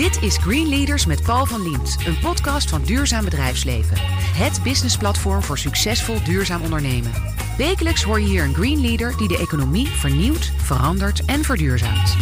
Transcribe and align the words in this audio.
Dit 0.00 0.22
is 0.22 0.36
Green 0.36 0.68
Leaders 0.68 1.06
met 1.06 1.22
Paul 1.22 1.46
van 1.46 1.62
Liemt, 1.62 1.96
een 2.06 2.18
podcast 2.18 2.70
van 2.70 2.82
Duurzaam 2.82 3.24
Bedrijfsleven. 3.24 3.96
Het 4.36 4.60
businessplatform 4.62 5.42
voor 5.42 5.58
succesvol 5.58 6.24
duurzaam 6.24 6.62
ondernemen. 6.62 7.12
Wekelijks 7.56 8.02
hoor 8.02 8.20
je 8.20 8.26
hier 8.26 8.44
een 8.44 8.54
Green 8.54 8.80
Leader 8.80 9.16
die 9.16 9.28
de 9.28 9.38
economie 9.38 9.86
vernieuwt, 9.86 10.52
verandert 10.56 11.24
en 11.24 11.44
verduurzaamt. 11.44 12.16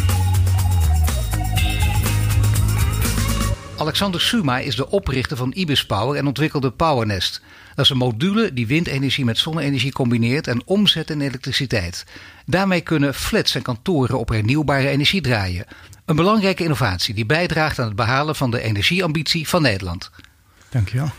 Alexander 3.77 4.21
Suma 4.21 4.59
is 4.59 4.77
de 4.77 4.91
oprichter 4.91 5.37
van 5.37 5.53
Ibis 5.55 5.87
Power 5.87 6.17
en 6.17 6.27
ontwikkelde 6.27 6.71
PowerNest. 6.71 7.43
Dat 7.75 7.85
is 7.85 7.91
een 7.91 7.97
module 7.97 8.53
die 8.53 8.67
windenergie 8.67 9.25
met 9.25 9.39
zonne-energie 9.39 9.93
combineert 9.93 10.47
en 10.47 10.63
omzet 10.65 11.11
in 11.11 11.21
elektriciteit. 11.21 12.07
Daarmee 12.47 12.81
kunnen 12.81 13.15
flats 13.15 13.55
en 13.55 13.63
kantoren 13.63 14.19
op 14.19 14.29
hernieuwbare 14.29 14.89
energie 14.89 15.21
draaien. 15.21 15.67
Een 16.09 16.17
belangrijke 16.17 16.63
innovatie 16.63 17.15
die 17.15 17.27
bijdraagt 17.27 17.79
aan 17.79 17.87
het 17.87 17.97
behalen 17.97 18.37
van 18.37 18.51
de 18.51 18.61
energieambitie 18.61 19.49
van 19.49 19.63
Nederland. 19.63 20.11
Dankjewel. 20.69 21.11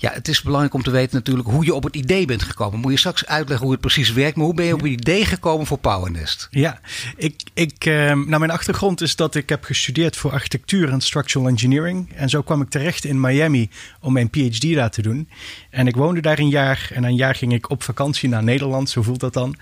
Ja, 0.00 0.12
het 0.12 0.28
is 0.28 0.42
belangrijk 0.42 0.74
om 0.74 0.82
te 0.82 0.90
weten 0.90 1.16
natuurlijk 1.16 1.48
hoe 1.48 1.64
je 1.64 1.74
op 1.74 1.82
het 1.82 1.96
idee 1.96 2.26
bent 2.26 2.42
gekomen. 2.42 2.80
Moet 2.80 2.92
je 2.92 2.98
straks 2.98 3.26
uitleggen 3.26 3.64
hoe 3.64 3.72
het 3.72 3.80
precies 3.80 4.12
werkt, 4.12 4.36
maar 4.36 4.44
hoe 4.44 4.54
ben 4.54 4.66
je 4.66 4.74
op 4.74 4.80
het 4.80 4.90
idee 4.90 5.24
gekomen 5.24 5.66
voor 5.66 5.78
PowerNest? 5.78 6.48
Ja, 6.50 6.80
ik, 7.16 7.42
ik, 7.54 7.84
uh, 7.84 7.94
nou 8.04 8.38
mijn 8.38 8.50
achtergrond 8.50 9.00
is 9.00 9.16
dat 9.16 9.34
ik 9.34 9.48
heb 9.48 9.64
gestudeerd 9.64 10.16
voor 10.16 10.32
architectuur 10.32 10.88
en 10.88 11.00
structural 11.00 11.48
engineering. 11.48 12.12
En 12.14 12.28
zo 12.28 12.42
kwam 12.42 12.62
ik 12.62 12.68
terecht 12.68 13.04
in 13.04 13.20
Miami 13.20 13.70
om 14.00 14.12
mijn 14.12 14.30
PhD 14.30 14.74
daar 14.74 14.90
te 14.90 15.02
doen. 15.02 15.28
En 15.70 15.86
ik 15.86 15.96
woonde 15.96 16.20
daar 16.20 16.38
een 16.38 16.48
jaar 16.48 16.90
en 16.94 17.04
een 17.04 17.16
jaar 17.16 17.34
ging 17.34 17.52
ik 17.52 17.70
op 17.70 17.82
vakantie 17.82 18.28
naar 18.28 18.44
Nederland, 18.44 18.90
zo 18.90 19.02
voelt 19.02 19.20
dat 19.20 19.32
dan. 19.32 19.56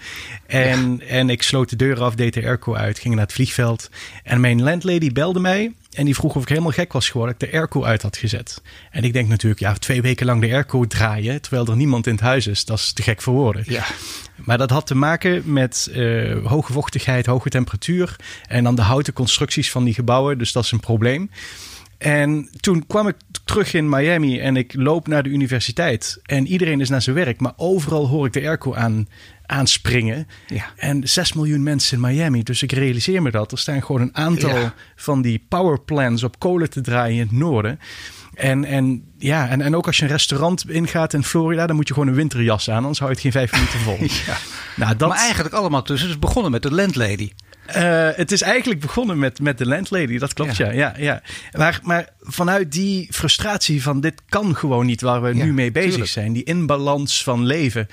En, 0.47 1.01
en 1.09 1.31
ik 1.31 1.43
sloot 1.43 1.71
de 1.71 1.77
deuren 1.77 2.05
af, 2.05 2.15
deed 2.15 2.35
de 2.35 2.43
airco 2.43 2.75
uit, 2.75 2.99
ging 2.99 3.15
naar 3.15 3.25
het 3.25 3.33
vliegveld. 3.33 3.91
En 4.23 4.41
mijn 4.41 4.63
landlady 4.63 5.13
belde 5.13 5.41
mij 5.41 5.73
en 5.97 6.05
die 6.05 6.15
vroeg 6.15 6.35
of 6.35 6.43
ik 6.43 6.49
helemaal 6.49 6.71
gek 6.71 6.93
was 6.93 7.09
geworden 7.09 7.35
dat 7.39 7.43
ik 7.43 7.53
de 7.53 7.59
airco 7.59 7.85
uit 7.85 8.03
had 8.03 8.17
gezet. 8.17 8.63
En 8.91 9.05
ik 9.05 9.13
denk 9.13 9.29
natuurlijk, 9.29 9.61
ja, 9.61 9.73
twee 9.73 10.03
weken 10.03 10.27
lang 10.27 10.41
de 10.41 10.53
airco 10.53 10.87
draaien 10.87 11.41
terwijl 11.41 11.67
er 11.67 11.77
niemand 11.77 12.07
in 12.07 12.13
het 12.13 12.23
huis 12.23 12.47
is, 12.47 12.65
dat 12.65 12.79
is 12.79 12.93
te 12.93 13.03
gek 13.03 13.23
voor 13.23 13.35
woorden. 13.35 13.65
Ja. 13.67 13.85
Maar 14.35 14.59
dat 14.59 14.71
had 14.71 14.87
te 14.87 14.95
maken 14.95 15.53
met 15.53 15.89
uh, 15.93 16.47
hoge 16.47 16.73
vochtigheid, 16.73 17.27
hoge 17.27 17.49
temperatuur 17.49 18.17
en 18.49 18.65
dan 18.65 18.75
de 18.75 18.83
houten 18.83 19.13
constructies 19.13 19.71
van 19.71 19.85
die 19.85 19.95
gebouwen. 19.95 20.39
Dus 20.39 20.53
dat 20.53 20.65
is 20.65 20.73
een 20.73 20.81
probleem. 20.81 21.31
En 21.99 22.49
toen 22.61 22.87
kwam 22.87 23.09
ik 23.09 23.17
terug 23.45 23.75
in 23.75 23.89
Miami 23.89 24.41
en 24.41 24.57
ik 24.57 24.75
loop 24.75 25.07
naar 25.09 25.23
de 25.23 25.29
universiteit. 25.29 26.21
En 26.23 26.47
iedereen 26.47 26.81
is 26.81 26.89
naar 26.89 27.03
zijn 27.03 27.17
werk, 27.17 27.41
maar 27.41 27.53
overal 27.57 28.07
hoor 28.09 28.27
ik 28.27 28.33
de 28.33 28.41
airco 28.41 28.75
aan, 28.75 29.09
aanspringen. 29.47 30.27
Ja. 30.47 30.65
En 30.77 31.09
6 31.09 31.33
miljoen 31.33 31.63
mensen 31.63 31.97
in 31.97 32.03
Miami. 32.03 32.43
Dus 32.43 32.63
ik 32.63 32.73
realiseer 32.73 33.23
me 33.23 33.31
dat. 33.31 33.53
Er 33.53 33.59
staan 33.59 33.83
gewoon 33.83 34.01
een 34.01 34.17
aantal 34.17 34.57
Ja. 34.59 34.75
van 34.97 35.23
die 35.23 35.45
power 35.49 35.81
plants 35.81 36.23
op 36.23 36.39
kolen 36.39 36.71
te 36.71 36.81
draaien 36.81 37.15
in 37.15 37.21
het 37.27 37.33
noorden. 37.33 37.79
En, 38.35 38.65
en, 38.65 39.05
ja, 39.19 39.49
en, 39.49 39.61
en 39.61 39.77
ook 39.77 39.87
als 39.87 39.97
je 39.97 40.03
een 40.03 40.09
restaurant 40.11 40.71
ingaat 40.71 41.13
in 41.13 41.25
Florida, 41.25 41.67
dan 41.67 41.77
moet 41.77 41.89
je 41.89 41.95
gewoon 41.95 42.09
een 42.09 42.15
winterjas 42.15 42.71
aan, 42.71 42.77
anders 42.83 42.99
hou 42.99 43.11
je 43.11 43.17
het 43.17 43.25
geen 43.25 43.47
vijf 43.49 43.53
minuten 43.53 43.79
vol. 43.81 43.99
Ja. 44.27 44.37
Nou, 44.77 44.97
dat, 44.97 45.09
Maar 45.09 45.19
eigenlijk 45.19 45.55
allemaal 45.55 45.83
tussen. 45.83 46.09
Het 46.09 46.17
is 46.17 46.23
begonnen 46.23 46.51
met 46.53 46.63
de 46.63 46.71
landlady. 46.75 47.31
Eh, 47.67 48.09
het 48.17 48.33
is 48.33 48.43
eigenlijk 48.43 48.81
begonnen 48.81 49.19
met, 49.19 49.41
met 49.41 49.59
de 49.59 49.67
landlady, 49.67 50.19
dat 50.19 50.33
klopt 50.33 50.57
Ja. 50.57 50.71
ja. 50.71 50.73
ja, 50.73 50.95
ja. 50.99 51.23
Maar, 51.59 51.81
maar 51.83 52.09
vanuit 52.21 52.73
die 52.73 53.09
frustratie 53.11 53.83
van 53.83 54.01
dit 54.01 54.23
kan 54.29 54.57
gewoon 54.57 54.87
niet 54.87 55.01
waar 55.01 55.23
we 55.23 55.35
Ja, 55.35 55.45
nu 55.45 55.53
mee 55.53 55.71
bezig 55.73 55.91
tuurlijk. 55.91 56.11
zijn, 56.11 56.33
die 56.33 56.45
inbalans 56.45 57.23
van 57.23 57.45
leven. 57.45 57.89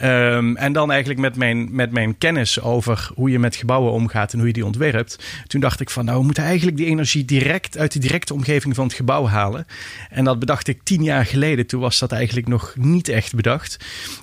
Ehm, 0.00 0.56
en 0.56 0.72
dan 0.72 0.90
eigenlijk 0.90 1.20
met 1.20 1.36
mijn, 1.36 1.68
met 1.74 1.90
mijn 1.92 2.18
kennis 2.18 2.60
over 2.60 3.10
hoe 3.14 3.30
je 3.30 3.38
met 3.38 3.56
gebouwen 3.56 3.92
omgaat 3.92 4.32
en 4.32 4.38
hoe 4.38 4.46
je 4.46 4.52
die 4.52 4.64
ontwerpt. 4.64 5.24
Toen 5.46 5.60
dacht 5.60 5.80
ik 5.80 5.90
van 5.90 6.04
nou, 6.04 6.18
we 6.18 6.24
moeten 6.24 6.42
eigenlijk 6.44 6.76
die 6.76 6.86
energie 6.86 7.24
direct 7.24 7.78
uit 7.78 7.92
de 7.92 7.98
directe 7.98 8.34
omgeving 8.34 8.74
van 8.74 8.84
het 8.84 8.94
gebouw 8.94 9.26
halen. 9.26 9.66
En 10.10 10.24
dat 10.24 10.38
bedacht 10.38 10.68
ik 10.68 10.80
tien 10.82 11.02
jaar 11.02 11.26
geleden. 11.26 11.66
Toen 11.66 11.80
was 11.80 11.98
dat 11.98 12.12
eigenlijk 12.12 12.48
nog 12.48 12.74
niet 12.78 13.08
echt 13.08 13.34
bedacht. 13.34 13.76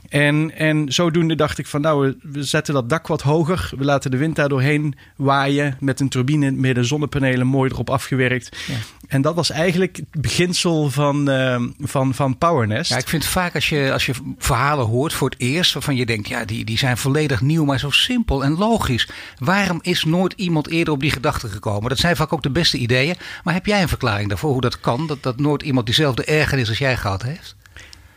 En, 0.10 0.52
en 0.56 0.92
zodoende 0.94 1.36
dacht 1.36 1.58
ik 1.58 1.68
van 1.68 1.82
nou, 1.82 2.16
we- 2.22 2.44
zetten 2.44 2.74
dat 2.74 2.90
dak 2.90 3.08
wat 3.08 3.22
hoger. 3.22 3.72
We 3.78 3.84
laten 3.84 4.12
de 4.12 4.18
wind 4.18 4.36
daar 4.36 4.50
doorheen 4.50 4.96
waaien 5.16 5.78
met 5.80 6.00
een 6.00 6.10
turbine 6.10 6.52
met 6.52 6.76
de 6.76 6.84
zonnepanelen 6.84 7.48
mooi 7.48 7.72
erop 7.72 7.90
afgewerkt. 7.90 8.58
Ja. 8.68 8.74
En 9.08 9.22
dat 9.22 9.36
was 9.36 9.50
eigenlijk 9.50 9.96
het 9.96 10.22
beginsel 10.22 10.90
van, 10.90 11.30
ehm, 11.30 11.68
van, 11.80 12.14
van 12.14 12.38
PowerNest. 12.38 12.90
Ja, 12.90 12.98
ik 12.98 13.08
vind 13.08 13.26
vaak 13.26 13.56
als 13.56 13.70
je, 13.70 13.92
als 13.92 14.06
je 14.06 14.14
verhalen 14.38 14.86
hoort 14.86 15.14
voor 15.14 15.30
het 15.30 15.40
eerst, 15.40 15.74
waarvan 15.74 15.96
je 15.96 16.06
denkt, 16.06 16.28
ja, 16.28 16.46
die, 16.46 16.66
die 16.66 16.78
zijn 16.78 16.98
volledig 16.98 17.42
nieuw, 17.42 17.66
maar 17.66 17.80
zo 17.80 17.90
simpel 17.90 18.44
en 18.44 18.58
logisch. 18.58 19.10
Waarom 19.38 19.80
is 19.82 20.04
nooit 20.04 20.34
iemand 20.34 20.70
eerder 20.70 20.94
op 20.94 21.00
die 21.00 21.12
gedachte 21.12 21.48
gekomen? 21.48 21.90
Dat 21.90 21.98
zijn 21.98 22.16
vaak 22.16 22.34
ook 22.34 22.44
de 22.44 22.50
beste 22.50 22.78
ideeën. 22.78 23.16
Maar 23.44 23.54
heb 23.54 23.66
jij 23.66 23.82
een 23.82 23.88
verklaring 23.88 24.30
daarvoor 24.30 24.52
hoe 24.52 24.62
dat 24.62 24.80
kan? 24.80 25.08
Dat, 25.08 25.24
dat 25.24 25.40
nooit 25.40 25.62
iemand 25.62 25.86
diezelfde 25.86 26.24
ergernis 26.24 26.70
als 26.70 26.78
jij 26.78 26.98
gehad 26.98 27.24
heeft? 27.24 27.56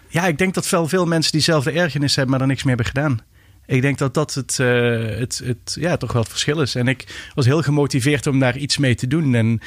Ja, 0.08 0.26
ik 0.26 0.38
denk 0.38 0.54
dat 0.54 0.68
wel 0.68 0.88
veel 0.88 1.06
mensen 1.06 1.32
diezelfde 1.32 1.70
ergernis 1.70 2.16
hebben, 2.16 2.32
maar 2.32 2.40
er 2.40 2.46
niks 2.46 2.62
meer 2.62 2.76
hebben 2.76 2.94
gedaan. 2.94 3.20
Ik 3.66 3.82
denk 3.82 3.98
dat 3.98 4.14
dat 4.14 4.34
het, 4.34 4.58
eh, 4.58 4.68
het, 5.18 5.42
het 5.44 5.76
ja, 5.80 5.96
toch 5.96 6.12
wel 6.12 6.22
het 6.22 6.30
verschil 6.30 6.60
is. 6.60 6.74
En 6.74 6.88
ik 6.88 7.30
was 7.34 7.46
heel 7.46 7.62
gemotiveerd 7.62 8.26
om 8.26 8.38
daar 8.38 8.56
iets 8.56 8.78
mee 8.78 8.94
te 8.94 9.06
doen. 9.06 9.34
En, 9.34 9.60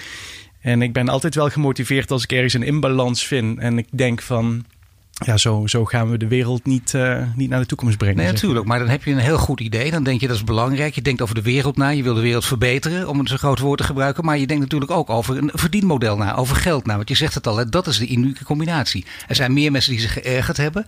en 0.64 0.82
ik 0.82 0.94
ben 0.94 1.10
altijd 1.10 1.36
wel 1.36 1.50
gemotiveerd 1.50 2.12
als 2.12 2.24
ik 2.24 2.32
ergens 2.32 2.54
een 2.54 2.64
inbalans 2.64 3.28
vind. 3.28 3.60
En 3.60 3.78
ik 3.78 3.88
denk 3.92 4.22
van, 4.22 4.66
ja, 5.12 5.38
zo, 5.38 5.68
zo 5.68 5.86
gaan 5.86 6.10
we 6.10 6.18
de 6.18 6.28
wereld 6.28 6.66
niet, 6.66 6.94
eh, 6.94 7.24
niet 7.36 7.50
naar 7.50 7.60
de 7.60 7.66
toekomst 7.66 7.98
brengen. 7.98 8.18
Nee, 8.18 8.32
natuurlijk. 8.32 8.66
Maar 8.66 8.80
dan 8.80 8.88
heb 8.88 9.04
je 9.04 9.12
een 9.12 9.18
heel 9.18 9.38
goed 9.38 9.60
idee. 9.60 9.92
Dan 9.92 10.04
denk 10.04 10.22
je 10.22 10.28
dat 10.28 10.36
is 10.36 10.44
belangrijk. 10.44 10.96
Je 10.96 11.02
denkt 11.02 11.22
over 11.22 11.36
de 11.36 11.42
wereld 11.42 11.78
na. 11.78 11.90
Je 11.90 12.04
wil 12.04 12.14
de 12.14 12.22
wereld 12.22 12.46
verbeteren, 12.46 13.08
om 13.08 13.20
een 13.20 13.28
zo 13.28 13.38
groot 13.38 13.60
woord 13.60 13.80
te 13.80 13.86
gebruiken. 13.86 14.26
Maar 14.26 14.38
je 14.38 14.48
denkt 14.48 14.64
natuurlijk 14.64 14.92
ook 14.92 15.10
over 15.10 15.38
een 15.38 15.52
verdienmodel 15.54 16.18
na, 16.18 16.36
over 16.36 16.56
geld 16.56 16.86
na. 16.86 16.96
Want 16.96 17.10
je 17.10 17.16
zegt 17.16 17.34
het 17.34 17.48
al, 17.48 17.58
hè, 17.58 17.70
dat 17.70 17.88
is 17.88 17.98
de 17.98 18.12
unieke 18.12 18.44
combinatie. 18.44 19.06
Er 19.28 19.36
zijn 19.36 19.54
meer 19.54 19.72
mensen 19.72 19.92
die 19.92 20.02
zich 20.02 20.14
geërgerd 20.14 20.58
hebben, 20.58 20.86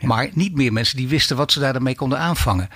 maar 0.00 0.28
niet 0.32 0.54
meer 0.54 0.72
mensen 0.72 0.96
die 0.96 1.08
wisten 1.08 1.36
wat 1.36 1.52
ze 1.52 1.60
daarmee 1.60 1.94
konden 1.94 2.18
aanvangen. 2.18 2.68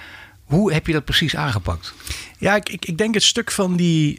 Hoe 0.51 0.73
heb 0.73 0.87
je 0.87 0.93
dat 0.93 1.05
precies 1.05 1.37
aangepakt? 1.37 1.95
Ja, 2.39 2.57
ik, 2.57 2.69
ik, 2.69 2.85
ik 2.85 2.99
denk 2.99 3.15
het 3.15 3.23
stuk 3.23 3.51
van 3.51 3.77
die. 3.77 4.19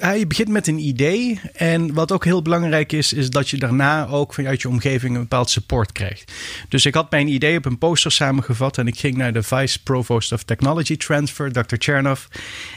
je 0.00 0.24
begint 0.28 0.48
met 0.48 0.66
een 0.66 0.78
idee. 0.78 1.40
En 1.52 1.94
wat 1.94 2.12
ook 2.12 2.24
heel 2.24 2.42
belangrijk 2.42 2.92
is, 2.92 3.12
is 3.12 3.30
dat 3.30 3.48
je 3.48 3.56
daarna 3.56 4.06
ook 4.06 4.34
vanuit 4.34 4.62
je 4.62 4.68
omgeving 4.68 5.14
een 5.14 5.20
bepaald 5.20 5.50
support 5.50 5.92
krijgt. 5.92 6.32
Dus 6.68 6.86
ik 6.86 6.94
had 6.94 7.10
mijn 7.10 7.28
idee 7.28 7.56
op 7.56 7.64
een 7.64 7.78
poster 7.78 8.12
samengevat. 8.12 8.78
En 8.78 8.86
ik 8.86 8.98
ging 8.98 9.16
naar 9.16 9.32
de 9.32 9.42
Vice 9.42 9.82
Provost 9.82 10.32
of 10.32 10.42
Technology 10.42 10.96
Transfer, 10.96 11.52
Dr. 11.52 11.76
Chernoff. 11.78 12.28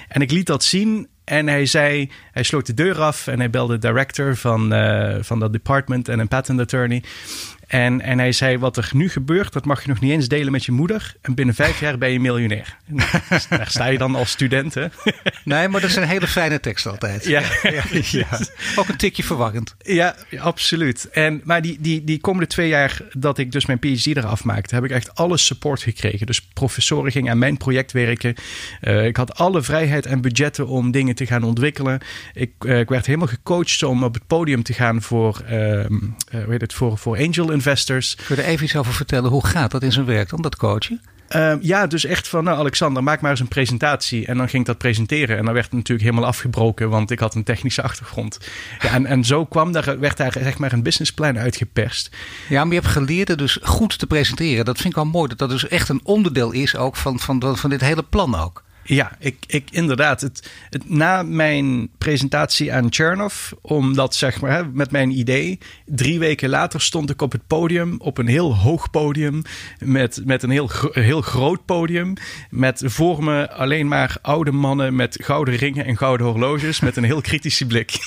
En 0.08 0.22
ik 0.22 0.32
liet 0.32 0.48
dat 0.48 0.64
zien. 0.64 1.08
En 1.24 1.48
hij 1.48 1.66
zei, 1.66 2.12
hij 2.32 2.44
sloot 2.44 2.66
de 2.66 2.74
deur 2.74 3.02
af 3.02 3.28
en 3.28 3.40
hij 3.40 3.50
belde 3.50 3.78
de 3.78 3.88
director 3.88 4.36
van, 4.36 4.74
eh, 4.74 5.16
van 5.22 5.40
dat 5.40 5.52
department 5.52 6.08
en 6.08 6.20
een 6.20 6.28
patent 6.28 6.60
attorney. 6.60 7.04
En, 7.68 8.02
en 8.02 8.20
hij 8.20 8.32
zei, 8.32 8.58
wat 8.58 8.78
er 8.78 8.90
nu 8.94 9.10
gebeurt, 9.10 9.54
dat 9.54 9.66
mag 9.66 9.82
je 9.82 9.90
nog 9.90 10.00
niet 10.00 10.12
eens 10.12 10.28
delen 10.28 10.52
met 10.52 10.66
je 10.66 10.72
moeder. 10.72 11.16
En 11.22 11.36
binnen 11.36 11.56
vijf 11.56 11.80
jaar 11.80 11.98
ben 11.98 12.12
je 12.12 12.20
miljonair. 12.20 12.78
Daar 13.50 13.70
sta 13.70 13.86
je 13.86 13.98
dan 13.98 14.16
als 14.16 14.30
student, 14.30 14.74
hè? 14.74 14.86
Nee, 15.44 15.68
maar 15.68 15.82
dat 15.82 15.90
zijn 15.92 16.08
hele 16.08 16.28
fijne 16.28 16.60
teksten 16.60 16.92
altijd. 16.92 17.26
Ja, 17.26 17.42
ja. 17.64 17.84
Ook 18.76 18.88
een 18.88 18.98
tikje 18.98 19.24
verwarrend. 19.24 19.76
ja, 19.80 20.16
absoluut. 20.38 21.10
En, 21.10 21.42
maar 21.44 21.62
die, 21.62 21.78
die, 21.80 22.04
die 22.04 22.20
komende 22.20 22.48
twee 22.48 22.68
jaar 22.68 23.02
dat 23.12 23.38
ik 23.38 23.52
dus 23.52 23.66
mijn 23.66 23.80
PhD 23.80 24.06
eraf 24.06 24.44
maakte, 24.44 24.76
heb 24.76 24.84
ik 24.84 24.92
echt 24.92 25.16
alle 25.16 25.38
support 25.38 25.82
gekregen. 25.82 26.26
Dus 26.26 26.42
professoren 26.42 27.12
gingen 27.12 27.32
aan 27.32 27.38
mijn 27.38 27.58
project 27.58 27.92
werken. 27.92 28.36
Eh, 28.82 29.06
ik 29.06 29.18
had 29.18 29.36
alle 29.36 29.62
vrijheid 29.62 30.06
en 30.06 30.22
budgetten 30.22 30.68
om 30.68 30.92
dingen 30.92 31.16
te 31.16 31.26
gaan 31.26 31.44
ontwikkelen. 31.44 32.00
Ik, 32.34 32.52
eh, 32.60 32.80
ik 32.80 32.90
werd 32.90 33.06
helemaal 33.06 33.28
gecoacht 33.28 33.84
om 33.84 34.04
op 34.04 34.14
het 34.14 34.28
podium 34.28 34.64
te 34.64 34.74
gaan 34.74 35.02
voor, 35.02 35.42
eh, 35.46 35.86
hoe 36.32 36.46
heet 36.50 36.62
het, 36.62 36.74
voor, 36.74 36.98
voor 36.98 37.18
angel 37.18 37.52
investors. 37.58 38.16
Kun 38.16 38.36
je 38.36 38.42
er 38.42 38.48
even 38.48 38.66
iets 38.66 38.76
over 38.76 38.94
vertellen? 38.94 39.30
Hoe 39.30 39.46
gaat 39.46 39.72
dat 39.72 39.84
in 39.84 39.92
zijn 39.92 40.06
werk 40.06 40.30
dan, 40.30 40.42
dat 40.42 40.56
coachen? 40.56 41.02
Ehm, 41.28 41.58
ja, 41.62 41.88
dus 41.88 42.06
echt 42.06 42.28
van, 42.28 42.44
nou 42.44 42.58
Alexander, 42.58 43.04
maak 43.04 43.22
maar 43.22 43.32
eens 43.32 43.40
een 43.40 43.48
presentatie. 43.48 44.26
En 44.26 44.38
dan 44.38 44.50
ging 44.50 44.62
ik 44.62 44.68
dat 44.68 44.78
presenteren. 44.78 45.38
En 45.38 45.46
dan 45.46 45.54
werd 45.54 45.66
het 45.66 45.74
natuurlijk 45.74 46.10
helemaal 46.10 46.30
afgebroken, 46.30 46.90
want 46.90 47.12
ik 47.12 47.20
had 47.20 47.36
een 47.36 47.44
technische 47.44 47.82
achtergrond. 47.82 48.40
Ja, 48.80 48.90
en, 48.90 49.06
en 49.06 49.24
zo 49.24 49.46
kwam 49.46 49.72
daar, 49.72 50.00
werd 50.00 50.18
daar 50.18 50.32
zeg 50.32 50.58
maar 50.58 50.74
een 50.74 50.84
businessplan 50.84 51.38
uitgeperst. 51.40 52.16
Ja, 52.50 52.64
maar 52.64 52.74
je 52.74 52.80
hebt 52.80 52.94
geleerd 52.94 53.28
het 53.28 53.38
dus 53.38 53.60
goed 53.62 54.00
te 54.00 54.08
presenteren. 54.08 54.66
Dat 54.66 54.78
vind 54.78 54.90
ik 54.90 54.96
wel 54.96 55.06
mooi. 55.06 55.28
Dat 55.28 55.38
dat 55.38 55.50
dus 55.50 55.68
echt 55.68 55.90
een 55.90 56.02
onderdeel 56.04 56.52
is 56.52 56.76
ook 56.76 56.96
van, 56.96 57.20
van, 57.20 57.58
van 57.58 57.70
dit 57.70 57.82
hele 57.82 58.04
plan 58.04 58.36
ook. 58.36 58.64
Ja, 58.88 59.12
ik, 59.20 59.36
ik 59.48 59.68
inderdaad. 59.72 60.22
Het, 60.22 60.52
het, 60.70 60.90
na 60.90 61.24
mijn 61.24 61.90
presentatie 61.98 62.74
aan 62.74 62.88
Chernoff, 62.90 63.54
omdat 63.62 64.16
zeg 64.16 64.42
maar 64.42 64.52
hè, 64.52 64.64
met 64.66 64.92
mijn 64.92 65.12
idee, 65.20 65.60
drie 65.86 66.20
weken 66.20 66.50
later 66.50 66.82
stond 66.82 67.10
ik 67.10 67.22
op 67.22 67.32
het 67.32 67.48
podium, 67.48 67.96
op 68.00 68.18
een 68.18 68.28
heel 68.28 68.56
hoog 68.56 68.90
podium, 68.90 69.42
met, 69.80 70.22
met 70.26 70.44
een 70.44 70.50
heel, 70.50 70.70
heel 70.92 71.22
groot 71.22 71.66
podium, 71.66 72.14
met 72.50 72.82
voor 72.86 73.24
me 73.24 73.52
alleen 73.52 73.88
maar 73.88 74.18
oude 74.22 74.52
mannen 74.52 74.96
met 74.96 75.18
gouden 75.22 75.56
ringen 75.56 75.86
en 75.86 75.98
gouden 75.98 76.28
horloges, 76.28 76.80
met 76.80 76.96
een 76.98 77.04
heel 77.04 77.22
kritische 77.22 77.66
blik. 77.66 77.92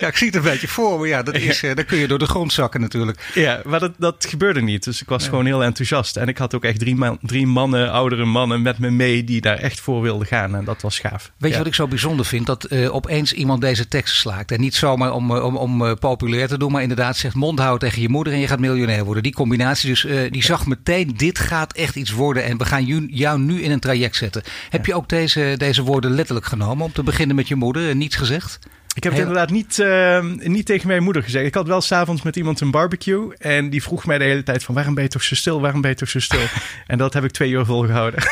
Ja, 0.00 0.06
ik 0.06 0.16
zie 0.16 0.26
het 0.26 0.36
een 0.36 0.42
beetje 0.42 0.68
voor 0.68 1.00
me. 1.00 1.06
Ja, 1.06 1.22
dat 1.22 1.34
is, 1.34 1.62
eh, 1.62 1.74
dan 1.74 1.84
kun 1.84 1.98
je 1.98 2.08
door 2.08 2.18
de 2.18 2.26
grond 2.26 2.52
zakken 2.52 2.80
natuurlijk. 2.80 3.30
Ja, 3.34 3.60
maar 3.64 3.80
dat, 3.80 3.92
dat 3.98 4.26
gebeurde 4.28 4.62
niet. 4.62 4.84
Dus 4.84 5.00
ik 5.02 5.08
was 5.08 5.28
gewoon 5.28 5.46
heel 5.46 5.64
enthousiast. 5.64 6.16
En 6.16 6.28
ik 6.28 6.38
had 6.38 6.54
ook 6.54 6.64
echt 6.64 6.78
drie, 6.78 6.96
man- 6.96 7.18
drie 7.22 7.46
mannen, 7.46 7.90
oudere 7.92 8.24
mannen 8.24 8.62
met 8.62 8.75
met 8.78 8.90
me 8.90 8.96
mee 8.96 9.24
die 9.24 9.40
daar 9.40 9.58
echt 9.58 9.80
voor 9.80 10.02
wilde 10.02 10.24
gaan. 10.24 10.56
En 10.56 10.64
dat 10.64 10.82
was 10.82 10.98
gaaf. 10.98 11.12
Weet 11.12 11.32
je 11.38 11.48
Ja. 11.48 11.58
wat 11.58 11.66
ik 11.66 11.74
zo 11.74 11.88
bijzonder 11.88 12.26
vind? 12.26 12.46
Dat 12.46 12.64
eh, 12.64 12.94
opeens 12.94 13.32
iemand 13.32 13.60
deze 13.60 13.88
tekst 13.88 14.16
slaakt. 14.16 14.52
En 14.52 14.60
niet 14.60 14.74
zomaar 14.74 15.12
om, 15.12 15.36
eh, 15.36 15.44
om, 15.44 15.56
om 15.56 15.86
eh, 15.86 15.92
populair 15.94 16.48
te 16.48 16.58
doen, 16.58 16.72
maar 16.72 16.82
inderdaad 16.82 17.16
zegt 17.16 17.34
mond 17.34 17.58
houden 17.58 17.88
tegen 17.88 18.02
je 18.02 18.08
moeder 18.08 18.32
en 18.32 18.38
je 18.38 18.46
gaat 18.46 18.58
miljonair 18.58 19.04
worden. 19.04 19.22
Die 19.22 19.32
combinatie, 19.32 19.88
dus 19.88 20.06
die 20.30 20.42
zag 20.44 20.66
meteen, 20.66 21.12
dit 21.16 21.38
gaat 21.38 21.72
echt 21.72 21.96
iets 21.96 22.10
worden 22.10 22.44
en 22.44 22.58
we 22.58 22.64
gaan 22.64 22.84
jou 23.06 23.40
nu 23.40 23.62
in 23.62 23.70
een 23.70 23.80
traject 23.80 24.16
zetten. 24.16 24.42
Heb 24.70 24.86
je 24.86 24.94
ook 24.94 25.08
deze, 25.08 25.54
deze 25.56 25.82
woorden 25.82 26.10
letterlijk 26.10 26.46
genomen 26.46 26.84
om 26.84 26.92
te 26.92 27.02
beginnen 27.02 27.36
met 27.36 27.48
je 27.48 27.54
moeder 27.54 27.88
en 27.90 27.98
niets 27.98 28.16
gezegd? 28.16 28.58
Ik 28.96 29.02
heb 29.02 29.12
het 29.12 29.22
Heel- 29.22 29.30
inderdaad 29.30 29.50
niet, 29.56 29.78
eh, 29.78 30.48
niet 30.48 30.66
tegen 30.66 30.88
mijn 30.88 31.02
moeder 31.02 31.22
gezegd. 31.22 31.46
Ik 31.46 31.54
had 31.54 31.66
wel 31.66 31.80
s'avonds 31.80 32.22
met 32.22 32.36
iemand 32.36 32.60
een 32.60 32.70
barbecue. 32.70 33.34
En 33.38 33.70
die 33.70 33.82
vroeg 33.82 34.06
mij 34.06 34.18
de 34.18 34.24
hele 34.24 34.42
tijd 34.42 34.64
van 34.64 34.74
waarom 34.74 34.94
ben 34.94 35.02
je 35.02 35.08
toch 35.10 35.22
zo 35.22 35.34
stil? 35.34 35.60
Waarom 35.60 35.80
ben 35.80 35.90
je 35.90 35.96
toch 35.96 36.08
zo 36.08 36.20
stil? 36.20 36.40
en 36.86 36.98
dat 36.98 37.12
heb 37.14 37.24
ik 37.24 37.30
twee 37.30 37.50
uur 37.50 37.64
volgehouden. 37.64 38.22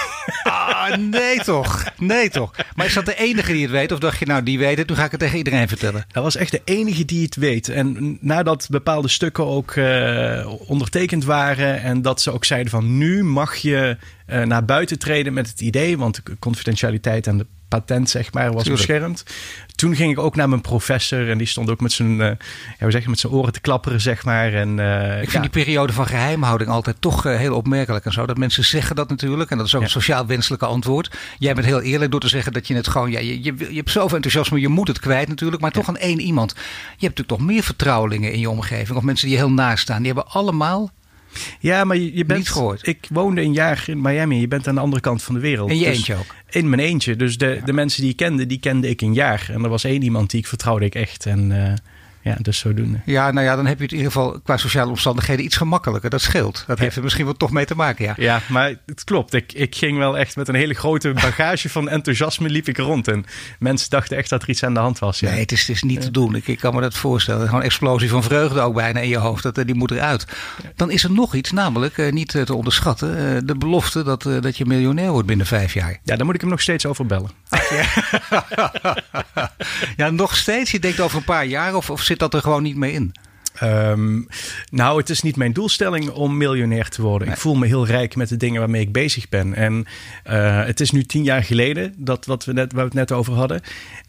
Ah, 0.43 0.97
nee 0.97 1.39
toch. 1.41 1.85
Nee 1.99 2.31
toch. 2.31 2.51
Maar 2.75 2.87
is 2.87 2.95
dat 2.95 3.07
de 3.07 3.17
enige 3.17 3.53
die 3.53 3.63
het 3.63 3.71
weet? 3.71 3.93
Of 3.93 3.99
dacht 3.99 4.19
je, 4.19 4.27
nou 4.27 4.43
die 4.43 4.59
weet 4.59 4.79
het, 4.79 4.89
nu 4.89 4.95
ga 4.95 5.05
ik 5.05 5.11
het 5.11 5.21
tegen 5.21 5.39
iedereen 5.39 5.69
vertellen? 5.69 6.05
Dat 6.13 6.23
was 6.23 6.37
echt 6.37 6.51
de 6.51 6.63
enige 6.65 7.05
die 7.05 7.25
het 7.25 7.37
weet. 7.37 7.69
En 7.69 8.19
nadat 8.21 8.67
bepaalde 8.71 9.09
stukken 9.09 9.47
ook 9.47 9.71
eh, 9.73 10.53
ondertekend 10.67 11.25
waren. 11.25 11.83
En 11.83 12.03
dat 12.03 12.21
ze 12.21 12.33
ook 12.33 12.45
zeiden 12.45 12.71
van 12.71 12.99
nu 12.99 13.25
mag 13.25 13.57
je 13.57 13.97
naar 14.27 14.65
buiten 14.65 14.99
treden 14.99 15.33
met 15.33 15.49
het 15.49 15.61
idee. 15.61 15.99
Want 15.99 16.21
de 16.27 16.37
confidentialiteit 16.39 17.27
en 17.27 17.39
de 17.39 17.47
patent 17.69 18.11
zeg 18.11 18.33
maar 18.33 18.53
was 18.53 18.63
Tuurlijk. 18.63 18.87
beschermd. 18.87 19.25
Toen 19.75 19.97
ging 19.97 20.13
ik 20.13 20.19
ook 20.19 20.37
naar 20.37 20.49
mijn 20.49 20.61
professor. 20.61 21.31
En 21.31 21.39
die 21.39 21.47
stond 21.47 21.71
ook 21.71 21.81
met 21.81 21.93
zijn, 21.93 22.21
eh, 22.21 22.27
ja, 22.29 22.37
hoe 22.79 22.91
zeg 22.91 23.03
je, 23.03 23.09
met 23.09 23.19
zijn 23.19 23.33
oren 23.33 23.53
te 23.53 23.61
klapperen 23.61 24.01
zeg 24.01 24.25
maar. 24.25 24.53
En, 24.55 24.79
eh, 24.79 25.13
Ik 25.13 25.19
vind 25.31 25.33
ja. 25.33 25.41
die 25.41 25.65
periode 25.65 25.93
van 25.93 26.07
geheimhouding 26.07 26.71
altijd 26.71 26.97
toch 27.01 27.27
eh, 27.27 27.37
heel 27.37 27.57
opmerkelijk 27.57 28.05
en 28.05 28.13
zo. 28.13 28.27
Dat 28.27 28.37
mensen 28.39 28.65
zeggen 28.65 28.97
dat 28.97 29.09
natuurlijk. 29.09 29.51
En 29.51 29.57
dat 29.57 29.67
is 29.67 29.75
ook 29.75 29.81
Ja. 29.81 29.87
een 29.87 29.93
sociaal 29.93 30.27
wenselijke 30.27 30.67
antwoord. 30.67 31.17
Jij 31.39 31.55
bent 31.55 31.67
heel 31.67 31.81
eerlijk 31.81 32.11
door 32.11 32.21
te 32.21 32.29
zeggen 32.29 32.53
dat 32.53 32.67
je 32.69 32.75
het 32.75 32.89
gewoon... 32.89 33.11
Ja, 33.11 33.19
je, 33.21 33.43
je, 33.43 33.55
je 33.59 33.77
hebt 33.77 33.91
zoveel 33.91 34.17
enthousiasme, 34.17 34.61
je 34.61 34.69
moet 34.69 34.89
het 34.89 34.99
kwijt 35.01 35.29
natuurlijk. 35.29 35.63
Maar 35.63 35.71
toch 35.71 35.89
aan 35.89 35.97
één 35.97 36.21
iemand. 36.21 36.51
Je 36.55 36.61
hebt 36.91 37.01
natuurlijk 37.01 37.29
toch 37.29 37.41
meer 37.41 37.63
vertrouwelingen 37.63 38.33
in 38.33 38.41
je 38.41 38.51
omgeving. 38.51 38.99
Of 38.99 39.03
mensen 39.05 39.27
die 39.29 39.37
je 39.37 39.43
heel 39.43 39.53
naast 39.53 39.83
staan. 39.83 40.03
Die 40.03 40.13
hebben 40.13 40.33
allemaal... 40.33 40.91
Ja, 41.61 41.85
maar 41.85 41.97
je, 41.97 42.17
je 42.17 42.25
bent. 42.25 42.39
Niet 42.39 42.49
gehoord. 42.51 42.87
Ik 42.87 43.07
woonde 43.11 43.41
een 43.43 43.53
jaar 43.53 43.85
in 43.87 44.01
Miami. 44.01 44.41
Je 44.41 44.49
bent 44.49 44.69
aan 44.69 44.75
de 44.75 44.81
andere 44.81 45.03
kant 45.03 45.23
van 45.23 45.35
de 45.35 45.41
wereld. 45.41 45.71
In 45.71 45.79
je 45.79 45.85
Dus- 45.85 45.97
eentje 45.97 46.15
ook. 46.15 46.35
In 46.51 46.69
mijn 46.69 46.81
eentje. 46.83 47.17
Dus 47.17 47.39
de, 47.39 47.61
de 47.65 47.73
mensen 47.73 48.01
die 48.01 48.11
ik 48.11 48.17
kende, 48.17 48.47
die 48.47 48.61
kende 48.61 48.89
ik 48.89 49.01
een 49.01 49.15
jaar. 49.15 49.49
En 49.53 49.63
er 49.63 49.69
was 49.69 49.85
één 49.85 50.03
iemand 50.03 50.31
die 50.31 50.41
ik 50.41 50.47
vertrouwde 50.47 50.85
ik 50.85 50.95
echt. 50.95 51.27
En 51.27 51.67
eh, 51.67 51.73
ja, 52.25 52.37
dus 52.41 52.59
zodoende. 52.59 53.01
Ja, 53.05 53.31
nou 53.31 53.47
ja, 53.47 53.57
dan 53.57 53.67
heb 53.67 53.77
je 53.77 53.83
het 53.83 53.93
in 53.93 53.99
ieder 53.99 54.13
geval 54.13 54.41
qua 54.45 54.57
sociale 54.57 54.91
omstandigheden 54.91 55.45
iets 55.45 55.57
gemakkelijker. 55.57 56.11
Dat 56.11 56.21
scheelt. 56.21 56.65
Dat 56.67 56.79
heeft 56.79 56.97
er 56.97 57.03
misschien 57.03 57.25
wel 57.25 57.35
toch 57.35 57.51
mee 57.51 57.65
te 57.65 57.75
maken, 57.75 58.05
ja. 58.05 58.15
Ja, 58.17 58.41
maar 58.49 58.75
het 58.87 59.05
klopt. 59.05 59.35
Ik, 59.35 59.53
ik 59.53 59.75
ging 59.75 59.99
wel 59.99 60.19
echt 60.19 60.37
met 60.37 60.49
een 60.49 60.55
hele 60.55 60.75
grote 60.75 61.13
bagage 61.13 61.69
van 61.69 61.89
enthousiasme 61.89 62.49
liep 62.49 62.69
ik 62.69 62.79
rond. 62.79 63.09
En 63.09 63.25
mensen 63.59 63.91
dachten 63.91 64.17
echt 64.17 64.29
dat 64.29 64.43
er 64.43 64.49
iets 64.49 64.63
aan 64.65 64.75
de 64.75 64.81
hand 64.81 64.99
was. 64.99 65.21
Ja. 65.21 65.31
Nee, 65.31 65.41
het 65.41 65.53
is, 65.53 65.61
het 65.61 65.71
is 65.71 65.83
niet 65.83 66.01
te 66.01 66.11
doen. 66.11 66.35
Ik, 66.35 66.47
ik 66.47 66.59
kan 66.59 66.75
me 66.75 66.81
dat 66.81 66.95
voorstellen. 66.95 67.45
Gewoon 67.45 67.61
een 67.61 67.67
explosie 67.67 68.09
van 68.09 68.23
vreugde 68.23 68.61
ook 68.61 68.75
bijna 68.75 69.01
in 69.01 69.09
je 69.09 69.19
hoofd. 69.19 69.43
Dat, 69.43 69.59
eh, 69.59 69.65
die 69.65 69.75
moet 69.75 69.91
eruit. 69.91 70.27
Dan 70.77 70.91
is 70.91 71.05
er 71.05 71.13
nog 71.13 71.35
iets, 71.35 71.51
namelijk 71.53 71.99
eh, 71.99 72.13
niet 72.13 72.35
eh, 72.35 72.43
te 72.43 72.55
onderschatten. 72.55 73.47
de 73.47 73.57
belofte 73.57 74.03
dat, 74.03 74.23
dat 74.23 74.57
je 74.57 74.67
miljonair 74.67 75.11
wordt 75.11 75.27
binnen 75.27 75.47
vijf 75.47 75.75
jaar. 75.75 76.01
ja, 76.03 76.17
daar 76.17 76.27
moet 76.27 76.35
ik 76.35 76.41
hem 76.41 76.51
nog 76.51 76.61
steeds 76.61 76.87
over 76.87 77.07
bellen. 77.07 77.31
Ja, 79.97 80.11
nog 80.11 80.37
steeds? 80.37 80.71
Je 80.71 80.79
denkt 80.79 81.01
over 81.01 81.19
een 81.19 81.25
paar 81.25 81.47
jaar 81.47 81.75
of, 81.75 81.91
of 81.91 82.03
zit 82.03 82.19
dat 82.19 82.35
er 82.35 82.41
gewoon 82.41 82.63
niet 82.63 82.77
meer 82.77 82.93
in? 82.93 83.15
Ehm, 83.55 84.21
nou, 84.71 84.99
het 84.99 85.11
is 85.11 85.23
niet 85.23 85.37
mijn 85.37 85.53
doelstelling 85.53 86.11
om 86.11 86.37
miljonair 86.37 86.89
te 86.89 87.03
worden. 87.03 87.29
Ik 87.29 87.37
voel 87.37 87.55
me 87.55 87.67
heel 87.67 87.87
rijk 87.87 88.17
met 88.17 88.29
de 88.29 88.37
dingen 88.37 88.61
waarmee 88.61 88.81
ik 88.81 88.93
bezig 88.93 89.29
ben. 89.29 89.55
En 89.55 89.87
eh, 90.23 90.65
het 90.65 90.81
is 90.81 90.91
nu 90.91 91.03
tien 91.03 91.23
jaar 91.23 91.43
geleden 91.43 91.95
dat 91.97 92.27
wat 92.27 92.45
we 92.45 92.53
net, 92.53 92.73
waar 92.73 92.81
we 92.81 92.99
het 92.99 93.09
net 93.09 93.13
over 93.13 93.33
hadden. 93.33 93.61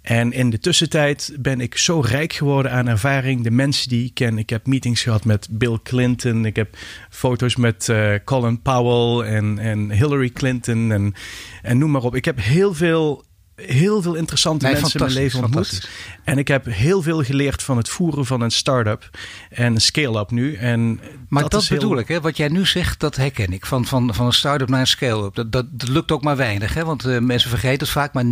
En 0.02 0.32
in 0.32 0.50
de 0.50 0.60
tussentijd 0.60 1.36
ben 1.40 1.62
ik 1.62 1.78
zo 1.78 2.00
rijk 2.00 2.34
geworden 2.34 2.72
aan 2.72 2.88
ervaring. 2.88 3.44
De 3.44 3.52
mensen 3.52 3.90
die 3.90 4.06
ik 4.06 4.14
ken. 4.14 4.38
Ik 4.38 4.50
heb 4.50 4.68
meetings 4.68 5.02
gehad 5.02 5.26
met 5.26 5.48
Bill 5.52 5.80
Clinton. 5.84 6.46
Ik 6.46 6.56
heb 6.56 6.78
foto's 7.10 7.56
met 7.56 7.90
eh, 7.90 8.14
Colin 8.24 8.62
Powell 8.62 9.28
en, 9.28 9.60
en 9.60 9.92
Hillary 9.92 10.30
Clinton. 10.30 10.92
En, 10.92 11.14
en 11.62 11.78
noem 11.78 11.92
maar 11.92 12.04
op. 12.04 12.16
Ik 12.16 12.26
heb 12.26 12.42
heel 12.42 12.74
veel. 12.74 13.25
Heel 13.56 14.02
veel 14.02 14.16
interessante 14.16 14.66
Nee, 14.66 14.74
mensen 14.74 15.00
in 15.00 15.06
mijn 15.06 15.18
leven 15.18 15.44
ontmoet. 15.44 15.90
En 16.24 16.38
ik 16.38 16.48
heb 16.48 16.66
heel 16.66 17.02
veel 17.02 17.24
geleerd 17.24 17.64
van 17.64 17.78
het 17.78 17.90
voeren 17.90 18.26
van 18.26 18.42
een 18.42 18.52
start-up 18.52 19.10
en 19.50 19.74
een 19.76 19.82
scale-up 19.82 20.32
nu. 20.32 20.56
En 20.56 21.00
Maar 21.30 21.50
dat, 21.50 21.68
heel- 21.68 21.78
bedoel 21.78 21.98
ik, 21.98 22.08
hè? 22.08 22.22
wat 22.22 22.38
jij 22.38 22.48
nu 22.48 22.66
zegt, 22.66 23.00
dat 23.00 23.16
herken 23.16 23.54
ik. 23.54 23.66
Van, 23.66 23.86
van, 23.86 24.14
van 24.14 24.26
een 24.26 24.34
start-up 24.34 24.70
naar 24.70 24.80
een 24.80 24.88
scale-up. 24.88 25.36
Dat, 25.36 25.52
dat, 25.52 25.66
dat 25.70 25.90
lukt 25.90 26.12
ook 26.12 26.24
maar 26.24 26.36
weinig. 26.36 26.74
Hè? 26.74 26.86
Want 26.86 27.06
eh, 27.06 27.20
mensen 27.20 27.50
vergeten 27.50 27.80
het 27.80 27.90
vaak, 27.90 28.14
maar 28.14 28.24
99% 28.26 28.28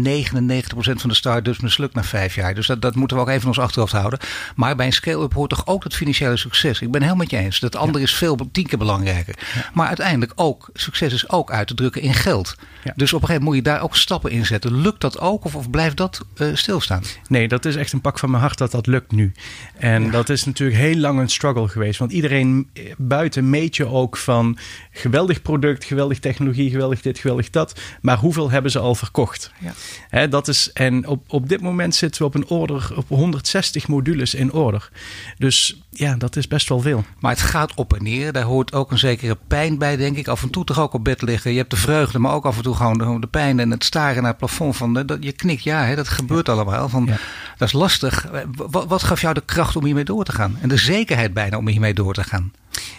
van 0.75 1.09
de 1.09 1.15
start-ups 1.15 1.59
mislukt 1.59 1.93
na 1.95 2.03
vijf 2.03 2.35
jaar. 2.35 2.53
Dus 2.55 2.67
dat, 2.67 2.81
dat 2.81 2.95
moeten 2.95 3.17
we 3.17 3.23
ook 3.23 3.29
even 3.29 3.41
in 3.41 3.47
ons 3.47 3.59
achterhoofd 3.59 3.93
houden. 3.93 4.19
Maar 4.55 4.75
bij 4.75 4.85
een 4.85 4.93
scale-up 4.93 5.33
hoort 5.33 5.49
toch 5.49 5.67
ook 5.67 5.83
dat 5.83 5.95
financiële 5.95 6.37
succes. 6.37 6.81
Ik 6.81 6.91
ben 6.91 7.01
helemaal 7.01 7.21
met 7.21 7.31
je 7.31 7.37
eens. 7.37 7.59
Dat 7.59 7.75
andere 7.75 8.03
is 8.03 8.13
veel, 8.15 8.37
tien 8.51 8.67
keer 8.67 8.77
belangrijker. 8.77 9.35
Maar 9.73 9.87
uiteindelijk 9.87 10.31
ook, 10.35 10.69
succes 10.73 11.13
is 11.13 11.29
ook 11.29 11.51
uit 11.51 11.67
te 11.67 11.73
drukken 11.73 12.01
in 12.01 12.13
geld. 12.13 12.55
Ja. 12.83 12.93
Dus 12.95 13.13
op 13.13 13.21
een 13.21 13.27
gegeven 13.27 13.43
moment 13.43 13.43
moet 13.43 13.55
je 13.55 13.61
daar 13.61 13.81
ook 13.81 13.95
stappen 13.95 14.31
in 14.31 14.45
zetten. 14.45 14.81
Lukt 14.81 15.01
dat 15.01 15.12
ook 15.19 15.45
of, 15.45 15.55
of 15.55 15.69
blijft 15.69 15.97
dat 15.97 16.25
eh, 16.35 16.47
stilstaan? 16.53 17.03
Nee, 17.27 17.47
dat 17.47 17.65
is 17.65 17.75
echt 17.75 17.93
een 17.93 18.01
pak 18.01 18.19
van 18.19 18.29
mijn 18.29 18.41
hart 18.41 18.57
dat 18.57 18.71
dat 18.71 18.87
lukt 18.87 19.11
nu. 19.11 19.31
En 19.77 20.11
dat 20.11 20.29
is 20.29 20.45
natuurlijk 20.45 20.79
heel 20.79 20.95
lang 20.95 21.19
een 21.19 21.29
struggle 21.29 21.67
geweest. 21.67 21.99
Want 21.99 22.11
iedereen 22.11 22.69
eh, 22.73 22.83
buiten 22.97 23.49
meet 23.49 23.75
je 23.75 23.85
ook 23.85 24.17
van 24.17 24.57
geweldig 24.91 25.41
product, 25.41 25.83
geweldig 25.83 26.19
technologie, 26.19 26.69
geweldig 26.69 27.01
dit, 27.01 27.19
geweldig 27.19 27.49
dat. 27.49 27.79
Maar 28.01 28.17
hoeveel 28.17 28.51
hebben 28.51 28.71
ze 28.71 28.79
al 28.79 28.95
verkocht? 28.95 29.51
Ja. 29.59 29.73
Hè, 30.09 30.27
dat 30.27 30.47
is, 30.47 30.71
en 30.73 31.07
op, 31.07 31.23
op 31.27 31.49
dit 31.49 31.61
moment 31.61 31.95
zitten 31.95 32.21
we 32.21 32.27
op 32.27 32.35
een 32.35 32.47
order, 32.47 32.91
op 32.95 33.07
160 33.07 33.87
modules 33.87 34.33
in 34.33 34.51
order. 34.51 34.89
Dus 35.37 35.81
ja, 35.89 36.15
dat 36.15 36.35
is 36.35 36.47
best 36.47 36.69
wel 36.69 36.79
veel. 36.79 37.03
Maar 37.19 37.31
het 37.31 37.41
gaat 37.41 37.73
op 37.73 37.93
en 37.93 38.03
neer. 38.03 38.31
Daar 38.31 38.43
hoort 38.43 38.73
ook 38.73 38.91
een 38.91 38.97
zekere 38.97 39.37
pijn 39.47 39.77
bij, 39.77 39.95
denk 39.95 40.17
ik. 40.17 40.27
Af 40.27 40.43
en 40.43 40.49
toe 40.49 40.63
toch 40.63 40.79
ook 40.79 40.93
op 40.93 41.03
bed 41.03 41.21
liggen. 41.21 41.51
Je 41.51 41.57
hebt 41.57 41.69
de 41.69 41.75
vreugde, 41.75 42.19
maar 42.19 42.33
ook 42.33 42.45
af 42.45 42.57
en 42.57 42.63
toe 42.63 42.75
gewoon 42.75 42.97
de, 42.97 43.19
de 43.19 43.27
pijn 43.27 43.59
en 43.59 43.71
het 43.71 43.83
staren 43.83 44.21
naar 44.21 44.31
het 44.31 44.39
plafond. 44.39 44.77
Van, 44.77 44.97
eh, 44.97 45.02
dat, 45.05 45.23
je 45.23 45.31
knikt, 45.31 45.63
ja, 45.63 45.85
hè, 45.85 45.95
dat 45.95 46.07
gebeurt 46.07 46.49
allemaal. 46.49 46.89
Van, 46.89 47.05
Ja. 47.05 47.17
Dat 47.57 47.67
is 47.67 47.73
lastig. 47.73 48.27
Wat, 48.55 48.85
wat 48.87 49.03
gaf 49.03 49.21
jou 49.21 49.33
de 49.33 49.43
kracht 49.45 49.75
om 49.75 49.85
hiermee 49.85 50.03
door 50.03 50.23
te 50.23 50.31
gaan? 50.31 50.57
En 50.61 50.69
de 50.69 50.77
zekerheid 50.77 51.33
bijna 51.33 51.57
om 51.57 51.67
hiermee 51.67 51.93
door 51.93 52.13
te 52.13 52.23
gaan? 52.23 52.53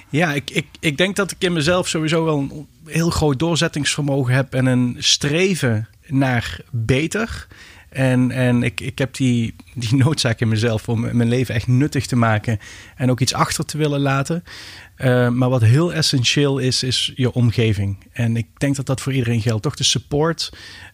Ja, 0.08 0.32
ik, 0.32 0.50
ik, 0.50 0.66
ik 0.80 0.96
denk 0.96 1.16
dat 1.16 1.30
ik 1.30 1.36
in 1.38 1.52
mezelf 1.52 1.88
sowieso 1.88 2.24
wel 2.24 2.38
een 2.38 2.66
heel 2.86 3.10
groot 3.10 3.38
doorzettingsvermogen 3.38 4.34
heb 4.34 4.54
en 4.54 4.66
een 4.66 4.96
streven 4.98 5.88
naar 6.06 6.60
beter. 6.70 7.46
En, 7.94 8.30
en 8.30 8.62
ik, 8.62 8.80
ik 8.80 8.98
heb 8.98 9.14
die, 9.14 9.54
die 9.74 9.96
noodzaak 10.04 10.40
in 10.40 10.48
mezelf 10.48 10.88
om 10.88 11.00
mijn 11.00 11.28
leven 11.28 11.54
echt 11.54 11.66
nuttig 11.66 12.06
te 12.06 12.16
maken 12.16 12.58
en 12.96 13.10
ook 13.10 13.20
iets 13.20 13.34
achter 13.34 13.64
te 13.64 13.78
willen 13.78 14.00
laten. 14.00 14.44
Uh, 14.98 15.28
maar 15.28 15.48
wat 15.48 15.62
heel 15.62 15.92
essentieel 15.92 16.58
is, 16.58 16.82
is 16.82 17.12
je 17.14 17.32
omgeving. 17.32 17.96
En 18.12 18.36
ik 18.36 18.46
denk 18.56 18.76
dat 18.76 18.86
dat 18.86 19.00
voor 19.00 19.12
iedereen 19.12 19.40
geldt. 19.40 19.62
Toch 19.62 19.74
de 19.74 19.84
support. 19.84 20.52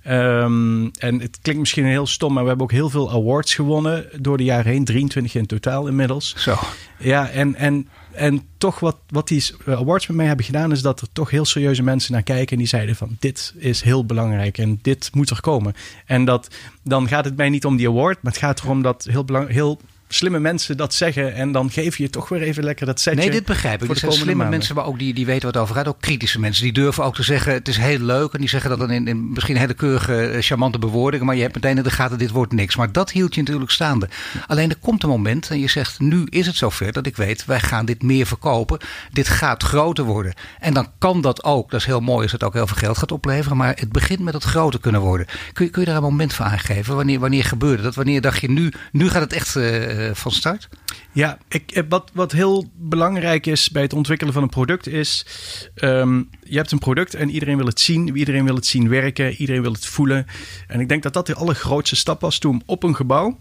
Um, 0.08 0.90
en 0.98 1.20
het 1.20 1.38
klinkt 1.42 1.60
misschien 1.60 1.84
heel 1.84 2.06
stom, 2.06 2.32
maar 2.32 2.42
we 2.42 2.48
hebben 2.48 2.66
ook 2.66 2.72
heel 2.72 2.90
veel 2.90 3.10
awards 3.10 3.54
gewonnen 3.54 4.06
door 4.18 4.36
de 4.36 4.44
jaren 4.44 4.72
heen. 4.72 4.84
23 4.84 5.34
in 5.34 5.46
totaal 5.46 5.86
inmiddels. 5.86 6.34
Zo. 6.36 6.58
Ja, 6.98 7.28
en, 7.28 7.54
en, 7.54 7.88
en 8.12 8.42
toch 8.58 8.80
wat, 8.80 8.96
wat 9.08 9.28
die 9.28 9.44
awards 9.66 10.06
met 10.06 10.16
mij 10.16 10.26
hebben 10.26 10.44
gedaan, 10.44 10.72
is 10.72 10.82
dat 10.82 11.00
er 11.00 11.08
toch 11.12 11.30
heel 11.30 11.44
serieuze 11.44 11.82
mensen 11.82 12.12
naar 12.12 12.22
kijken. 12.22 12.52
En 12.52 12.58
die 12.58 12.66
zeiden 12.66 12.96
van 12.96 13.16
dit 13.18 13.54
is 13.56 13.82
heel 13.82 14.04
belangrijk 14.04 14.58
en 14.58 14.78
dit 14.82 15.10
moet 15.12 15.30
er 15.30 15.40
komen. 15.40 15.74
En 16.06 16.24
dat, 16.24 16.48
dan 16.82 17.08
gaat 17.08 17.24
het 17.24 17.36
mij 17.36 17.48
niet 17.48 17.64
om 17.64 17.76
die 17.76 17.88
award, 17.88 18.22
maar 18.22 18.32
het 18.32 18.40
gaat 18.40 18.60
erom 18.60 18.82
dat 18.82 19.06
heel, 19.10 19.24
belang, 19.24 19.48
heel 19.48 19.80
slimme 20.14 20.38
mensen 20.38 20.76
dat 20.76 20.94
zeggen. 20.94 21.34
En 21.34 21.52
dan 21.52 21.70
geef 21.70 21.96
je 21.96 22.10
toch 22.10 22.28
weer 22.28 22.42
even 22.42 22.64
lekker 22.64 22.86
dat 22.86 23.00
setje. 23.00 23.20
Nee, 23.20 23.30
dit 23.30 23.44
begrijp 23.44 23.82
ik. 23.82 23.90
Er 23.90 23.96
zijn 23.96 24.12
slimme 24.12 24.34
maanden. 24.34 24.50
mensen, 24.50 24.74
maar 24.74 24.84
ook 24.84 24.98
die, 24.98 25.14
die 25.14 25.26
weten 25.26 25.52
wat 25.52 25.62
over 25.62 25.74
gaat. 25.74 25.88
Ook 25.88 26.00
kritische 26.00 26.40
mensen. 26.40 26.62
Die 26.64 26.72
durven 26.72 27.04
ook 27.04 27.14
te 27.14 27.22
zeggen, 27.22 27.52
het 27.52 27.68
is 27.68 27.76
heel 27.76 27.98
leuk. 27.98 28.32
En 28.32 28.40
die 28.40 28.48
zeggen 28.48 28.70
dat 28.70 28.78
dan 28.78 28.90
in, 28.90 29.08
in 29.08 29.32
misschien 29.32 29.56
hele 29.56 29.74
keurige, 29.74 30.26
eh, 30.26 30.42
charmante 30.42 30.78
bewoordingen. 30.78 31.26
Maar 31.26 31.34
je 31.34 31.42
hebt 31.42 31.54
meteen 31.54 31.76
in 31.76 31.82
de 31.82 31.90
gaten, 31.90 32.18
dit 32.18 32.30
wordt 32.30 32.52
niks. 32.52 32.76
Maar 32.76 32.92
dat 32.92 33.10
hield 33.10 33.34
je 33.34 33.40
natuurlijk 33.40 33.70
staande. 33.70 34.08
Alleen 34.46 34.70
er 34.70 34.76
komt 34.80 35.02
een 35.02 35.08
moment 35.08 35.50
en 35.50 35.60
je 35.60 35.68
zegt, 35.68 36.00
nu 36.00 36.26
is 36.28 36.46
het 36.46 36.56
zover 36.56 36.92
dat 36.92 37.06
ik 37.06 37.16
weet, 37.16 37.44
wij 37.44 37.60
gaan 37.60 37.84
dit 37.84 38.02
meer 38.02 38.26
verkopen. 38.26 38.78
Dit 39.12 39.28
gaat 39.28 39.62
groter 39.62 40.04
worden. 40.04 40.34
En 40.60 40.74
dan 40.74 40.86
kan 40.98 41.20
dat 41.20 41.44
ook, 41.44 41.70
dat 41.70 41.80
is 41.80 41.86
heel 41.86 42.00
mooi 42.00 42.22
als 42.22 42.32
het 42.32 42.44
ook 42.44 42.54
heel 42.54 42.66
veel 42.66 42.76
geld 42.76 42.98
gaat 42.98 43.12
opleveren. 43.12 43.56
Maar 43.56 43.74
het 43.78 43.92
begint 43.92 44.20
met 44.20 44.34
het 44.34 44.44
groter 44.44 44.80
kunnen 44.80 45.00
worden. 45.00 45.26
Kun 45.52 45.64
je, 45.64 45.70
kun 45.70 45.80
je 45.80 45.86
daar 45.86 45.96
een 45.96 46.02
moment 46.02 46.34
voor 46.34 46.44
aangeven? 46.44 46.96
Wanneer, 46.96 47.18
wanneer 47.18 47.44
gebeurde 47.44 47.82
dat? 47.82 47.94
Wanneer 47.94 48.20
dacht 48.20 48.40
je, 48.40 48.50
nu, 48.50 48.72
nu 48.92 49.08
gaat 49.08 49.22
het 49.22 49.32
echt 49.32 49.56
uh, 49.56 49.99
van 50.12 50.32
start? 50.32 50.68
Ja, 51.12 51.38
ik, 51.48 51.84
wat, 51.88 52.10
wat 52.14 52.32
heel 52.32 52.70
belangrijk 52.74 53.46
is 53.46 53.70
bij 53.70 53.82
het 53.82 53.92
ontwikkelen 53.92 54.32
van 54.32 54.42
een 54.42 54.48
product 54.48 54.86
is... 54.86 55.26
Um, 55.74 56.30
je 56.42 56.56
hebt 56.56 56.72
een 56.72 56.78
product 56.78 57.14
en 57.14 57.30
iedereen 57.30 57.56
wil 57.56 57.66
het 57.66 57.80
zien. 57.80 58.16
Iedereen 58.16 58.44
wil 58.44 58.54
het 58.54 58.66
zien 58.66 58.88
werken. 58.88 59.32
Iedereen 59.34 59.62
wil 59.62 59.72
het 59.72 59.86
voelen. 59.86 60.26
En 60.66 60.80
ik 60.80 60.88
denk 60.88 61.02
dat 61.02 61.12
dat 61.12 61.26
de 61.26 61.34
allergrootste 61.34 61.96
stap 61.96 62.20
was 62.20 62.38
toen 62.38 62.62
op 62.66 62.82
een 62.82 62.96
gebouw... 62.96 63.38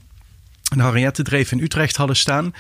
een 0.72 0.80
Henriette 0.80 1.24
Dreef 1.24 1.52
in 1.52 1.60
Utrecht 1.60 1.96
hadden 1.96 2.16
staan. 2.16 2.54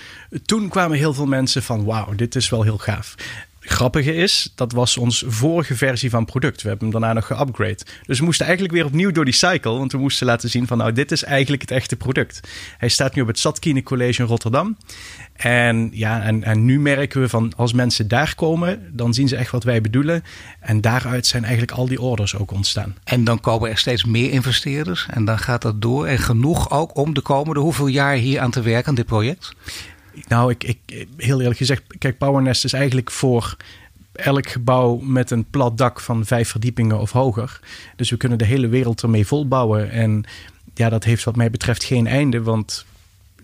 Toen 0.45 0.69
kwamen 0.69 0.97
heel 0.97 1.13
veel 1.13 1.25
mensen 1.25 1.63
van... 1.63 1.85
wauw, 1.85 2.15
dit 2.15 2.35
is 2.35 2.49
wel 2.49 2.63
heel 2.63 2.77
gaaf. 2.77 3.15
Grappige 3.59 4.15
is, 4.15 4.51
dat 4.55 4.71
was 4.71 4.97
ons 4.97 5.23
vorige 5.27 5.75
versie 5.75 6.09
van 6.09 6.25
product. 6.25 6.61
We 6.61 6.69
hebben 6.69 6.89
hem 6.89 6.99
daarna 6.99 7.15
nog 7.15 7.25
geupgrade. 7.25 7.77
Dus 8.05 8.19
we 8.19 8.25
moesten 8.25 8.45
eigenlijk 8.45 8.75
weer 8.75 8.85
opnieuw 8.85 9.11
door 9.11 9.25
die 9.25 9.33
cycle. 9.33 9.71
Want 9.71 9.91
we 9.91 9.97
moesten 9.97 10.25
laten 10.25 10.49
zien 10.49 10.67
van 10.67 10.77
nou, 10.77 10.91
dit 10.91 11.11
is 11.11 11.23
eigenlijk 11.23 11.61
het 11.61 11.71
echte 11.71 11.95
product. 11.95 12.39
Hij 12.77 12.89
staat 12.89 13.15
nu 13.15 13.21
op 13.21 13.27
het 13.27 13.39
Zatkine 13.39 13.83
College 13.83 14.21
in 14.21 14.27
Rotterdam. 14.27 14.77
En 15.33 15.89
ja, 15.93 16.21
en, 16.21 16.43
en 16.43 16.65
nu 16.65 16.79
merken 16.79 17.21
we 17.21 17.29
van 17.29 17.53
als 17.55 17.73
mensen 17.73 18.07
daar 18.07 18.35
komen, 18.35 18.89
dan 18.91 19.13
zien 19.13 19.27
ze 19.27 19.35
echt 19.35 19.51
wat 19.51 19.63
wij 19.63 19.81
bedoelen. 19.81 20.23
En 20.59 20.81
daaruit 20.81 21.27
zijn 21.27 21.43
eigenlijk 21.43 21.77
al 21.77 21.87
die 21.87 22.01
orders 22.01 22.35
ook 22.35 22.51
ontstaan. 22.51 22.95
En 23.03 23.23
dan 23.23 23.39
komen 23.39 23.69
er 23.69 23.77
steeds 23.77 24.05
meer 24.05 24.31
investeerders 24.31 25.05
en 25.09 25.25
dan 25.25 25.39
gaat 25.39 25.61
dat 25.61 25.81
door. 25.81 26.05
En 26.05 26.19
genoeg 26.19 26.71
ook 26.71 26.97
om 26.97 27.13
de 27.13 27.21
komende 27.21 27.59
hoeveel 27.59 27.87
jaar 27.87 28.15
hier 28.15 28.39
aan 28.39 28.51
te 28.51 28.61
werken 28.61 28.87
aan 28.89 28.95
dit 28.95 29.05
project? 29.05 29.53
Nou, 30.27 30.51
ik, 30.51 30.63
ik, 30.63 31.07
heel 31.17 31.39
eerlijk 31.39 31.57
gezegd, 31.57 31.83
kijk, 31.97 32.17
PowerNest 32.17 32.63
is 32.63 32.73
eigenlijk 32.73 33.11
voor 33.11 33.57
elk 34.11 34.49
gebouw 34.49 34.95
met 34.95 35.31
een 35.31 35.45
plat 35.49 35.77
dak 35.77 35.99
van 35.99 36.25
vijf 36.25 36.49
verdiepingen 36.49 36.99
of 36.99 37.11
hoger. 37.11 37.59
Dus 37.95 38.09
we 38.09 38.17
kunnen 38.17 38.37
de 38.37 38.45
hele 38.45 38.67
wereld 38.67 39.01
ermee 39.01 39.27
volbouwen. 39.27 39.91
En 39.91 40.23
ja, 40.73 40.89
dat 40.89 41.03
heeft 41.03 41.23
wat 41.23 41.35
mij 41.35 41.49
betreft 41.49 41.83
geen 41.83 42.07
einde, 42.07 42.41
want 42.41 42.85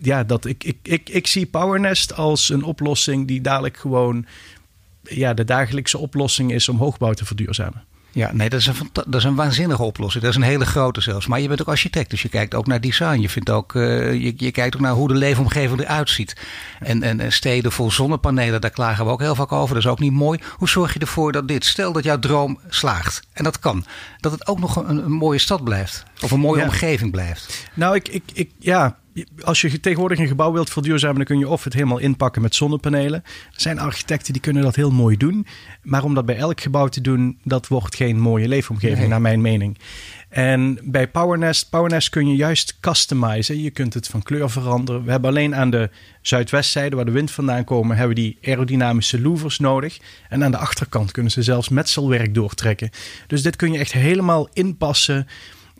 ja, 0.00 0.24
dat, 0.24 0.44
ik, 0.44 0.64
ik, 0.64 0.76
ik, 0.82 1.08
ik 1.08 1.26
zie 1.26 1.46
PowerNest 1.46 2.14
als 2.14 2.48
een 2.48 2.62
oplossing 2.62 3.26
die 3.26 3.40
dadelijk 3.40 3.76
gewoon 3.76 4.26
ja, 5.02 5.34
de 5.34 5.44
dagelijkse 5.44 5.98
oplossing 5.98 6.52
is 6.52 6.68
om 6.68 6.76
hoogbouw 6.76 7.12
te 7.12 7.24
verduurzamen. 7.24 7.84
Ja, 8.16 8.30
nee, 8.32 8.48
dat 8.48 8.60
is, 8.60 8.66
een, 8.66 8.90
dat 8.92 9.14
is 9.14 9.24
een 9.24 9.34
waanzinnige 9.34 9.82
oplossing. 9.82 10.24
Dat 10.24 10.32
is 10.32 10.38
een 10.38 10.48
hele 10.48 10.66
grote 10.66 11.00
zelfs. 11.00 11.26
Maar 11.26 11.40
je 11.40 11.48
bent 11.48 11.60
ook 11.60 11.68
architect, 11.68 12.10
dus 12.10 12.22
je 12.22 12.28
kijkt 12.28 12.54
ook 12.54 12.66
naar 12.66 12.80
design. 12.80 13.20
Je, 13.20 13.28
vindt 13.28 13.50
ook, 13.50 13.74
uh, 13.74 14.12
je, 14.12 14.34
je, 14.36 14.50
kijkt 14.50 14.74
ook 14.74 14.80
naar 14.80 14.92
hoe 14.92 15.08
de 15.08 15.14
leefomgeving 15.14 15.80
eruit 15.80 16.10
ziet. 16.10 16.36
En, 16.80 17.02
en 17.02 17.32
steden 17.32 17.72
vol 17.72 17.90
zonnepanelen, 17.90 18.60
daar 18.60 18.70
klagen 18.70 19.04
we 19.04 19.10
ook 19.10 19.20
heel 19.20 19.34
vaak 19.34 19.52
over. 19.52 19.74
Dat 19.74 19.84
is 19.84 19.90
ook 19.90 19.98
niet 19.98 20.12
mooi. 20.12 20.40
Hoe 20.52 20.68
zorg 20.68 20.92
je 20.92 20.98
ervoor 20.98 21.32
dat 21.32 21.48
dit, 21.48 21.64
stel 21.64 21.92
dat 21.92 22.04
jouw 22.04 22.18
droom 22.18 22.60
slaagt, 22.68 23.22
en 23.32 23.44
dat 23.44 23.58
kan, 23.58 23.84
dat 24.20 24.32
het 24.32 24.46
ook 24.46 24.58
nog 24.58 24.76
een 24.76 25.12
mooie 25.12 25.38
stad 25.38 25.64
blijft? 25.64 26.04
Of 26.22 26.30
een 26.30 26.40
mooie 26.40 26.62
omgeving 26.62 27.10
blijft? 27.10 27.70
Nou, 27.74 27.94
ik, 27.94 28.08
ik, 28.08 28.22
ik, 28.32 28.50
ja, 28.58 28.98
als 29.44 29.60
je 29.60 29.80
tegenwoordig 29.80 30.18
een 30.18 30.26
gebouw 30.26 30.52
wilt 30.52 30.70
verduurzamen, 30.70 31.16
dan 31.16 31.24
kun 31.24 31.38
je 31.38 31.48
of 31.48 31.64
het 31.64 31.72
helemaal 31.72 31.98
inpakken 31.98 32.42
met 32.42 32.54
zonnepanelen. 32.54 33.22
Er 33.24 33.60
zijn 33.60 33.78
architecten 33.78 34.32
die 34.32 34.42
kunnen 34.42 34.62
dat 34.62 34.76
heel 34.76 34.90
mooi 34.90 35.16
doen. 35.16 35.46
Maar 35.82 36.04
om 36.04 36.14
dat 36.14 36.26
bij 36.26 36.36
elk 36.36 36.60
gebouw 36.60 36.88
te 36.88 37.00
doen, 37.00 37.38
dat 37.44 37.68
wordt 37.68 37.96
geen 37.96 38.20
mooie 38.20 38.48
leefomgeving, 38.48 39.08
naar 39.08 39.20
mijn 39.20 39.40
mening. 39.40 39.78
En 40.28 40.78
bij 40.82 41.08
PowerNest, 41.08 41.70
PowerNest 41.70 42.08
kun 42.08 42.28
je 42.28 42.36
juist 42.36 42.76
customizen. 42.80 43.62
Je 43.62 43.70
kunt 43.70 43.94
het 43.94 44.06
van 44.06 44.22
kleur 44.22 44.50
veranderen. 44.50 45.04
We 45.04 45.10
hebben 45.10 45.30
alleen 45.30 45.54
aan 45.54 45.70
de 45.70 45.90
zuidwestzijde, 46.22 46.96
waar 46.96 47.04
de 47.04 47.10
wind 47.10 47.30
vandaan 47.30 47.64
komt, 47.64 47.88
hebben 47.88 48.08
we 48.08 48.14
die 48.14 48.38
aerodynamische 48.42 49.20
louvers 49.20 49.58
nodig. 49.58 49.98
En 50.28 50.44
aan 50.44 50.50
de 50.50 50.56
achterkant 50.56 51.12
kunnen 51.12 51.32
ze 51.32 51.42
zelfs 51.42 51.68
metselwerk 51.68 52.34
doortrekken. 52.34 52.90
Dus 53.26 53.42
dit 53.42 53.56
kun 53.56 53.72
je 53.72 53.78
echt 53.78 53.92
helemaal 53.92 54.48
inpassen 54.52 55.26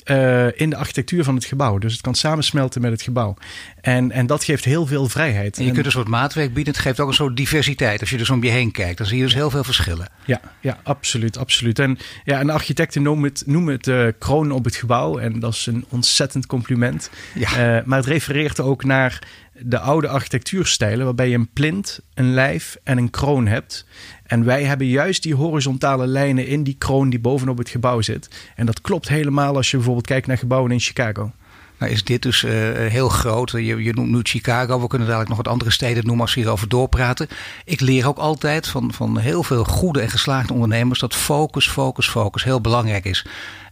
uh, 0.06 0.60
in 0.60 0.70
de 0.70 0.76
architectuur 0.76 1.24
van 1.24 1.34
het 1.34 1.44
gebouw. 1.44 1.78
Dus 1.78 1.92
het 1.92 2.00
kan 2.00 2.14
samensmelten 2.14 2.80
met 2.80 2.90
het 2.90 3.02
gebouw. 3.02 3.36
En, 3.80 4.10
en 4.10 4.26
dat 4.26 4.44
geeft 4.44 4.64
heel 4.64 4.86
veel 4.86 5.08
vrijheid. 5.08 5.58
En 5.58 5.64
je 5.64 5.72
kunt 5.72 5.86
een 5.86 5.92
soort 5.92 6.08
maatwerk 6.08 6.54
bieden. 6.54 6.72
Het 6.72 6.82
geeft 6.82 7.00
ook 7.00 7.08
een 7.08 7.14
soort 7.14 7.36
diversiteit. 7.36 8.00
Als 8.00 8.10
je 8.10 8.16
dus 8.16 8.30
om 8.30 8.44
je 8.44 8.50
heen 8.50 8.70
kijkt, 8.70 8.98
dan 8.98 9.06
zie 9.06 9.16
je 9.16 9.22
dus 9.22 9.34
heel 9.34 9.50
veel 9.50 9.64
verschillen. 9.64 10.08
Ja, 10.24 10.40
ja 10.60 10.78
absoluut, 10.82 11.38
absoluut. 11.38 11.78
En, 11.78 11.98
ja, 12.24 12.38
en 12.38 12.50
architecten 12.50 13.02
noemen 13.02 13.28
het, 13.28 13.42
noemen 13.46 13.74
het 13.74 13.86
uh, 13.86 14.06
kroon 14.18 14.50
op 14.50 14.64
het 14.64 14.76
gebouw. 14.76 15.18
En 15.18 15.40
dat 15.40 15.52
is 15.52 15.66
een 15.66 15.84
ontzettend 15.88 16.46
compliment. 16.46 17.10
Ja. 17.34 17.78
Uh, 17.78 17.84
maar 17.84 17.98
het 17.98 18.06
refereert 18.06 18.60
ook 18.60 18.84
naar 18.84 19.18
de 19.58 19.78
oude 19.78 20.08
architectuurstijlen, 20.08 21.04
waarbij 21.04 21.28
je 21.28 21.34
een 21.34 21.52
plint, 21.52 22.00
een 22.14 22.34
lijf 22.34 22.76
en 22.82 22.98
een 22.98 23.10
kroon 23.10 23.46
hebt. 23.46 23.86
En 24.26 24.44
wij 24.44 24.64
hebben 24.64 24.86
juist 24.86 25.22
die 25.22 25.34
horizontale 25.34 26.06
lijnen 26.06 26.46
in 26.46 26.62
die 26.62 26.76
kroon 26.78 27.10
die 27.10 27.20
bovenop 27.20 27.58
het 27.58 27.68
gebouw 27.68 28.00
zit. 28.00 28.28
En 28.56 28.66
dat 28.66 28.80
klopt 28.80 29.08
helemaal 29.08 29.56
als 29.56 29.70
je 29.70 29.76
bijvoorbeeld 29.76 30.06
kijkt 30.06 30.26
naar 30.26 30.38
gebouwen 30.38 30.70
in 30.70 30.80
Chicago. 30.80 31.32
Nou 31.78 31.92
is 31.92 32.04
dit 32.04 32.22
dus 32.22 32.42
uh, 32.42 32.50
heel 32.76 33.08
groot. 33.08 33.50
Je, 33.50 33.82
je, 33.82 33.92
noemt 33.92 34.10
nu 34.10 34.20
Chicago. 34.22 34.80
We 34.80 34.86
kunnen 34.86 35.06
dadelijk 35.06 35.28
nog 35.28 35.42
wat 35.44 35.52
andere 35.52 35.70
steden 35.70 36.04
noemen 36.04 36.24
als 36.24 36.34
we 36.34 36.40
hierover 36.40 36.68
doorpraten. 36.68 37.28
Ik 37.64 37.80
leer 37.80 38.08
ook 38.08 38.18
altijd 38.18 38.68
van, 38.68 38.92
van 38.92 39.18
heel 39.18 39.42
veel 39.42 39.64
goede 39.64 40.00
en 40.00 40.10
geslaagde 40.10 40.52
ondernemers 40.52 41.00
dat 41.00 41.14
focus, 41.14 41.68
focus, 41.68 42.08
focus 42.08 42.44
heel 42.44 42.60
belangrijk 42.60 43.04
is. 43.04 43.26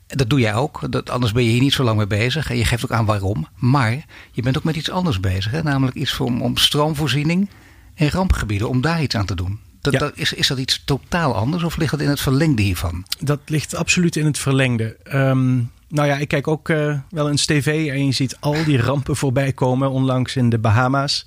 Dat 0.07 0.31
doe 0.31 0.41
jij 0.41 0.55
ook. 0.55 0.93
Dat, 0.93 1.11
anders 1.11 1.33
ben 1.33 1.45
je 1.45 1.51
hier 1.51 1.61
niet 1.61 1.73
zo 1.73 1.85
lang 1.85 1.97
mee 1.97 2.07
bezig. 2.07 2.51
En 2.51 2.57
je 2.57 2.65
geeft 2.65 2.85
ook 2.85 2.91
aan 2.91 3.05
waarom. 3.05 3.49
Maar 3.57 4.05
je 4.33 4.43
bent 4.43 4.57
ook 4.57 4.65
met 4.65 4.77
iets 4.77 4.91
anders 4.91 5.21
bezig. 5.21 5.53
Hè? 5.53 5.63
Namelijk 5.63 5.97
iets 5.97 6.21
om, 6.21 6.43
om 6.43 6.57
stroomvoorziening 6.57 7.49
in 7.95 8.09
rampgebieden. 8.09 8.69
Om 8.69 8.81
daar 8.81 9.03
iets 9.03 9.17
aan 9.17 9.27
te 9.27 9.35
doen. 9.35 9.61
Dat, 9.81 9.93
dat, 9.93 10.13
is, 10.15 10.33
is 10.33 10.47
dat 10.47 10.59
iets 10.59 10.83
totaal 10.85 11.35
anders 11.35 11.63
of 11.63 11.77
ligt 11.77 11.91
dat 11.91 12.01
in 12.01 12.09
het 12.09 12.21
verlengde 12.21 12.63
hiervan? 12.63 13.05
Dat 13.19 13.41
ligt 13.47 13.75
absoluut 13.75 14.17
in 14.17 14.25
het 14.25 14.39
verlengde. 14.39 14.97
Um, 15.13 15.71
nou 15.89 16.09
ja, 16.09 16.17
ik 16.17 16.29
kijk 16.29 16.49
ook 16.49 16.69
uh, 16.69 16.99
wel 17.11 17.31
eens 17.31 17.47
tv 17.47 17.91
en 17.91 18.07
je 18.07 18.13
ziet 18.13 18.37
al 18.41 18.65
die 18.65 18.81
rampen 18.81 19.17
voorbij 19.17 19.53
komen. 19.53 19.91
Onlangs 19.91 20.37
in 20.37 20.49
de 20.49 20.59
Bahama's. 20.59 21.25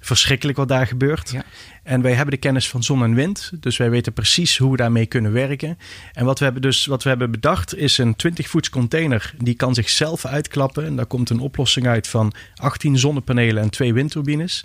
Verschrikkelijk 0.00 0.58
wat 0.58 0.68
daar 0.68 0.86
gebeurt. 0.86 1.30
Ja. 1.30 1.44
En 1.84 2.02
wij 2.02 2.12
hebben 2.12 2.34
de 2.34 2.40
kennis 2.40 2.68
van 2.68 2.82
zon 2.82 3.02
en 3.02 3.14
wind. 3.14 3.52
Dus 3.60 3.76
wij 3.76 3.90
weten 3.90 4.12
precies 4.12 4.58
hoe 4.58 4.70
we 4.70 4.76
daarmee 4.76 5.06
kunnen 5.06 5.32
werken. 5.32 5.78
En 6.12 6.24
wat 6.24 6.38
we 6.38 6.44
hebben, 6.44 6.62
dus, 6.62 6.86
wat 6.86 7.02
we 7.02 7.08
hebben 7.08 7.30
bedacht 7.30 7.76
is 7.76 7.98
een 7.98 8.16
20 8.16 8.48
voets 8.48 8.70
container. 8.70 9.34
Die 9.38 9.54
kan 9.54 9.74
zichzelf 9.74 10.24
uitklappen. 10.26 10.84
En 10.84 10.96
daar 10.96 11.06
komt 11.06 11.30
een 11.30 11.38
oplossing 11.38 11.86
uit 11.86 12.08
van 12.08 12.32
18 12.54 12.98
zonnepanelen 12.98 13.62
en 13.62 13.70
twee 13.70 13.94
windturbines. 13.94 14.64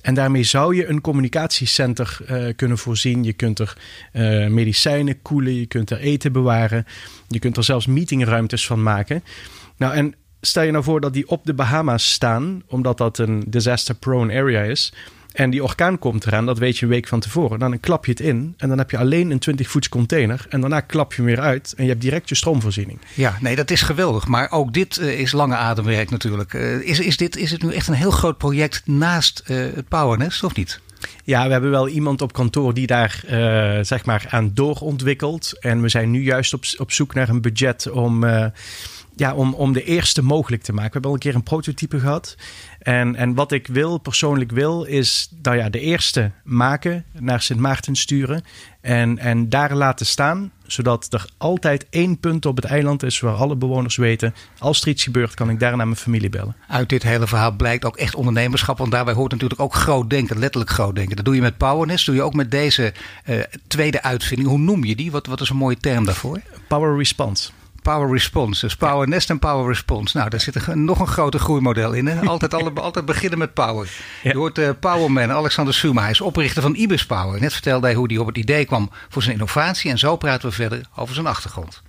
En 0.00 0.14
daarmee 0.14 0.42
zou 0.42 0.76
je 0.76 0.88
een 0.88 1.00
communicatiecenter 1.00 2.18
uh, 2.30 2.54
kunnen 2.56 2.78
voorzien. 2.78 3.24
Je 3.24 3.32
kunt 3.32 3.58
er 3.58 3.76
uh, 4.12 4.46
medicijnen 4.46 5.22
koelen. 5.22 5.54
Je 5.54 5.66
kunt 5.66 5.90
er 5.90 5.98
eten 5.98 6.32
bewaren. 6.32 6.86
Je 7.28 7.38
kunt 7.38 7.56
er 7.56 7.64
zelfs 7.64 7.86
meetingruimtes 7.86 8.66
van 8.66 8.82
maken. 8.82 9.24
Nou, 9.76 9.94
en 9.94 10.14
stel 10.40 10.62
je 10.62 10.70
nou 10.70 10.84
voor 10.84 11.00
dat 11.00 11.12
die 11.12 11.28
op 11.28 11.46
de 11.46 11.54
Bahama's 11.54 12.12
staan, 12.12 12.62
omdat 12.66 12.98
dat 12.98 13.18
een 13.18 13.44
disaster-prone 13.46 14.34
area 14.34 14.62
is. 14.62 14.92
En 15.38 15.50
die 15.50 15.62
orkaan 15.62 15.98
komt 15.98 16.26
eraan, 16.26 16.46
dat 16.46 16.58
weet 16.58 16.78
je 16.78 16.84
een 16.84 16.90
week 16.90 17.08
van 17.08 17.20
tevoren. 17.20 17.58
Dan 17.58 17.80
klap 17.80 18.04
je 18.04 18.10
het 18.10 18.20
in 18.20 18.54
en 18.56 18.68
dan 18.68 18.78
heb 18.78 18.90
je 18.90 18.98
alleen 18.98 19.30
een 19.30 19.38
20 19.38 19.70
voets 19.70 19.88
container. 19.88 20.46
En 20.48 20.60
daarna 20.60 20.80
klap 20.80 21.10
je 21.12 21.22
hem 21.22 21.30
weer 21.30 21.40
uit 21.40 21.74
en 21.76 21.82
je 21.84 21.90
hebt 21.90 22.02
direct 22.02 22.28
je 22.28 22.34
stroomvoorziening. 22.34 22.98
Ja, 23.14 23.36
nee, 23.40 23.56
dat 23.56 23.70
is 23.70 23.82
geweldig. 23.82 24.26
Maar 24.26 24.50
ook 24.50 24.72
dit 24.72 24.98
uh, 24.98 25.20
is 25.20 25.32
lange 25.32 25.56
ademwerk 25.56 26.10
natuurlijk. 26.10 26.52
Uh, 26.52 26.88
is, 26.88 27.00
is, 27.00 27.16
dit, 27.16 27.36
is 27.36 27.50
het 27.50 27.62
nu 27.62 27.72
echt 27.72 27.88
een 27.88 27.94
heel 27.94 28.10
groot 28.10 28.38
project 28.38 28.82
naast 28.84 29.42
uh, 29.46 29.56
het 29.74 29.88
Powernest 29.88 30.44
of 30.44 30.54
niet? 30.54 30.80
Ja, 31.24 31.46
we 31.46 31.52
hebben 31.52 31.70
wel 31.70 31.88
iemand 31.88 32.22
op 32.22 32.32
kantoor 32.32 32.74
die 32.74 32.86
daar 32.86 33.22
zeg 33.82 34.04
maar 34.04 34.26
aan 34.28 34.50
doorontwikkelt. 34.54 35.52
En 35.60 35.82
we 35.82 35.88
zijn 35.88 36.10
nu 36.10 36.22
juist 36.22 36.54
op, 36.54 36.64
op 36.76 36.92
zoek 36.92 37.14
naar 37.14 37.28
een 37.28 37.40
budget 37.40 37.90
om 37.90 38.24
ja, 39.18 39.34
om, 39.34 39.54
om 39.54 39.72
de 39.72 39.84
eerste 39.84 40.22
mogelijk 40.22 40.62
te 40.62 40.72
maken. 40.72 40.86
We 40.86 40.92
hebben 40.92 41.10
al 41.10 41.16
een 41.16 41.22
keer 41.22 41.34
een 41.34 41.42
prototype 41.42 42.00
gehad. 42.00 42.36
En, 42.78 43.16
en 43.16 43.34
wat 43.34 43.52
ik 43.52 43.66
wil, 43.66 43.98
persoonlijk 43.98 44.50
wil, 44.50 44.84
is 44.84 45.30
nou 45.42 45.56
ja, 45.56 45.68
de 45.68 45.80
eerste 45.80 46.30
maken, 46.44 47.04
naar 47.12 47.42
Sint 47.42 47.60
Maarten 47.60 47.96
sturen 47.96 48.44
en, 48.80 49.18
en 49.18 49.48
daar 49.48 49.74
laten 49.74 50.06
staan. 50.06 50.52
Zodat 50.66 51.06
er 51.12 51.26
altijd 51.36 51.86
één 51.90 52.18
punt 52.18 52.46
op 52.46 52.56
het 52.56 52.64
eiland 52.64 53.02
is 53.02 53.20
waar 53.20 53.34
alle 53.34 53.56
bewoners 53.56 53.96
weten, 53.96 54.34
als 54.58 54.82
er 54.82 54.88
iets 54.88 55.02
gebeurt, 55.02 55.34
kan 55.34 55.50
ik 55.50 55.60
daar 55.60 55.76
naar 55.76 55.86
mijn 55.86 55.98
familie 55.98 56.28
bellen. 56.28 56.56
Uit 56.68 56.88
dit 56.88 57.02
hele 57.02 57.26
verhaal 57.26 57.52
blijkt 57.52 57.84
ook 57.84 57.96
echt 57.96 58.14
ondernemerschap, 58.14 58.78
want 58.78 58.90
daarbij 58.90 59.14
hoort 59.14 59.32
natuurlijk 59.32 59.60
ook 59.60 59.74
groot 59.74 60.10
denken, 60.10 60.38
letterlijk 60.38 60.72
groot 60.72 60.94
denken. 60.94 61.16
Dat 61.16 61.24
doe 61.24 61.34
je 61.34 61.40
met 61.40 61.56
Powerness, 61.56 62.04
doe 62.04 62.14
je 62.14 62.22
ook 62.22 62.34
met 62.34 62.50
deze 62.50 62.92
uh, 63.26 63.40
tweede 63.66 64.02
uitvinding. 64.02 64.48
Hoe 64.48 64.58
noem 64.58 64.84
je 64.84 64.96
die? 64.96 65.10
Wat, 65.10 65.26
wat 65.26 65.40
is 65.40 65.50
een 65.50 65.56
mooie 65.56 65.78
term 65.80 66.04
daarvoor? 66.04 66.40
Power 66.68 66.96
Response. 66.96 67.50
Power 67.88 68.12
Response. 68.12 68.60
Dus 68.60 68.76
Power 68.76 69.08
Nest 69.08 69.30
en 69.30 69.38
Power 69.38 69.66
Response. 69.66 70.16
Nou, 70.16 70.30
daar 70.30 70.40
zit 70.40 70.74
nog 70.74 71.00
een 71.00 71.06
groter 71.06 71.40
groeimodel 71.40 71.92
in. 71.92 72.06
Hè? 72.06 72.20
Altijd, 72.20 72.54
alle, 72.54 72.72
altijd 72.80 73.04
beginnen 73.04 73.38
met 73.38 73.54
power. 73.54 73.90
Je 74.22 74.36
hoort 74.36 74.58
uh, 74.58 74.70
Powerman 74.80 75.32
Alexander 75.32 75.74
Suma. 75.74 76.00
Hij 76.00 76.10
is 76.10 76.20
oprichter 76.20 76.62
van 76.62 76.74
Ibis 76.74 77.06
Power. 77.06 77.40
Net 77.40 77.52
vertelde 77.52 77.86
hij 77.86 77.96
hoe 77.96 78.06
hij 78.06 78.16
op 78.18 78.26
het 78.26 78.36
idee 78.36 78.64
kwam 78.64 78.90
voor 79.08 79.22
zijn 79.22 79.34
innovatie. 79.34 79.90
En 79.90 79.98
zo 79.98 80.16
praten 80.16 80.48
we 80.48 80.54
verder 80.54 80.80
over 80.94 81.14
zijn 81.14 81.26
achtergrond. 81.26 81.82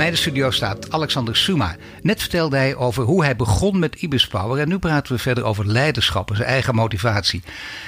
Mij 0.00 0.08
in 0.08 0.14
de 0.14 0.20
studio 0.20 0.50
staat 0.50 0.92
Alexander 0.92 1.36
Suma. 1.36 1.76
Net 2.02 2.20
vertelde 2.20 2.56
hij 2.56 2.74
over 2.74 3.02
hoe 3.02 3.24
hij 3.24 3.36
begon 3.36 3.78
met 3.78 3.94
Ibis 3.94 4.26
Power. 4.26 4.60
En 4.60 4.68
nu 4.68 4.78
praten 4.78 5.12
we 5.12 5.18
verder 5.18 5.44
over 5.44 5.66
leiderschap 5.66 6.30
en 6.30 6.36
zijn 6.36 6.48
eigen 6.48 6.74
motivatie. 6.74 7.42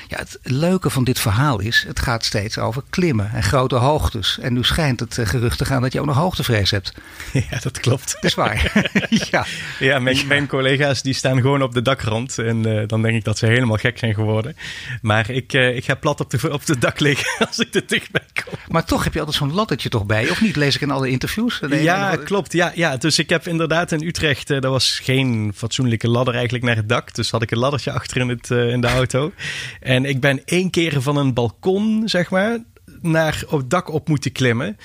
Ja, 0.08 0.18
het 0.18 0.38
leuke 0.42 0.90
van 0.90 1.04
dit 1.04 1.20
verhaal 1.20 1.60
is, 1.60 1.84
het 1.86 2.00
gaat 2.00 2.24
steeds 2.24 2.58
over 2.58 2.82
klimmen 2.90 3.30
en 3.32 3.42
grote 3.42 3.74
hoogtes. 3.74 4.38
En 4.38 4.52
nu 4.52 4.64
schijnt 4.64 5.00
het 5.00 5.18
eh, 5.18 5.26
gerucht 5.26 5.58
te 5.58 5.64
gaan 5.64 5.82
dat 5.82 5.92
je 5.92 6.00
ook 6.00 6.06
nog 6.06 6.16
hoogtevrees 6.16 6.70
hebt. 6.70 6.92
Ja, 7.50 7.58
dat 7.62 7.80
klopt. 7.80 8.12
Dat 8.14 8.24
is 8.24 8.34
waar. 8.34 8.88
ja, 9.30 9.46
ja, 9.78 9.98
mijn, 9.98 10.26
mijn, 10.26 10.46
collega's 10.46 11.02
die 11.02 11.14
staan 11.14 11.40
gewoon 11.40 11.62
op 11.62 11.74
de 11.74 11.82
dakrand. 11.82 12.38
En 12.38 12.68
uh, 12.68 12.82
dan 12.86 13.02
denk 13.02 13.16
ik 13.16 13.24
dat 13.24 13.38
ze 13.38 13.46
helemaal 13.46 13.76
gek 13.76 13.98
zijn 13.98 14.14
geworden. 14.14 14.56
Maar 15.02 15.30
ik, 15.30 15.52
uh, 15.52 15.76
ik 15.76 15.84
ga 15.84 15.94
plat 15.94 16.20
op 16.20 16.30
de, 16.30 16.52
op 16.52 16.66
de 16.66 16.78
dak 16.78 17.00
liggen 17.00 17.26
als 17.46 17.58
ik 17.58 17.74
er 17.74 17.86
dichtbij 17.86 18.26
kom. 18.44 18.58
Maar 18.68 18.84
toch 18.84 19.04
heb 19.04 19.12
je 19.12 19.18
altijd 19.18 19.36
zo'n 19.36 19.52
lattertje 19.52 19.88
toch 19.88 20.06
bij, 20.06 20.30
of 20.30 20.40
niet? 20.40 20.56
Lees 20.56 20.74
ik 20.74 20.80
in 20.80 20.90
alle 20.90 21.08
interviews? 21.08 21.60
Nee, 21.60 21.82
ja, 21.82 22.01
Ja, 22.10 22.16
klopt. 22.16 22.52
Ja, 22.52 22.72
ja, 22.74 22.96
dus 22.96 23.18
ik 23.18 23.28
heb 23.28 23.46
inderdaad 23.46 23.92
in 23.92 24.02
Utrecht, 24.02 24.50
uh, 24.50 24.64
er 24.64 24.70
was 24.70 25.00
geen 25.02 25.52
fatsoenlijke 25.54 26.08
ladder 26.08 26.34
eigenlijk 26.34 26.64
naar 26.64 26.76
het 26.76 26.88
dak. 26.88 27.14
Dus 27.14 27.30
had 27.30 27.42
ik 27.42 27.50
een 27.50 27.58
laddertje 27.58 27.92
achter 27.92 28.16
in, 28.20 28.28
het, 28.28 28.50
uh, 28.50 28.68
in 28.68 28.80
de 28.80 28.86
auto. 28.86 29.32
en 29.80 30.04
ik 30.04 30.20
ben 30.20 30.44
één 30.44 30.70
keer 30.70 31.02
van 31.02 31.16
een 31.16 31.34
balkon, 31.34 32.02
zeg 32.08 32.30
maar, 32.30 32.58
naar 33.00 33.42
op 33.46 33.58
het 33.58 33.70
dak 33.70 33.88
op 33.92 34.08
moeten 34.08 34.32
klimmen. 34.32 34.76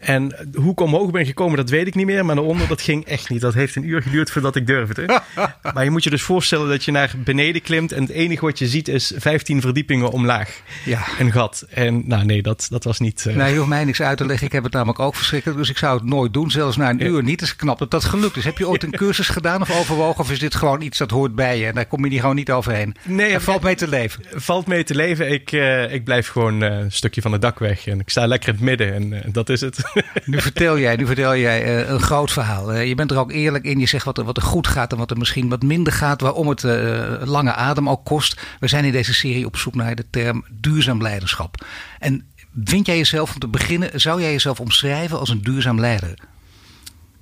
En 0.00 0.48
hoe 0.54 0.72
ik 0.72 0.80
omhoog 0.80 1.10
ben 1.10 1.26
gekomen, 1.26 1.56
dat 1.56 1.70
weet 1.70 1.86
ik 1.86 1.94
niet 1.94 2.06
meer. 2.06 2.24
Maar 2.24 2.34
naar 2.34 2.44
onder, 2.44 2.68
dat 2.68 2.80
ging 2.80 3.04
echt 3.04 3.28
niet. 3.28 3.40
Dat 3.40 3.54
heeft 3.54 3.76
een 3.76 3.88
uur 3.88 4.02
geduurd 4.02 4.30
voordat 4.30 4.56
ik 4.56 4.66
durfde. 4.66 5.20
maar 5.74 5.84
je 5.84 5.90
moet 5.90 6.04
je 6.04 6.10
dus 6.10 6.22
voorstellen 6.22 6.68
dat 6.68 6.84
je 6.84 6.90
naar 6.90 7.14
beneden 7.16 7.62
klimt. 7.62 7.92
En 7.92 8.02
het 8.02 8.10
enige 8.10 8.44
wat 8.44 8.58
je 8.58 8.68
ziet 8.68 8.88
is 8.88 9.12
15 9.16 9.60
verdiepingen 9.60 10.10
omlaag. 10.10 10.60
Ja. 10.84 11.02
Een 11.18 11.32
gat. 11.32 11.66
En 11.70 12.02
nou 12.08 12.24
nee, 12.24 12.42
dat, 12.42 12.66
dat 12.70 12.84
was 12.84 12.98
niet... 12.98 13.24
Uh... 13.28 13.36
Nee, 13.36 13.50
je 13.50 13.56
hoeft 13.56 13.68
mij 13.68 13.84
niks 13.84 14.02
uit 14.02 14.18
te 14.18 14.26
leggen. 14.26 14.46
Ik 14.46 14.52
heb 14.52 14.62
het 14.62 14.72
namelijk 14.72 14.98
ook 14.98 15.14
verschrikkelijk. 15.14 15.58
Dus 15.58 15.70
ik 15.70 15.78
zou 15.78 15.98
het 15.98 16.06
nooit 16.06 16.32
doen. 16.32 16.50
Zelfs 16.50 16.76
na 16.76 16.90
een 16.90 17.06
uur 17.06 17.22
niet. 17.22 17.42
Is 17.42 17.56
knap 17.56 17.78
dat 17.78 17.90
dat 17.90 18.04
gelukt 18.04 18.36
is. 18.36 18.44
Heb 18.44 18.58
je 18.58 18.68
ooit 18.68 18.82
een 18.82 18.90
cursus 18.90 19.28
gedaan 19.28 19.60
of 19.60 19.78
overwogen? 19.78 20.20
Of 20.20 20.30
is 20.30 20.38
dit 20.38 20.54
gewoon 20.54 20.82
iets 20.82 20.98
dat 20.98 21.10
hoort 21.10 21.34
bij 21.34 21.58
je? 21.58 21.66
En 21.66 21.74
daar 21.74 21.86
kom 21.86 22.04
je 22.04 22.10
niet 22.10 22.20
gewoon 22.20 22.36
niet 22.36 22.50
overheen? 22.50 22.96
Nee. 23.04 23.32
Er 23.32 23.40
valt 23.40 23.62
mee 23.62 23.74
te 23.74 23.88
leven? 23.88 24.24
Valt 24.34 24.66
mee 24.66 24.84
te 24.84 24.94
leven. 24.94 25.32
Ik, 25.32 25.52
uh, 25.52 25.92
ik 25.92 26.04
blijf 26.04 26.28
gewoon 26.28 26.62
uh, 26.62 26.78
een 26.78 26.92
stukje 26.92 27.22
van 27.22 27.32
het 27.32 27.42
dak 27.42 27.58
weg. 27.58 27.86
En 27.86 28.00
ik 28.00 28.10
sta 28.10 28.26
lekker 28.26 28.48
in 28.48 28.54
het 28.54 28.64
midden. 28.64 28.94
En 28.94 29.32
dat 29.32 29.48
is 29.48 29.60
het. 29.60 29.89
Nu 30.24 30.40
vertel 30.40 30.78
jij, 30.78 30.96
nu 30.96 31.06
vertel 31.06 31.36
jij 31.36 31.64
uh, 31.64 31.88
een 31.88 32.00
groot 32.00 32.32
verhaal. 32.32 32.74
Je 32.74 32.94
bent 32.94 33.10
er 33.10 33.18
ook 33.18 33.32
eerlijk 33.32 33.64
in. 33.64 33.78
Je 33.78 33.86
zegt 33.86 34.04
wat 34.04 34.18
er, 34.18 34.24
wat 34.24 34.36
er 34.36 34.42
goed 34.42 34.66
gaat 34.66 34.92
en 34.92 34.98
wat 34.98 35.10
er 35.10 35.18
misschien 35.18 35.48
wat 35.48 35.62
minder 35.62 35.92
gaat. 35.92 36.20
Waarom 36.20 36.48
het 36.48 36.62
uh, 36.62 37.22
lange 37.24 37.52
adem 37.52 37.88
ook 37.88 38.04
kost. 38.04 38.40
We 38.60 38.68
zijn 38.68 38.84
in 38.84 38.92
deze 38.92 39.14
serie 39.14 39.46
op 39.46 39.56
zoek 39.56 39.74
naar 39.74 39.94
de 39.94 40.04
term 40.10 40.44
duurzaam 40.50 41.02
leiderschap. 41.02 41.66
En 41.98 42.24
vind 42.64 42.86
jij 42.86 42.96
jezelf 42.96 43.32
om 43.34 43.40
te 43.40 43.48
beginnen, 43.48 44.00
zou 44.00 44.20
jij 44.20 44.30
jezelf 44.30 44.60
omschrijven 44.60 45.18
als 45.18 45.28
een 45.28 45.42
duurzaam 45.42 45.80
leider? 45.80 46.14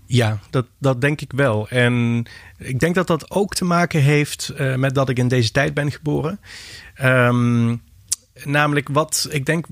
Ja, 0.07 0.39
dat, 0.51 0.67
dat 0.79 1.01
denk 1.01 1.21
ik 1.21 1.33
wel. 1.33 1.69
En 1.69 2.25
ik 2.59 2.81
denk 2.81 2.95
dat 2.95 3.07
dat 3.07 3.31
ook 3.31 3.55
te 3.55 3.65
maken 3.65 4.01
heeft 4.01 4.53
met 4.77 4.95
dat 4.95 5.09
ik 5.09 5.19
in 5.19 5.29
deze 5.29 5.51
tijd 5.51 5.75
ben 5.75 5.93
geboren. 5.93 6.41
Um, 7.03 7.83
Namelijk, 8.45 8.88
wat 8.88 9.28
ik 9.30 9.47
denk, 9.47 9.66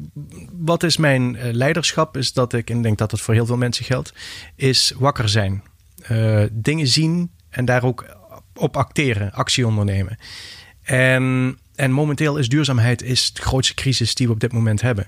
wat 0.52 0.82
is 0.82 0.96
mijn 0.96 1.36
eh, 1.36 1.52
leiderschap? 1.52 2.16
Is 2.16 2.32
dat 2.32 2.52
ik, 2.52 2.70
en 2.70 2.76
ik 2.76 2.82
denk 2.82 2.98
dat 2.98 3.10
het 3.10 3.20
voor 3.20 3.34
heel 3.34 3.46
veel 3.46 3.56
mensen 3.56 3.84
geldt, 3.84 4.12
is 4.54 4.92
wakker 4.98 5.28
zijn. 5.28 5.62
Uh, 6.10 6.42
dingen 6.52 6.86
zien 6.86 7.30
en 7.50 7.64
daar 7.64 7.84
ook 7.84 8.16
op 8.54 8.76
acteren, 8.76 9.32
actie 9.32 9.66
ondernemen. 9.66 10.18
En, 10.82 11.58
en 11.74 11.90
momenteel 11.90 12.36
is 12.36 12.48
duurzaamheid 12.48 13.02
is 13.02 13.32
de 13.32 13.42
grootste 13.42 13.74
crisis 13.74 14.14
die 14.14 14.26
we 14.26 14.32
op 14.32 14.40
dit 14.40 14.52
moment 14.52 14.80
hebben. 14.80 15.06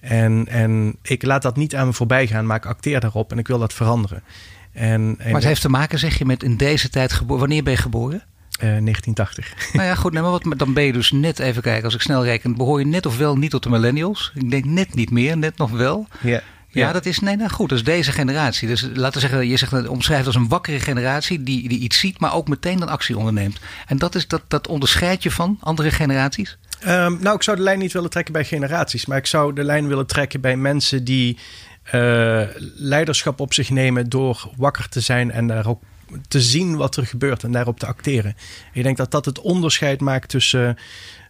En, 0.00 0.46
en 0.48 0.96
ik 1.02 1.22
laat 1.22 1.42
dat 1.42 1.56
niet 1.56 1.74
aan 1.74 1.86
me 1.86 1.92
voorbij 1.92 2.26
gaan, 2.26 2.46
maar 2.46 2.56
ik 2.56 2.66
acteer 2.66 3.00
daarop 3.00 3.32
en 3.32 3.38
ik 3.38 3.46
wil 3.46 3.58
dat 3.58 3.72
veranderen. 3.72 4.22
En, 4.72 5.00
en 5.00 5.16
maar 5.18 5.34
het 5.34 5.44
heeft 5.44 5.60
te 5.60 5.68
maken, 5.68 5.98
zeg 5.98 6.18
je, 6.18 6.24
met 6.24 6.42
in 6.42 6.56
deze 6.56 6.88
tijd 6.88 7.12
geboren. 7.12 7.40
Wanneer 7.40 7.62
ben 7.62 7.72
je 7.72 7.78
geboren? 7.78 8.22
1980. 8.60 9.52
Eh, 9.52 9.74
nou 9.74 9.86
ja, 9.86 9.94
goed. 9.94 10.12
maar 10.12 10.22
wat, 10.22 10.44
dan 10.56 10.72
ben 10.72 10.84
je 10.84 10.92
dus 10.92 11.10
net, 11.10 11.38
even 11.38 11.62
kijken, 11.62 11.84
als 11.84 11.94
ik 11.94 12.00
snel 12.00 12.24
reken, 12.24 12.56
behoor 12.56 12.78
je 12.78 12.86
net 12.86 13.06
of 13.06 13.18
wel 13.18 13.36
niet 13.36 13.50
tot 13.50 13.62
de 13.62 13.70
millennials? 13.70 14.32
Ik 14.34 14.50
denk 14.50 14.64
net 14.64 14.94
niet 14.94 15.10
meer, 15.10 15.38
net 15.38 15.56
nog 15.56 15.70
wel. 15.70 16.06
Ja. 16.20 16.42
Ja, 16.72 16.92
dat 16.92 17.06
is 17.06 17.18
nee, 17.18 17.36
nou 17.36 17.50
goed. 17.50 17.68
Dat 17.68 17.78
is 17.78 17.84
deze 17.84 18.12
generatie. 18.12 18.68
Dus 18.68 18.88
laten 18.94 19.20
we 19.20 19.28
zeggen, 19.28 19.48
je 19.48 19.56
zegt 19.56 19.88
omschrijft 19.88 20.26
als 20.26 20.34
een 20.34 20.48
wakkere 20.48 20.80
generatie 20.80 21.42
die, 21.42 21.68
die 21.68 21.78
iets 21.78 21.98
ziet, 21.98 22.20
maar 22.20 22.34
ook 22.34 22.48
meteen 22.48 22.82
een 22.82 22.88
actie 22.88 23.16
onderneemt. 23.16 23.58
En 23.86 23.98
dat, 23.98 24.14
is, 24.14 24.28
dat, 24.28 24.42
dat 24.48 24.68
onderscheid 24.68 25.22
je 25.22 25.30
van 25.30 25.58
andere 25.60 25.90
generaties? 25.90 26.58
Um, 26.86 27.18
nou, 27.20 27.36
ik 27.36 27.42
zou 27.42 27.56
de 27.56 27.62
lijn 27.62 27.78
niet 27.78 27.92
willen 27.92 28.10
trekken 28.10 28.32
bij 28.32 28.44
generaties, 28.44 29.06
maar 29.06 29.18
ik 29.18 29.26
zou 29.26 29.52
de 29.52 29.64
lijn 29.64 29.88
willen 29.88 30.06
trekken 30.06 30.40
bij 30.40 30.56
mensen 30.56 31.04
die 31.04 31.38
uh, 31.94 32.42
leiderschap 32.76 33.40
op 33.40 33.54
zich 33.54 33.70
nemen 33.70 34.08
door 34.08 34.50
wakker 34.56 34.88
te 34.88 35.00
zijn 35.00 35.30
en 35.30 35.46
daar 35.46 35.66
ook 35.66 35.82
te 36.28 36.40
zien 36.40 36.76
wat 36.76 36.96
er 36.96 37.06
gebeurt 37.06 37.42
en 37.42 37.52
daarop 37.52 37.78
te 37.78 37.86
acteren. 37.86 38.36
Ik 38.72 38.82
denk 38.82 38.96
dat 38.96 39.10
dat 39.10 39.24
het 39.24 39.40
onderscheid 39.40 40.00
maakt 40.00 40.28
tussen 40.28 40.76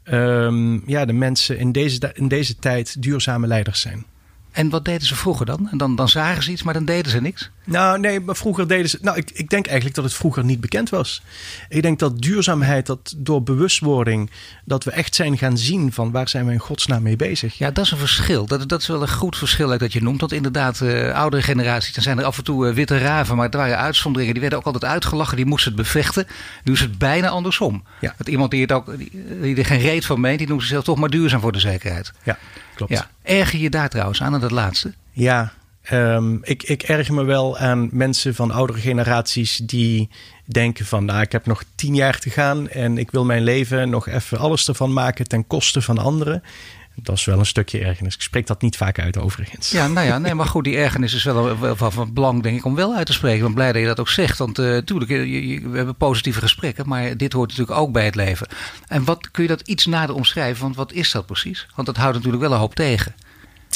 um, 0.04 0.82
ja, 0.86 1.04
de 1.04 1.12
mensen 1.12 1.58
in 1.58 1.72
deze, 1.72 2.10
in 2.14 2.28
deze 2.28 2.56
tijd 2.56 3.02
duurzame 3.02 3.46
leiders 3.46 3.80
zijn. 3.80 4.04
En 4.52 4.68
wat 4.68 4.84
deden 4.84 5.06
ze 5.06 5.16
vroeger 5.16 5.46
dan? 5.46 5.68
En 5.70 5.78
dan, 5.78 5.96
dan 5.96 6.08
zagen 6.08 6.42
ze 6.42 6.50
iets, 6.50 6.62
maar 6.62 6.74
dan 6.74 6.84
deden 6.84 7.10
ze 7.10 7.20
niks? 7.20 7.50
Nou, 7.64 7.98
nee, 7.98 8.20
maar 8.20 8.36
vroeger 8.36 8.68
deden 8.68 8.90
ze. 8.90 8.98
Nou, 9.00 9.16
ik, 9.16 9.30
ik 9.30 9.48
denk 9.48 9.66
eigenlijk 9.66 9.96
dat 9.96 10.04
het 10.04 10.14
vroeger 10.14 10.44
niet 10.44 10.60
bekend 10.60 10.90
was. 10.90 11.22
Ik 11.68 11.82
denk 11.82 11.98
dat 11.98 12.20
duurzaamheid, 12.22 12.86
dat 12.86 13.14
door 13.16 13.42
bewustwording, 13.42 14.30
dat 14.64 14.84
we 14.84 14.90
echt 14.90 15.14
zijn 15.14 15.38
gaan 15.38 15.58
zien 15.58 15.92
van 15.92 16.10
waar 16.10 16.28
zijn 16.28 16.46
we 16.46 16.52
in 16.52 16.58
godsnaam 16.58 17.02
mee 17.02 17.16
bezig. 17.16 17.58
Ja, 17.58 17.70
dat 17.70 17.84
is 17.84 17.90
een 17.90 17.98
verschil. 17.98 18.46
Dat, 18.46 18.68
dat 18.68 18.80
is 18.80 18.86
wel 18.86 19.02
een 19.02 19.10
goed 19.10 19.36
verschil 19.36 19.78
dat 19.78 19.92
je 19.92 20.02
noemt. 20.02 20.20
Want 20.20 20.32
inderdaad, 20.32 20.80
uh, 20.80 21.14
oudere 21.14 21.42
generaties, 21.42 21.94
dan 21.94 22.02
zijn 22.02 22.18
er 22.18 22.24
af 22.24 22.38
en 22.38 22.44
toe 22.44 22.68
uh, 22.68 22.74
witte 22.74 22.98
raven, 22.98 23.36
maar 23.36 23.44
het 23.44 23.54
waren 23.54 23.78
uitzonderingen. 23.78 24.32
Die 24.32 24.42
werden 24.42 24.58
ook 24.58 24.74
altijd 24.74 24.92
uitgelachen, 24.92 25.36
die 25.36 25.46
moesten 25.46 25.72
het 25.72 25.80
bevechten. 25.80 26.26
Nu 26.64 26.72
is 26.72 26.80
het 26.80 26.98
bijna 26.98 27.28
andersom. 27.28 27.82
Ja. 28.00 28.14
Dat 28.16 28.28
iemand 28.28 28.50
die, 28.50 28.60
het 28.60 28.72
ook, 28.72 28.98
die, 29.40 29.56
er 29.56 29.64
geen 29.64 29.80
reet 29.80 30.06
van 30.06 30.20
meent, 30.20 30.38
die 30.38 30.48
noemt 30.48 30.60
zichzelf 30.60 30.84
toch 30.84 30.98
maar 30.98 31.10
duurzaam 31.10 31.40
voor 31.40 31.52
de 31.52 31.58
zekerheid. 31.58 32.12
Ja, 32.22 32.38
klopt. 32.86 33.02
Ja. 33.02 33.34
Erger 33.34 33.60
je 33.60 33.70
daar 33.70 33.88
trouwens 33.88 34.22
aan, 34.22 34.34
aan 34.34 34.40
dat 34.40 34.50
laatste? 34.50 34.94
Ja, 35.12 35.52
Um, 35.92 36.40
ik, 36.42 36.62
ik 36.62 36.82
erger 36.82 37.14
me 37.14 37.24
wel 37.24 37.58
aan 37.58 37.88
mensen 37.92 38.34
van 38.34 38.50
oudere 38.50 38.78
generaties 38.78 39.56
die 39.56 40.08
denken 40.44 40.86
van, 40.86 41.04
nou, 41.04 41.20
ik 41.20 41.32
heb 41.32 41.46
nog 41.46 41.62
tien 41.74 41.94
jaar 41.94 42.18
te 42.18 42.30
gaan 42.30 42.68
en 42.68 42.98
ik 42.98 43.10
wil 43.10 43.24
mijn 43.24 43.42
leven 43.42 43.90
nog 43.90 44.08
even 44.08 44.38
alles 44.38 44.68
ervan 44.68 44.92
maken 44.92 45.28
ten 45.28 45.46
koste 45.46 45.82
van 45.82 45.98
anderen. 45.98 46.42
Dat 46.94 47.16
is 47.16 47.24
wel 47.24 47.38
een 47.38 47.46
stukje 47.46 47.78
ergernis. 47.78 48.14
Ik 48.14 48.22
spreek 48.22 48.46
dat 48.46 48.62
niet 48.62 48.76
vaak 48.76 48.98
uit 48.98 49.18
overigens. 49.18 49.70
Ja, 49.70 49.88
nou 49.88 50.06
ja, 50.06 50.18
nee, 50.18 50.34
maar 50.34 50.46
goed, 50.46 50.64
die 50.64 50.76
ergernis 50.76 51.14
is 51.14 51.24
wel, 51.24 51.58
wel 51.58 51.76
van 51.76 52.12
belang, 52.12 52.42
denk 52.42 52.58
ik, 52.58 52.64
om 52.64 52.74
wel 52.74 52.94
uit 52.94 53.06
te 53.06 53.12
spreken. 53.12 53.38
Ik 53.38 53.44
ben 53.44 53.54
blij 53.54 53.72
dat 53.72 53.80
je 53.80 53.86
dat 53.86 54.00
ook 54.00 54.08
zegt. 54.08 54.38
Want 54.38 54.58
uh, 54.58 54.80
we 54.86 55.70
hebben 55.72 55.94
positieve 55.94 56.40
gesprekken, 56.40 56.88
maar 56.88 57.16
dit 57.16 57.32
hoort 57.32 57.48
natuurlijk 57.48 57.78
ook 57.78 57.92
bij 57.92 58.04
het 58.04 58.14
leven. 58.14 58.46
En 58.86 59.04
wat 59.04 59.30
kun 59.30 59.42
je 59.42 59.48
dat 59.48 59.60
iets 59.60 59.86
nader 59.86 60.14
omschrijven? 60.14 60.62
Want 60.62 60.76
wat 60.76 60.92
is 60.92 61.10
dat 61.10 61.26
precies? 61.26 61.66
Want 61.74 61.86
dat 61.86 61.96
houdt 61.96 62.16
natuurlijk 62.16 62.42
wel 62.42 62.52
een 62.52 62.58
hoop 62.58 62.74
tegen. 62.74 63.14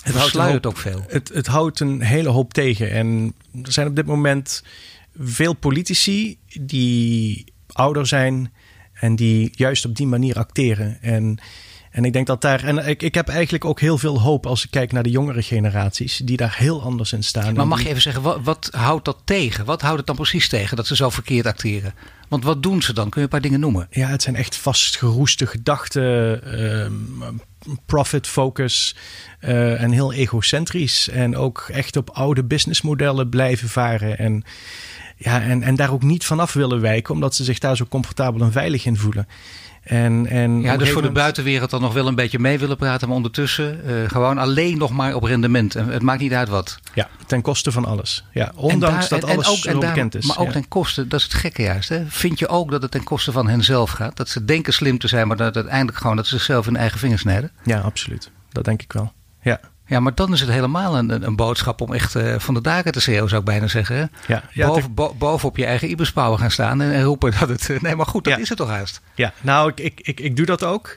Het 0.03 0.14
houdt 0.14 0.66
ook 0.66 0.77
veel. 0.77 1.05
Het, 1.09 1.31
het 1.35 1.46
houdt 1.46 1.81
een 1.81 2.03
hele 2.03 2.29
hoop 2.29 2.53
tegen. 2.53 2.90
En 2.90 3.35
er 3.64 3.72
zijn 3.72 3.87
op 3.87 3.96
dit 3.96 4.07
moment 4.07 4.62
veel 5.18 5.53
politici 5.53 6.38
die 6.61 7.53
ouder 7.72 8.07
zijn 8.07 8.53
en 8.92 9.16
die 9.16 9.50
juist 9.53 9.85
op 9.85 9.96
die 9.96 10.07
manier 10.07 10.37
acteren. 10.37 11.03
En, 11.03 11.38
en 11.94 12.04
ik 12.04 12.12
denk 12.12 12.26
dat 12.26 12.40
daar. 12.40 12.64
En 12.64 12.88
ik, 12.88 13.02
ik 13.02 13.14
heb 13.14 13.28
eigenlijk 13.28 13.64
ook 13.64 13.80
heel 13.80 13.98
veel 13.98 14.20
hoop 14.20 14.46
als 14.46 14.64
ik 14.64 14.70
kijk 14.70 14.92
naar 14.92 15.02
de 15.02 15.11
jongere 15.11 15.42
generaties, 15.42 16.16
die 16.24 16.37
daar 16.37 16.54
heel 16.59 16.83
anders 16.83 17.12
in 17.12 17.22
staan. 17.22 17.54
Maar 17.54 17.66
mag 17.66 17.83
je 17.83 17.88
even 17.88 18.02
zeggen, 18.02 18.22
wat, 18.22 18.40
wat 18.42 18.68
houdt 18.72 19.04
dat 19.04 19.18
tegen? 19.24 19.64
Wat 19.64 19.80
houdt 19.80 19.96
het 19.96 20.07
dan 20.07 20.16
precies 20.16 20.48
tegen 20.48 20.76
dat 20.76 20.87
ze 20.87 20.96
zo 20.96 21.11
verkeerd 21.11 21.46
acteren? 21.46 21.94
Want 22.28 22.44
wat 22.44 22.62
doen 22.62 22.83
ze 22.83 22.92
dan? 22.92 23.09
Kun 23.09 23.20
je 23.20 23.22
een 23.22 23.33
paar 23.33 23.40
dingen 23.40 23.61
noemen? 23.61 23.87
Ja, 23.90 24.09
het 24.09 24.22
zijn 24.22 24.37
echt 24.37 24.57
vastgeroeste 24.57 25.46
gedachten, 25.46 26.40
uh, 26.61 26.87
profit 27.87 28.26
focus 28.26 28.96
uh, 29.40 29.83
en 29.83 29.90
heel 29.90 30.12
egocentrisch. 30.12 31.09
En 31.09 31.37
ook 31.37 31.68
echt 31.72 31.96
op 31.96 32.11
oude 32.11 32.44
businessmodellen 32.44 33.28
blijven 33.28 33.68
varen. 33.68 34.18
En, 34.18 34.44
ja, 35.16 35.42
en, 35.42 35.62
en 35.62 35.74
daar 35.76 35.92
ook 35.92 36.02
niet 36.02 36.24
vanaf 36.24 36.52
willen 36.52 36.80
wijken, 36.80 37.14
omdat 37.14 37.35
ze 37.35 37.44
zich 37.44 37.59
daar 37.59 37.76
zo 37.76 37.87
comfortabel 37.88 38.40
en 38.40 38.52
veilig 38.52 38.87
in 38.87 38.96
voelen. 38.96 39.26
En, 39.84 40.26
en 40.26 40.60
ja, 40.60 40.76
dus 40.76 40.90
voor 40.90 41.02
de 41.02 41.10
buitenwereld 41.10 41.70
dan 41.70 41.80
nog 41.80 41.92
wel 41.92 42.06
een 42.06 42.14
beetje 42.14 42.38
mee 42.38 42.58
willen 42.58 42.76
praten, 42.76 43.08
maar 43.08 43.16
ondertussen 43.16 43.80
uh, 43.86 44.08
gewoon 44.08 44.38
alleen 44.38 44.78
nog 44.78 44.90
maar 44.90 45.14
op 45.14 45.22
rendement. 45.22 45.74
En 45.74 45.88
het 45.88 46.02
maakt 46.02 46.20
niet 46.20 46.32
uit 46.32 46.48
wat. 46.48 46.78
Ja, 46.94 47.08
ten 47.26 47.42
koste 47.42 47.72
van 47.72 47.84
alles. 47.84 48.24
Ja, 48.32 48.52
ondanks 48.54 49.08
dat 49.08 49.24
alles 49.24 49.48
ook, 49.48 49.56
zo 49.56 49.78
bekend 49.78 50.14
is. 50.14 50.26
Maar 50.26 50.38
ook 50.38 50.50
ten 50.50 50.68
koste, 50.68 51.08
dat 51.08 51.20
is 51.20 51.24
het 51.24 51.34
gekke 51.34 51.62
juist. 51.62 51.88
Hè? 51.88 52.04
Vind 52.06 52.38
je 52.38 52.48
ook 52.48 52.70
dat 52.70 52.82
het 52.82 52.90
ten 52.90 53.04
koste 53.04 53.32
van 53.32 53.48
henzelf 53.48 53.90
gaat? 53.90 54.16
Dat 54.16 54.28
ze 54.28 54.44
denken 54.44 54.72
slim 54.72 54.98
te 54.98 55.08
zijn, 55.08 55.28
maar 55.28 55.36
dat 55.36 55.54
uiteindelijk 55.56 55.98
gewoon 55.98 56.16
dat 56.16 56.26
ze 56.26 56.36
zichzelf 56.36 56.66
in 56.66 56.76
eigen 56.76 56.98
vingers 56.98 57.20
snijden? 57.20 57.50
Ja, 57.62 57.80
absoluut. 57.80 58.30
Dat 58.52 58.64
denk 58.64 58.82
ik 58.82 58.92
wel. 58.92 59.12
Ja. 59.42 59.60
Ja, 59.94 60.00
maar 60.00 60.14
dan 60.14 60.33
is 60.33 60.40
het 60.40 60.50
helemaal 60.50 60.98
een, 60.98 61.26
een 61.26 61.37
boodschap 61.37 61.80
om 61.80 61.92
echt 61.92 62.14
uh, 62.14 62.35
van 62.38 62.54
de 62.54 62.61
daken 62.61 62.92
te 62.92 63.00
schreeuwen, 63.00 63.28
zou 63.28 63.40
ik 63.40 63.46
bijna 63.46 63.66
zeggen. 63.66 63.96
Hè? 63.96 64.04
Ja, 64.26 64.42
ja, 64.52 64.66
boven, 64.66 64.94
bo, 64.94 65.14
boven 65.18 65.48
op 65.48 65.57
je 65.57 65.64
eigen 65.64 65.90
ibis 65.90 66.12
gaan 66.14 66.50
staan 66.50 66.80
en, 66.80 66.92
en, 66.92 67.02
roepen 67.02 67.33
dat 67.38 67.48
het... 67.48 67.70
Eh, 67.70 67.80
nee, 67.80 67.96
maar 67.96 68.07
goed, 68.07 68.24
dat 68.24 68.38
is 68.38 68.48
het 68.48 68.59
toch 68.59 68.68
haast. 68.68 69.00
Ja, 69.14 69.33
nou, 69.40 69.72
ik, 69.74 69.80
ik, 69.80 70.00
ik, 70.00 70.20
ik 70.20 70.37
doe 70.37 70.46
dat 70.46 70.64
ook. 70.64 70.96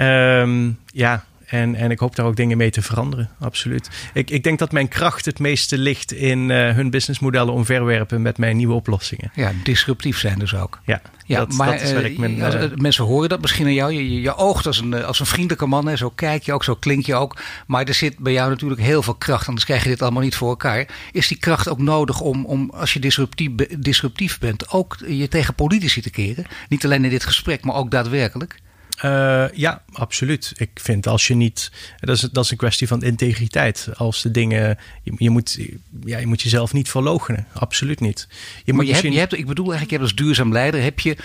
Um, 0.00 0.78
ja, 0.86 1.24
en, 1.52 1.74
en 1.74 1.90
ik 1.90 1.98
hoop 1.98 2.16
daar 2.16 2.26
ook 2.26 2.36
dingen 2.36 2.56
mee 2.56 2.70
te 2.70 2.82
veranderen, 2.82 3.30
absoluut. 3.40 3.90
Ik, 4.14 4.30
ik 4.30 4.42
denk 4.42 4.58
dat 4.58 4.72
mijn 4.72 4.88
kracht 4.88 5.24
het 5.24 5.38
meeste 5.38 5.78
ligt 5.78 6.12
in 6.12 6.48
uh, 6.48 6.74
hun 6.74 6.90
businessmodellen 6.90 7.54
omverwerpen 7.54 8.22
met 8.22 8.38
mijn 8.38 8.56
nieuwe 8.56 8.74
oplossingen. 8.74 9.30
Ja, 9.34 9.52
disruptief 9.62 10.18
zijn 10.18 10.38
dus 10.38 10.54
ook. 10.54 10.80
Ja, 10.84 11.02
ja 11.26 11.38
dat, 11.38 11.52
maar 11.52 11.70
dat 11.70 11.80
is 11.80 11.92
waar 11.92 12.04
ik 12.04 12.18
mijn, 12.18 12.36
uh, 12.36 12.64
mensen 12.74 13.04
horen 13.04 13.28
dat 13.28 13.40
misschien 13.40 13.66
aan 13.66 13.74
jou. 13.74 13.92
Je, 13.92 14.14
je, 14.14 14.20
je 14.20 14.36
oogt 14.36 14.66
als 14.66 14.78
een, 14.78 15.04
als 15.04 15.20
een 15.20 15.26
vriendelijke 15.26 15.66
man, 15.66 15.86
hè. 15.86 15.96
zo 15.96 16.10
kijk 16.10 16.42
je 16.42 16.52
ook, 16.52 16.64
zo 16.64 16.74
klink 16.74 17.06
je 17.06 17.14
ook. 17.14 17.36
Maar 17.66 17.84
er 17.84 17.94
zit 17.94 18.18
bij 18.18 18.32
jou 18.32 18.50
natuurlijk 18.50 18.80
heel 18.80 19.02
veel 19.02 19.14
kracht, 19.14 19.46
anders 19.46 19.64
krijg 19.64 19.82
je 19.82 19.88
dit 19.88 20.02
allemaal 20.02 20.22
niet 20.22 20.36
voor 20.36 20.48
elkaar. 20.48 20.86
Is 21.12 21.28
die 21.28 21.38
kracht 21.38 21.68
ook 21.68 21.78
nodig 21.78 22.20
om, 22.20 22.44
om 22.44 22.70
als 22.70 22.92
je 22.92 23.00
disruptief, 23.00 23.50
disruptief 23.78 24.38
bent, 24.38 24.70
ook 24.70 24.96
je 25.06 25.28
tegen 25.28 25.54
politici 25.54 26.00
te 26.00 26.10
keren? 26.10 26.44
Niet 26.68 26.84
alleen 26.84 27.04
in 27.04 27.10
dit 27.10 27.24
gesprek, 27.24 27.64
maar 27.64 27.74
ook 27.74 27.90
daadwerkelijk? 27.90 28.60
Uh, 29.04 29.44
ja, 29.52 29.82
absoluut. 29.92 30.52
Ik 30.56 30.70
vind 30.74 31.06
als 31.06 31.26
je 31.26 31.34
niet. 31.34 31.72
Dat 32.00 32.16
is, 32.16 32.20
dat 32.20 32.44
is 32.44 32.50
een 32.50 32.56
kwestie 32.56 32.86
van 32.86 33.02
integriteit. 33.02 33.88
Als 33.94 34.22
de 34.22 34.30
dingen. 34.30 34.78
Je, 35.02 35.12
je 35.16 35.30
moet, 35.30 35.58
ja, 36.04 36.18
je 36.18 36.26
moet 36.26 36.42
jezelf 36.42 36.72
niet 36.72 36.88
verloochenen. 36.88 37.46
Absoluut 37.52 38.00
niet. 38.00 38.28
Je 38.64 38.72
maar 38.72 38.84
je, 38.84 38.92
hebt, 38.92 39.12
je 39.12 39.18
hebt, 39.18 39.32
ik 39.32 39.46
bedoel 39.46 39.72
eigenlijk, 39.72 39.90
je 39.90 39.96
hebt 39.96 40.10
als 40.10 40.26
duurzaam 40.26 40.52
leider. 40.52 40.82
heb 40.82 41.00
je 41.00 41.16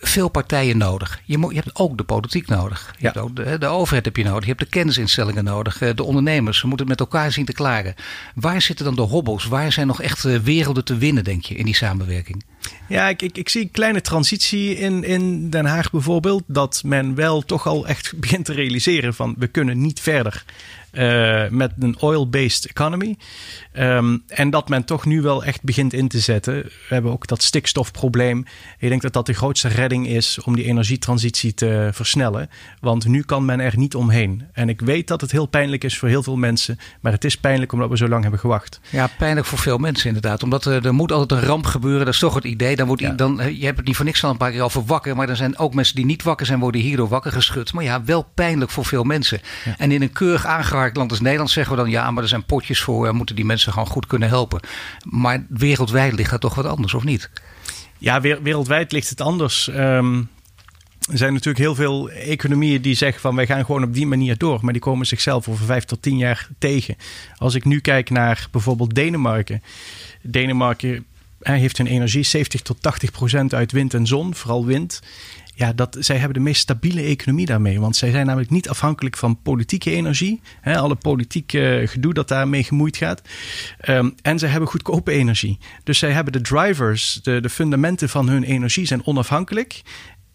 veel 0.00 0.28
partijen 0.28 0.78
nodig. 0.78 1.20
Je, 1.24 1.38
moet, 1.38 1.50
je 1.50 1.60
hebt 1.60 1.78
ook 1.78 1.96
de 1.96 2.04
politiek 2.04 2.46
nodig. 2.46 2.94
Je 2.98 3.04
hebt 3.06 3.18
ook 3.18 3.36
de, 3.36 3.58
de, 3.58 3.66
overheid 3.66 4.04
heb 4.04 4.16
je 4.16 4.24
nodig. 4.24 4.42
Je 4.42 4.48
hebt 4.48 4.60
de 4.60 4.66
kennisinstellingen 4.66 5.44
nodig. 5.44 5.80
Eh, 5.80 5.94
de 5.94 6.04
ondernemers. 6.04 6.58
Ze 6.58 6.66
moeten 6.66 6.86
het 6.88 6.98
met 6.98 7.12
elkaar 7.12 7.32
zien 7.32 7.44
te 7.44 7.52
klaren. 7.52 7.94
Waar 8.34 8.62
zitten 8.62 8.84
dan 8.84 8.94
de 8.94 9.02
hobbels? 9.02 9.44
Waar 9.44 9.72
zijn 9.72 9.86
nog 9.86 10.02
echt 10.02 10.24
eh, 10.24 10.36
werelden 10.36 10.84
te 10.84 10.96
winnen, 10.96 11.24
denk 11.24 11.44
je, 11.44 11.54
in 11.54 11.64
die 11.64 11.74
samenwerking? 11.74 12.44
Ja, 12.88 13.08
ik, 13.08 13.22
ik, 13.22 13.36
ik, 13.36 13.48
zie 13.48 13.62
een 13.62 13.70
kleine 13.70 14.00
transitie 14.00 14.76
in, 14.76 15.04
in 15.04 15.50
Den 15.50 15.64
Haag 15.64 15.90
bijvoorbeeld. 15.90 16.42
Dat 16.46 16.82
men 16.84 17.14
wel 17.14 17.42
toch 17.42 17.66
al 17.66 17.86
echt 17.86 18.12
begint 18.20 18.44
te 18.44 18.52
realiseren 18.52 19.14
van 19.14 19.34
we 19.38 19.46
kunnen 19.46 19.80
niet 19.80 20.00
verder 20.00 20.44
uh, 20.92 21.48
met 21.48 21.72
een 21.78 22.00
oil-based 22.00 22.66
economy. 22.66 23.16
Um, 23.80 24.22
en 24.26 24.50
dat 24.50 24.68
men 24.68 24.84
toch 24.84 25.04
nu 25.04 25.22
wel 25.22 25.44
echt 25.44 25.62
begint 25.62 25.92
in 25.92 26.08
te 26.08 26.18
zetten. 26.18 26.54
We 26.54 26.70
hebben 26.88 27.12
ook 27.12 27.26
dat 27.26 27.42
stikstofprobleem. 27.42 28.44
Ik 28.78 28.88
denk 28.88 29.02
dat 29.02 29.12
dat 29.12 29.26
de 29.26 29.32
grootste 29.32 29.68
redding 29.68 30.06
is 30.08 30.38
om 30.44 30.56
die 30.56 30.64
energietransitie 30.64 31.54
te 31.54 31.88
versnellen. 31.92 32.50
Want 32.80 33.06
nu 33.06 33.22
kan 33.22 33.44
men 33.44 33.60
er 33.60 33.76
niet 33.76 33.94
omheen. 33.94 34.46
En 34.52 34.68
ik 34.68 34.80
weet 34.80 35.08
dat 35.08 35.20
het 35.20 35.30
heel 35.30 35.46
pijnlijk 35.46 35.84
is 35.84 35.98
voor 35.98 36.08
heel 36.08 36.22
veel 36.22 36.36
mensen. 36.36 36.78
Maar 37.00 37.12
het 37.12 37.24
is 37.24 37.36
pijnlijk 37.36 37.72
omdat 37.72 37.88
we 37.88 37.96
zo 37.96 38.08
lang 38.08 38.22
hebben 38.22 38.40
gewacht. 38.40 38.80
Ja, 38.90 39.08
pijnlijk 39.18 39.46
voor 39.46 39.58
veel 39.58 39.78
mensen 39.78 40.06
inderdaad. 40.06 40.42
Omdat 40.42 40.64
er, 40.64 40.86
er 40.86 40.94
moet 40.94 41.12
altijd 41.12 41.40
een 41.40 41.48
ramp 41.48 41.66
gebeuren. 41.66 42.04
Dat 42.04 42.14
is 42.14 42.20
toch 42.20 42.34
het 42.34 42.44
idee. 42.44 42.76
Dan 42.76 42.86
wordt, 42.86 43.18
dan, 43.18 43.40
je 43.58 43.64
hebt 43.64 43.76
het 43.76 43.86
niet 43.86 43.96
voor 43.96 44.04
niks 44.04 44.24
al 44.24 44.30
een 44.30 44.36
paar 44.36 44.50
keer 44.50 44.62
over 44.62 44.84
wakker. 44.84 45.16
Maar 45.16 45.28
er 45.28 45.36
zijn 45.36 45.58
ook 45.58 45.74
mensen 45.74 45.94
die 45.94 46.04
niet 46.04 46.22
wakker 46.22 46.46
zijn, 46.46 46.58
worden 46.58 46.80
hierdoor 46.80 47.08
wakker 47.08 47.32
geschud. 47.32 47.72
Maar 47.72 47.84
ja, 47.84 48.04
wel 48.04 48.22
pijnlijk 48.34 48.70
voor 48.70 48.84
veel 48.84 49.04
mensen. 49.04 49.40
En 49.76 49.92
in 49.92 50.02
een 50.02 50.12
keurig 50.12 50.46
aangehaakt 50.46 50.96
land 50.96 51.10
als 51.10 51.20
Nederland 51.20 51.50
zeggen 51.50 51.76
we 51.76 51.82
dan 51.82 51.90
ja, 51.90 52.10
maar 52.10 52.22
er 52.22 52.28
zijn 52.28 52.44
potjes 52.44 52.80
voor. 52.80 53.06
We 53.06 53.12
moeten 53.12 53.36
die 53.36 53.44
mensen 53.44 53.67
gewoon 53.72 53.88
goed 53.88 54.06
kunnen 54.06 54.28
helpen. 54.28 54.60
Maar 55.04 55.46
wereldwijd 55.48 56.12
ligt 56.12 56.30
dat 56.30 56.40
toch 56.40 56.54
wat 56.54 56.64
anders, 56.64 56.94
of 56.94 57.04
niet? 57.04 57.30
Ja, 57.98 58.20
wereldwijd 58.20 58.92
ligt 58.92 59.08
het 59.08 59.20
anders. 59.20 59.68
Um, 59.68 60.28
er 61.10 61.18
zijn 61.18 61.32
natuurlijk 61.32 61.64
heel 61.64 61.74
veel 61.74 62.10
economieën 62.10 62.82
die 62.82 62.94
zeggen 62.94 63.20
van 63.20 63.34
wij 63.34 63.46
gaan 63.46 63.64
gewoon 63.64 63.82
op 63.82 63.94
die 63.94 64.06
manier 64.06 64.36
door. 64.36 64.58
Maar 64.62 64.72
die 64.72 64.82
komen 64.82 65.06
zichzelf 65.06 65.48
over 65.48 65.64
vijf 65.64 65.84
tot 65.84 66.02
tien 66.02 66.16
jaar 66.16 66.48
tegen. 66.58 66.96
Als 67.36 67.54
ik 67.54 67.64
nu 67.64 67.80
kijk 67.80 68.10
naar 68.10 68.48
bijvoorbeeld 68.50 68.94
Denemarken. 68.94 69.62
Denemarken 70.22 71.04
heeft 71.40 71.78
hun 71.78 71.86
energie 71.86 72.22
70 72.22 72.62
tot 72.62 72.82
80 72.82 73.10
procent 73.10 73.54
uit 73.54 73.72
wind 73.72 73.94
en 73.94 74.06
zon, 74.06 74.34
vooral 74.34 74.66
wind. 74.66 75.00
Ja, 75.54 75.72
dat, 75.72 75.96
zij 76.00 76.16
hebben 76.16 76.34
de 76.34 76.40
meest 76.40 76.60
stabiele 76.60 77.02
economie 77.02 77.46
daarmee. 77.46 77.80
Want 77.80 77.96
zij 77.96 78.10
zijn 78.10 78.26
namelijk 78.26 78.50
niet 78.50 78.68
afhankelijk 78.68 79.16
van 79.16 79.42
politieke 79.42 79.90
energie. 79.90 80.40
Hè, 80.60 80.78
alle 80.78 80.94
politieke 80.94 81.82
gedoe 81.86 82.14
dat 82.14 82.28
daarmee 82.28 82.64
gemoeid 82.64 82.96
gaat. 82.96 83.22
Um, 83.88 84.14
en 84.22 84.38
zij 84.38 84.48
hebben 84.48 84.68
goedkope 84.68 85.12
energie. 85.12 85.58
Dus 85.84 85.98
zij 85.98 86.10
hebben 86.10 86.32
de 86.32 86.40
drivers, 86.40 87.20
de, 87.22 87.40
de 87.40 87.48
fundamenten 87.48 88.08
van 88.08 88.28
hun 88.28 88.42
energie 88.42 88.86
zijn 88.86 89.06
onafhankelijk 89.06 89.82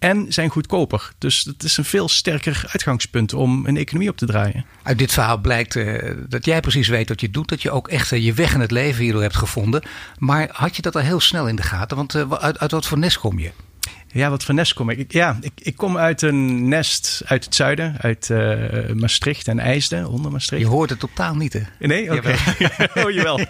en 0.04 0.26
zijn 0.30 0.50
goedkoper. 0.50 1.12
Dus 1.18 1.44
het 1.44 1.64
is 1.64 1.78
een 1.78 1.86
veel 1.86 2.10
sterker 2.10 2.64
uitgangspunt 2.68 3.34
om 3.34 3.66
een 3.66 3.78
economie 3.78 4.10
op 4.10 4.18
te 4.18 4.26
draaien. 4.26 4.66
Uit 4.84 4.98
dit 4.98 5.12
verhaal 5.12 5.38
blijkt 5.38 5.76
uh, 5.76 6.12
dat 6.28 6.46
jij 6.46 6.60
precies 6.60 6.88
weet 6.88 7.10
wat 7.10 7.22
je 7.22 7.30
doet. 7.30 7.50
Dat 7.50 7.62
je 7.62 7.72
ook 7.72 7.88
echt 7.88 8.12
uh, 8.12 8.26
je 8.26 8.34
weg 8.34 8.54
in 8.54 8.60
het 8.60 8.72
leven 8.72 9.04
hierdoor 9.04 9.22
hebt 9.22 9.36
gevonden. 9.36 9.84
Maar 10.18 10.50
had 10.52 10.76
je 10.76 10.82
dat 10.82 10.96
al 10.96 11.02
heel 11.02 11.20
snel 11.20 11.48
in 11.48 11.56
de 11.56 11.62
gaten? 11.62 11.98
Want 11.98 12.16
uh, 12.16 12.32
uit, 12.32 12.60
uit 12.60 12.72
wat 12.72 12.88
voor 12.88 12.98
nest 12.98 13.20
kom 13.20 13.40
je? 13.40 13.52
Ja, 14.08 14.30
wat 14.30 14.44
voor 14.44 14.54
nest 14.54 14.74
kom 14.74 14.90
ik? 14.90 15.12
Ja, 15.12 15.38
ik, 15.42 15.52
ik 15.56 15.76
kom 15.76 15.98
uit 15.98 16.22
een 16.22 16.68
nest 16.68 17.22
uit 17.26 17.46
het 17.46 17.56
zuiden, 17.56 17.96
uit 18.00 18.30
uh, 18.32 18.90
Maastricht 18.94 19.48
en 19.48 19.60
IJsden, 19.60 20.10
onder 20.10 20.32
Maastricht. 20.32 20.64
Je 20.64 20.70
hoort 20.70 20.90
het 20.90 21.00
totaal 21.00 21.36
niet, 21.36 21.54
hè? 21.54 21.62
Nee? 21.80 22.12
Oké. 22.12 22.18
Okay. 22.18 22.90
oh, 23.06 23.12
jawel. 23.12 23.40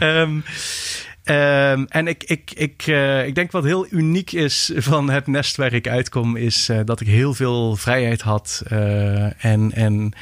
um, 0.00 0.44
Um, 1.30 1.86
en 1.88 2.06
ik, 2.06 2.24
ik, 2.24 2.50
ik, 2.54 2.86
uh, 2.86 3.26
ik 3.26 3.34
denk 3.34 3.50
wat 3.50 3.64
heel 3.64 3.86
uniek 3.90 4.32
is 4.32 4.72
van 4.76 5.10
het 5.10 5.26
nest 5.26 5.56
waar 5.56 5.72
ik 5.72 5.88
uitkom, 5.88 6.36
is 6.36 6.68
uh, 6.68 6.80
dat 6.84 7.00
ik 7.00 7.06
heel 7.06 7.34
veel 7.34 7.76
vrijheid 7.76 8.20
had. 8.20 8.62
Uh, 8.72 9.44
en, 9.44 9.72
en 9.72 10.12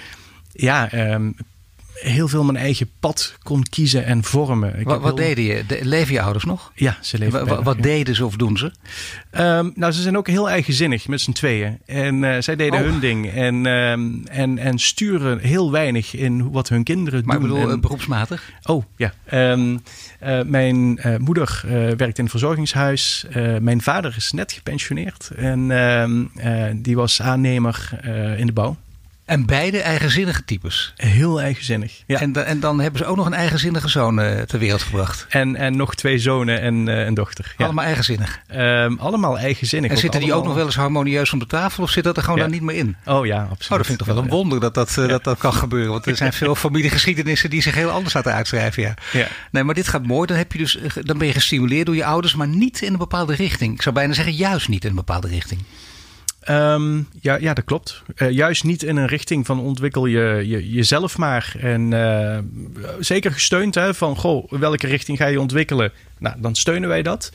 ja, 0.52 1.12
um, 1.12 1.36
heel 1.96 2.28
veel 2.28 2.44
mijn 2.44 2.56
eigen 2.56 2.90
pad 3.00 3.34
kon 3.42 3.62
kiezen 3.62 4.04
en 4.04 4.24
vormen. 4.24 4.78
Ik 4.78 4.86
wat, 4.86 5.00
wat 5.00 5.16
deden 5.16 5.44
je? 5.44 5.66
De, 5.66 5.78
leven 5.82 6.12
je 6.12 6.20
ouders 6.20 6.44
nog? 6.44 6.72
Ja, 6.74 6.98
ze 7.00 7.18
leven 7.18 7.64
Wat, 7.64 7.82
deden 7.82 8.14
ze 8.14 8.26
of 8.26 8.36
doen 8.36 8.56
ze? 8.56 8.64
Um, 8.64 9.72
nou, 9.74 9.92
ze 9.92 10.02
zijn 10.02 10.16
ook 10.16 10.28
heel 10.28 10.48
eigenzinnig 10.48 11.08
met 11.08 11.20
z'n 11.20 11.32
tweeën. 11.32 11.78
En 11.86 12.22
uh, 12.22 12.36
zij 12.40 12.56
deden 12.56 12.80
oh. 12.80 12.86
hun 12.86 13.00
ding. 13.00 13.30
En, 13.30 13.66
um, 13.66 14.26
en, 14.26 14.58
en 14.58 14.78
sturen 14.78 15.38
heel 15.38 15.70
weinig 15.70 16.14
in 16.14 16.50
wat 16.50 16.68
hun 16.68 16.84
kinderen 16.84 17.22
maar 17.24 17.38
doen. 17.38 17.48
Maar 17.48 17.52
ik 17.52 17.56
bedoel, 17.56 17.74
en... 17.74 17.80
beroepsmatig? 17.80 18.50
Oh, 18.62 18.84
ja. 18.96 19.12
Um, 19.32 19.82
uh, 20.22 20.42
mijn 20.42 21.00
uh, 21.06 21.16
moeder 21.16 21.60
werkt 21.96 22.18
in 22.18 22.24
een 22.24 22.30
verzorgingshuis. 22.30 23.26
mijn 23.60 23.82
vader 23.82 24.14
is 24.16 24.32
net 24.32 24.52
gepensioneerd. 24.52 25.30
En 25.36 26.80
die 26.82 26.96
was 26.96 27.22
aannemer 27.22 27.90
in 28.36 28.46
de 28.46 28.52
bouw. 28.52 28.76
En 29.26 29.46
beide 29.46 29.80
eigenzinnige 29.80 30.44
types. 30.44 30.92
Heel 30.96 31.40
eigenzinnig. 31.40 32.02
Ja. 32.06 32.20
En, 32.20 32.46
en 32.46 32.60
dan 32.60 32.80
hebben 32.80 33.00
ze 33.00 33.06
ook 33.06 33.16
nog 33.16 33.26
een 33.26 33.34
eigenzinnige 33.34 33.88
zoon 33.88 34.20
uh, 34.20 34.40
ter 34.40 34.58
wereld 34.58 34.82
gebracht. 34.82 35.26
En, 35.28 35.56
en 35.56 35.76
nog 35.76 35.94
twee 35.94 36.18
zonen 36.18 36.60
en 36.60 36.86
uh, 36.86 37.04
een 37.04 37.14
dochter. 37.14 37.54
Ja. 37.56 37.64
Allemaal 37.64 37.84
eigenzinnig? 37.84 38.40
Um, 38.54 38.98
allemaal 38.98 39.38
eigenzinnig. 39.38 39.90
En 39.90 39.96
zitten 39.96 40.20
die 40.20 40.32
allemaal... 40.32 40.42
ook 40.42 40.46
nog 40.48 40.56
wel 40.56 40.66
eens 40.66 40.76
harmonieus 40.76 41.32
om 41.32 41.38
de 41.38 41.46
tafel 41.46 41.82
of 41.82 41.90
zit 41.90 42.04
dat 42.04 42.16
er 42.16 42.22
gewoon 42.22 42.38
ja. 42.38 42.44
daar 42.44 42.52
niet 42.52 42.62
meer 42.62 42.76
in? 42.76 42.96
Oh 43.04 43.26
ja, 43.26 43.40
absoluut. 43.40 43.70
Oh, 43.70 43.76
dat 43.76 43.86
vind 43.86 44.00
ik 44.00 44.06
toch 44.06 44.14
wel 44.14 44.24
een 44.24 44.30
wonder 44.30 44.60
dat 44.60 44.74
dat, 44.74 44.96
uh, 44.98 45.08
dat, 45.08 45.24
dat 45.24 45.38
kan 45.38 45.52
gebeuren. 45.52 45.90
Want 45.92 46.06
er 46.06 46.16
zijn 46.16 46.32
veel 46.32 46.54
familiegeschiedenissen 46.66 47.50
die 47.50 47.62
zich 47.62 47.74
heel 47.74 47.90
anders 47.90 48.14
laten 48.14 48.32
uitschrijven. 48.32 48.82
Ja. 48.82 48.94
ja. 49.12 49.28
Nee, 49.50 49.62
maar 49.62 49.74
dit 49.74 49.88
gaat 49.88 50.06
mooi. 50.06 50.26
Dan, 50.26 50.36
heb 50.36 50.52
je 50.52 50.58
dus, 50.58 50.78
dan 51.00 51.18
ben 51.18 51.26
je 51.26 51.32
gestimuleerd 51.32 51.86
door 51.86 51.96
je 51.96 52.04
ouders, 52.04 52.34
maar 52.34 52.48
niet 52.48 52.82
in 52.82 52.92
een 52.92 52.98
bepaalde 52.98 53.34
richting. 53.34 53.74
Ik 53.74 53.82
zou 53.82 53.94
bijna 53.94 54.12
zeggen, 54.12 54.34
juist 54.34 54.68
niet 54.68 54.84
in 54.84 54.90
een 54.90 54.96
bepaalde 54.96 55.28
richting. 55.28 55.60
Um, 56.50 57.08
ja, 57.20 57.36
ja, 57.36 57.54
dat 57.54 57.64
klopt. 57.64 58.02
Uh, 58.16 58.30
juist 58.30 58.64
niet 58.64 58.82
in 58.82 58.96
een 58.96 59.06
richting 59.06 59.46
van 59.46 59.60
ontwikkel 59.60 60.06
je, 60.06 60.42
je 60.46 60.70
jezelf 60.70 61.18
maar. 61.18 61.54
En 61.60 61.92
uh, 61.92 62.38
zeker 63.00 63.32
gesteund 63.32 63.74
hè, 63.74 63.94
van, 63.94 64.16
goh, 64.16 64.52
welke 64.52 64.86
richting 64.86 65.18
ga 65.18 65.26
je 65.26 65.40
ontwikkelen? 65.40 65.92
Nou, 66.18 66.36
dan 66.38 66.54
steunen 66.54 66.88
wij 66.88 67.02
dat. 67.02 67.32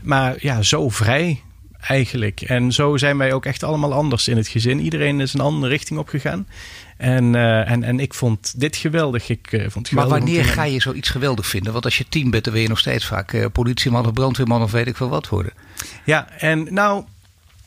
Maar 0.00 0.36
ja, 0.38 0.62
zo 0.62 0.88
vrij 0.88 1.42
eigenlijk. 1.80 2.40
En 2.40 2.72
zo 2.72 2.96
zijn 2.96 3.18
wij 3.18 3.32
ook 3.32 3.46
echt 3.46 3.62
allemaal 3.62 3.92
anders 3.92 4.28
in 4.28 4.36
het 4.36 4.48
gezin. 4.48 4.80
Iedereen 4.80 5.20
is 5.20 5.34
een 5.34 5.40
andere 5.40 5.72
richting 5.72 5.98
opgegaan. 5.98 6.46
En, 6.96 7.34
uh, 7.34 7.70
en, 7.70 7.82
en 7.82 8.00
ik 8.00 8.14
vond 8.14 8.60
dit 8.60 8.76
geweldig. 8.76 9.28
Ik, 9.28 9.52
uh, 9.52 9.66
vond 9.68 9.88
geweldig 9.88 10.12
maar 10.12 10.20
wanneer 10.20 10.44
ga 10.44 10.64
je 10.64 10.80
zoiets 10.80 11.08
geweldig 11.08 11.46
vinden? 11.46 11.72
Want 11.72 11.84
als 11.84 11.98
je 11.98 12.08
tien 12.08 12.30
bent, 12.30 12.44
dan 12.44 12.52
wil 12.52 12.62
je 12.62 12.68
nog 12.68 12.78
steeds 12.78 13.06
vaak 13.06 13.32
uh, 13.32 13.46
politieman 13.52 14.06
of 14.06 14.12
brandweerman 14.12 14.62
of 14.62 14.70
weet 14.72 14.86
ik 14.86 14.96
veel 14.96 15.08
wat 15.08 15.28
worden. 15.28 15.52
Ja, 16.04 16.28
en 16.38 16.66
nou, 16.70 17.04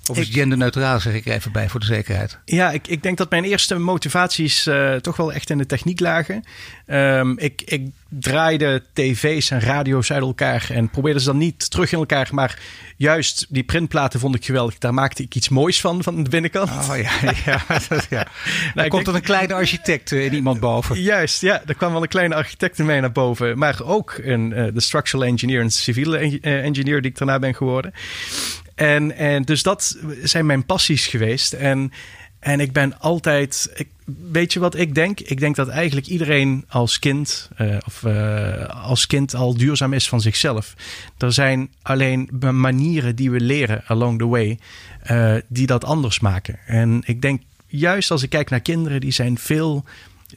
of 0.10 0.18
is 0.18 0.30
genderneutraal, 0.30 1.00
zeg 1.00 1.13
ik 1.13 1.26
even 1.26 1.52
bij 1.52 1.70
voor 1.70 1.80
de 1.80 1.86
zekerheid. 1.86 2.38
Ja, 2.46 2.72
ik, 2.72 2.88
ik 2.88 3.04
denk 3.04 3.18
dat 3.18 3.30
mijn 3.30 3.44
eerste 3.44 3.78
motivaties 3.78 4.68
uh, 4.68 4.94
toch 4.96 5.18
wel 5.18 5.34
echt 5.34 5.50
in 5.50 5.58
de 5.58 5.65
techniek 5.65 6.00
lagen. 6.00 6.44
Um, 6.88 7.38
ik, 7.38 7.62
ik 7.65 7.89
draaide 8.10 8.84
tv's 8.94 9.52
en 9.52 9.60
radio's 9.60 10.12
uit 10.12 10.22
elkaar 10.22 10.68
en 10.70 10.89
probeerde 10.89 11.20
ze 11.20 11.26
dan 11.26 11.38
niet 11.38 11.70
terug 11.70 11.91
in 11.91 11.98
elkaar. 11.98 12.30
Maar 12.32 12.60
juist 12.98 13.46
die 13.50 13.63
printplaten 13.63 14.20
vond 14.20 14.36
ik 14.36 14.46
geweldig. 14.46 14.78
Daar 14.78 14.94
maakte 14.94 15.24
ik 15.24 15.36
iets 15.36 15.50
moois 15.50 15.82
van, 15.82 16.04
van 16.04 16.24
de 16.24 16.30
binnenkant. 16.30 16.70
Oh 16.70 16.98
ja, 16.98 17.12
ja. 17.46 17.62
ja. 18.10 18.28
nou, 18.76 18.88
komt 18.88 19.08
er 19.08 19.15
een 19.15 19.22
kleine 19.22 19.54
architect 19.54 20.12
in 20.12 20.34
iemand 20.34 20.60
boven. 20.60 21.02
Juist, 21.02 21.41
ja. 21.41 21.62
Er 21.65 21.76
kwam 21.76 21.91
wel 21.91 22.02
een 22.02 22.08
kleine 22.08 22.36
architect 22.36 22.80
in 22.80 22.86
mij 22.86 23.00
naar 23.00 23.12
boven. 23.12 23.58
Maar 23.58 23.82
ook 23.84 24.20
een, 24.24 24.52
uh, 24.52 24.68
de 24.74 24.82
structural 24.82 25.26
engineer 25.26 25.62
en 25.62 25.72
civiele 25.72 26.39
engineer 26.41 27.02
die 27.02 27.12
ik 27.12 27.18
daarna 27.18 27.39
ben 27.39 27.56
geworden. 27.56 27.94
En, 28.76 29.16
en 29.18 29.44
dus 29.44 29.64
dat 29.64 29.98
zijn 30.24 30.46
mijn 30.46 30.66
passies 30.66 31.08
geweest. 31.08 31.54
En, 31.54 31.92
en 32.40 32.60
ik 32.60 32.72
ben 32.72 33.00
altijd. 33.00 33.72
Ik, 33.76 33.88
weet 34.32 34.54
je 34.54 34.60
wat 34.60 34.76
ik 34.76 34.96
denk? 34.96 35.20
Ik 35.20 35.40
denk 35.40 35.56
dat 35.56 35.68
eigenlijk 35.68 36.08
iedereen 36.08 36.66
als 36.68 37.00
kind, 37.00 37.50
uh, 37.62 37.78
of 37.86 38.04
uh, 38.06 38.66
als 38.84 39.08
kind 39.08 39.36
al 39.36 39.58
duurzaam 39.58 39.94
is 39.94 40.10
van 40.10 40.22
zichzelf. 40.22 40.74
Er 41.18 41.34
zijn 41.34 41.70
alleen 41.82 42.30
manieren 42.52 43.16
die 43.16 43.32
we 43.32 43.40
leren 43.40 43.84
along 43.86 44.20
the 44.20 44.28
way, 44.28 44.60
uh, 45.12 45.36
die 45.48 45.68
dat 45.68 45.84
anders 45.84 46.20
maken. 46.20 46.60
En 46.66 47.02
ik 47.06 47.22
denk 47.22 47.42
juist 47.68 48.12
als 48.12 48.24
ik 48.24 48.30
kijk 48.30 48.50
naar 48.50 48.60
kinderen, 48.60 49.02
die 49.02 49.12
zijn 49.12 49.38
veel 49.38 49.86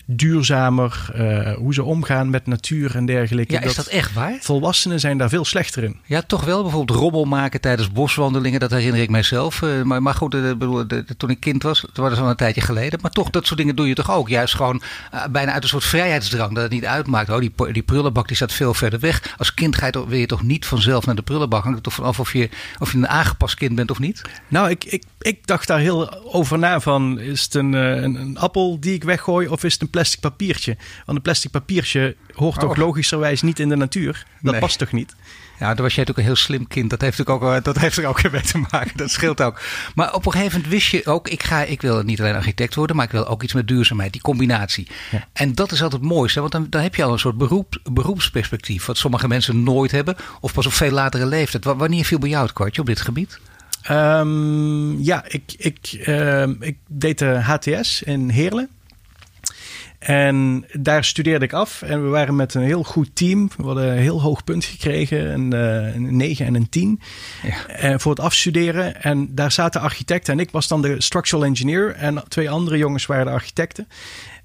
duurzamer, 0.04 1.10
uh, 1.16 1.52
hoe 1.52 1.74
ze 1.74 1.82
omgaan 1.82 2.30
met 2.30 2.46
natuur 2.46 2.96
en 2.96 3.06
dergelijke. 3.06 3.52
Ja, 3.52 3.60
is 3.60 3.74
dat, 3.74 3.86
echt 3.86 4.12
waar? 4.12 4.36
Volwassenen 4.40 5.00
zijn 5.00 5.18
daar 5.18 5.28
veel 5.28 5.44
slechter 5.44 5.84
in. 5.84 5.96
Ja, 6.04 6.22
toch 6.22 6.44
wel. 6.44 6.62
Bijvoorbeeld 6.62 6.98
rommel 6.98 7.24
maken 7.24 7.60
tijdens 7.60 7.92
boswandelingen, 7.92 8.60
dat 8.60 8.70
herinner 8.70 9.00
ik 9.00 9.10
mijzelf. 9.10 9.62
Uh, 9.62 9.82
maar, 9.82 10.02
maar 10.02 10.14
goed, 10.14 10.34
uh, 10.34 10.42
bedoel, 10.42 10.86
toen 11.16 11.30
ik 11.30 11.40
kind 11.40 11.62
was, 11.62 11.80
dat 11.80 12.10
was 12.10 12.18
al 12.18 12.28
een 12.28 12.36
tijdje 12.36 12.60
geleden. 12.60 12.98
Maar 13.02 13.10
toch, 13.10 13.30
dat 13.30 13.46
soort 13.46 13.58
dingen 13.58 13.76
doe 13.76 13.88
je 13.88 13.94
toch 13.94 14.10
ook? 14.10 14.28
Juist 14.28 14.54
gewoon 14.54 14.82
bijna 15.30 15.52
uit 15.52 15.62
een 15.62 15.68
soort 15.68 15.84
vrijheidsdrang, 15.84 16.54
dat 16.54 16.62
het 16.62 16.72
niet 16.72 16.86
uitmaakt. 16.86 17.30
Oh, 17.30 17.38
die, 17.38 17.52
die 17.72 17.82
prullenbak 17.82 18.26
die 18.26 18.36
staat 18.36 18.52
veel 18.52 18.74
verder 18.74 19.00
weg. 19.00 19.34
Als 19.38 19.54
kind 19.54 19.76
ga 19.76 19.86
je 19.86 19.92
toch, 19.92 20.08
wil 20.08 20.18
je 20.18 20.26
toch 20.26 20.42
niet 20.42 20.66
vanzelf 20.66 21.06
naar 21.06 21.14
de 21.14 21.22
prullenbak? 21.22 21.62
Hangt 21.62 21.76
het 21.76 21.84
toch 21.84 21.94
vanaf 21.94 22.20
of 22.20 22.32
je, 22.32 22.48
of 22.78 22.92
je 22.92 22.98
een 22.98 23.08
aangepast 23.08 23.54
kind 23.54 23.74
bent 23.74 23.90
of 23.90 23.98
niet? 23.98 24.22
Nou, 24.48 24.70
ik, 24.70 24.84
ik, 24.84 25.02
ik 25.20 25.46
dacht 25.46 25.66
daar 25.66 25.78
heel 25.78 26.32
over 26.32 26.58
na 26.58 26.80
van, 26.80 27.20
is 27.20 27.42
het 27.42 27.54
een, 27.54 27.72
een, 27.72 28.14
een 28.14 28.38
appel 28.38 28.80
die 28.80 28.94
ik 28.94 29.04
weggooi 29.04 29.48
of 29.48 29.64
is 29.64 29.77
een 29.80 29.90
plastic 29.90 30.20
papiertje? 30.20 30.76
Want 31.04 31.18
een 31.18 31.22
plastic 31.22 31.50
papiertje 31.50 32.16
hoort 32.34 32.60
toch 32.60 32.70
oh. 32.70 32.76
logischerwijs 32.76 33.42
niet 33.42 33.58
in 33.58 33.68
de 33.68 33.76
natuur? 33.76 34.26
Dat 34.40 34.58
past 34.58 34.78
toch 34.78 34.92
niet? 34.92 35.14
Ja, 35.58 35.74
dan 35.74 35.84
was 35.84 35.94
jij 35.94 36.04
natuurlijk 36.04 36.18
een 36.18 36.24
heel 36.24 36.36
slim 36.36 36.66
kind. 36.66 36.90
Dat 36.90 37.00
heeft, 37.00 37.26
ook, 37.26 37.42
eh, 37.42 37.56
dat 37.62 37.78
heeft 37.78 37.96
er 37.96 38.06
ook 38.06 38.30
mee 38.32 38.40
te 38.40 38.58
maken. 38.70 38.96
Dat 38.96 39.10
scheelt 39.10 39.40
ook. 39.40 39.60
Maar 39.94 40.14
op 40.14 40.26
een 40.26 40.32
gegeven 40.32 40.56
moment 40.56 40.72
wist 40.72 40.88
je 40.88 41.06
ook, 41.06 41.28
ik, 41.28 41.42
ga, 41.42 41.62
ik 41.62 41.82
wil 41.82 42.02
niet 42.02 42.20
alleen 42.20 42.34
architect 42.34 42.74
worden, 42.74 42.96
maar 42.96 43.04
ik 43.04 43.10
wil 43.10 43.26
ook 43.26 43.42
iets 43.42 43.52
met 43.52 43.68
duurzaamheid, 43.68 44.12
die 44.12 44.20
combinatie. 44.20 44.88
Ja. 45.10 45.28
En 45.32 45.54
dat 45.54 45.72
is 45.72 45.82
altijd 45.82 46.00
het 46.00 46.10
mooiste, 46.10 46.40
want 46.40 46.52
dan, 46.52 46.66
dan 46.70 46.82
heb 46.82 46.94
je 46.94 47.04
al 47.04 47.12
een 47.12 47.18
soort 47.18 47.38
beroep, 47.38 47.80
beroepsperspectief, 47.92 48.86
wat 48.86 48.96
sommige 48.96 49.28
mensen 49.28 49.62
nooit 49.62 49.90
hebben, 49.90 50.16
of 50.40 50.52
pas 50.52 50.66
op 50.66 50.72
veel 50.72 50.90
latere 50.90 51.26
leeftijd. 51.26 51.64
Wanneer 51.64 52.04
viel 52.04 52.18
bij 52.18 52.28
jou 52.28 52.42
het 52.42 52.52
kwartje 52.52 52.80
op 52.80 52.86
dit 52.86 53.00
gebied? 53.00 53.38
Um, 53.90 55.02
ja, 55.02 55.24
ik, 55.28 55.42
ik, 55.56 56.04
uh, 56.06 56.42
ik 56.42 56.76
deed 56.88 57.18
de 57.18 57.40
HTS 57.42 58.02
in 58.02 58.28
Heerlen. 58.28 58.68
En 59.98 60.66
daar 60.72 61.04
studeerde 61.04 61.44
ik 61.44 61.52
af 61.52 61.82
en 61.82 62.02
we 62.02 62.08
waren 62.08 62.36
met 62.36 62.54
een 62.54 62.62
heel 62.62 62.82
goed 62.82 63.10
team. 63.12 63.50
We 63.56 63.62
hadden 63.62 63.88
een 63.88 63.98
heel 63.98 64.20
hoog 64.20 64.44
punt 64.44 64.64
gekregen, 64.64 65.32
een, 65.32 65.54
uh, 65.54 65.94
een 65.94 66.16
9 66.16 66.46
en 66.46 66.54
een 66.54 66.68
10 66.68 67.00
ja. 67.42 67.90
uh, 67.90 67.98
voor 67.98 68.10
het 68.10 68.20
afstuderen. 68.20 69.02
En 69.02 69.34
daar 69.34 69.52
zaten 69.52 69.80
architecten 69.80 70.32
en 70.32 70.40
ik 70.40 70.50
was 70.50 70.68
dan 70.68 70.82
de 70.82 71.02
structural 71.02 71.44
engineer 71.44 71.94
en 71.94 72.22
twee 72.28 72.50
andere 72.50 72.78
jongens 72.78 73.06
waren 73.06 73.26
de 73.26 73.32
architecten. 73.32 73.88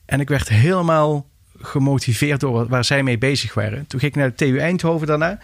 En 0.06 0.20
ik 0.20 0.30
werd 0.30 0.50
helemaal 0.50 1.28
gemotiveerd 1.60 2.40
door 2.40 2.68
waar 2.68 2.86
zij 2.86 3.04
mee 3.04 3.18
bezig 3.18 3.54
waren. 3.54 3.88
Toen 3.88 4.00
ging 4.00 4.12
ik 4.12 4.18
naar 4.18 4.30
de 4.30 4.36
TU 4.36 4.58
Eindhoven 4.58 5.08
daarna. 5.08 5.40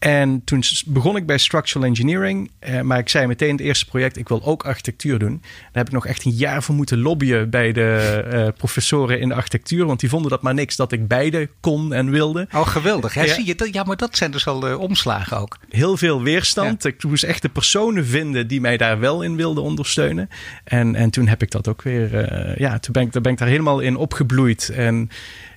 En 0.00 0.44
toen 0.44 0.62
begon 0.86 1.16
ik 1.16 1.26
bij 1.26 1.38
structural 1.38 1.86
engineering. 1.86 2.50
Eh, 2.58 2.80
maar 2.80 2.98
ik 2.98 3.08
zei 3.08 3.26
meteen 3.26 3.50
het 3.50 3.60
eerste 3.60 3.86
project, 3.86 4.16
ik 4.16 4.28
wil 4.28 4.44
ook 4.44 4.64
architectuur 4.64 5.18
doen. 5.18 5.38
Daar 5.40 5.70
heb 5.72 5.86
ik 5.86 5.92
nog 5.92 6.06
echt 6.06 6.24
een 6.24 6.30
jaar 6.30 6.62
voor 6.62 6.74
moeten 6.74 6.98
lobbyen 6.98 7.50
bij 7.50 7.72
de 7.72 8.24
uh, 8.32 8.48
professoren 8.56 9.20
in 9.20 9.28
de 9.28 9.34
architectuur. 9.34 9.86
Want 9.86 10.00
die 10.00 10.08
vonden 10.08 10.30
dat 10.30 10.42
maar 10.42 10.54
niks 10.54 10.76
dat 10.76 10.92
ik 10.92 11.08
beide 11.08 11.48
kon 11.60 11.92
en 11.92 12.10
wilde. 12.10 12.48
Oh, 12.54 12.66
geweldig. 12.66 13.14
Ja, 13.14 13.26
Zie 13.26 13.46
je, 13.46 13.54
dat, 13.54 13.74
ja 13.74 13.82
maar 13.82 13.96
dat 13.96 14.16
zijn 14.16 14.30
dus 14.30 14.46
al 14.46 14.68
uh, 14.68 14.78
omslagen 14.78 15.38
ook. 15.38 15.58
Heel 15.68 15.96
veel 15.96 16.22
weerstand. 16.22 16.84
Ik 16.84 17.04
moest 17.04 17.24
echt 17.24 17.42
de 17.42 17.48
personen 17.48 18.06
vinden 18.06 18.46
die 18.46 18.60
mij 18.60 18.76
daar 18.76 18.98
wel 18.98 19.22
in 19.22 19.36
wilden 19.36 19.62
ondersteunen. 19.62 20.28
En, 20.64 20.94
en 20.94 21.10
toen 21.10 21.26
heb 21.26 21.42
ik 21.42 21.50
dat 21.50 21.68
ook 21.68 21.82
weer, 21.82 22.32
uh, 22.32 22.56
ja, 22.56 22.78
toen 22.78 22.92
ben 22.92 23.02
ik, 23.02 23.22
ben 23.22 23.32
ik 23.32 23.38
daar 23.38 23.48
helemaal 23.48 23.80
in 23.80 23.96
opgebloeid. 23.96 24.68
En 24.68 25.10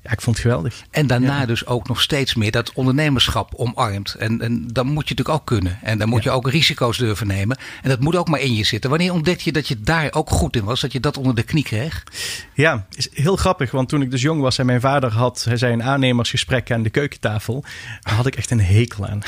ja, 0.03 0.11
ik 0.11 0.21
vond 0.21 0.35
het 0.35 0.45
geweldig. 0.45 0.83
En 0.91 1.07
daarna 1.07 1.45
dus 1.45 1.65
ook 1.65 1.87
nog 1.87 2.01
steeds 2.01 2.35
meer 2.35 2.51
dat 2.51 2.73
ondernemerschap 2.73 3.53
omarmt. 3.55 4.13
En, 4.13 4.41
en 4.41 4.67
dan 4.67 4.85
moet 4.85 5.07
je 5.07 5.15
natuurlijk 5.15 5.29
ook 5.29 5.45
kunnen. 5.45 5.79
En 5.81 5.97
dan 5.97 6.09
moet 6.09 6.23
je 6.23 6.31
ook 6.31 6.49
risico's 6.49 6.97
durven 6.97 7.27
nemen. 7.27 7.57
En 7.81 7.89
dat 7.89 7.99
moet 7.99 8.15
ook 8.15 8.27
maar 8.27 8.39
in 8.39 8.55
je 8.55 8.63
zitten. 8.63 8.89
Wanneer 8.89 9.13
ontdekte 9.13 9.43
je 9.45 9.51
dat 9.51 9.67
je 9.67 9.79
daar 9.79 10.13
ook 10.13 10.29
goed 10.29 10.55
in 10.55 10.63
was? 10.63 10.81
Dat 10.81 10.91
je 10.91 10.99
dat 10.99 11.17
onder 11.17 11.35
de 11.35 11.43
knie 11.43 11.63
kreeg? 11.63 12.03
Ja, 12.53 12.85
is 12.95 13.07
heel 13.13 13.35
grappig. 13.35 13.71
Want 13.71 13.89
toen 13.89 14.01
ik 14.01 14.11
dus 14.11 14.21
jong 14.21 14.41
was 14.41 14.57
en 14.57 14.65
mijn 14.65 14.81
vader 14.81 15.11
had 15.11 15.43
hij 15.43 15.57
zei 15.57 15.73
een 15.73 15.83
aannemersgesprek 15.83 16.71
aan 16.71 16.83
de 16.83 16.89
keukentafel. 16.89 17.63
Daar 18.01 18.13
had 18.13 18.25
ik 18.25 18.35
echt 18.35 18.51
een 18.51 18.61
hekel 18.61 19.07
aan. 19.07 19.21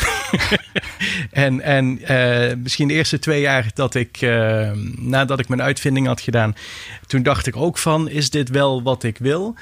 en 1.31 1.61
en 1.61 2.11
uh, 2.11 2.55
misschien 2.57 2.87
de 2.87 2.93
eerste 2.93 3.19
twee 3.19 3.41
jaar 3.41 3.71
dat 3.73 3.95
ik, 3.95 4.21
uh, 4.21 4.71
nadat 4.95 5.39
ik 5.39 5.47
mijn 5.47 5.61
uitvinding 5.61 6.07
had 6.07 6.21
gedaan. 6.21 6.55
Toen 7.07 7.23
dacht 7.23 7.47
ik 7.47 7.55
ook 7.55 7.77
van, 7.77 8.09
is 8.09 8.29
dit 8.29 8.49
wel 8.49 8.83
wat 8.83 9.03
ik 9.03 9.17
wil? 9.17 9.55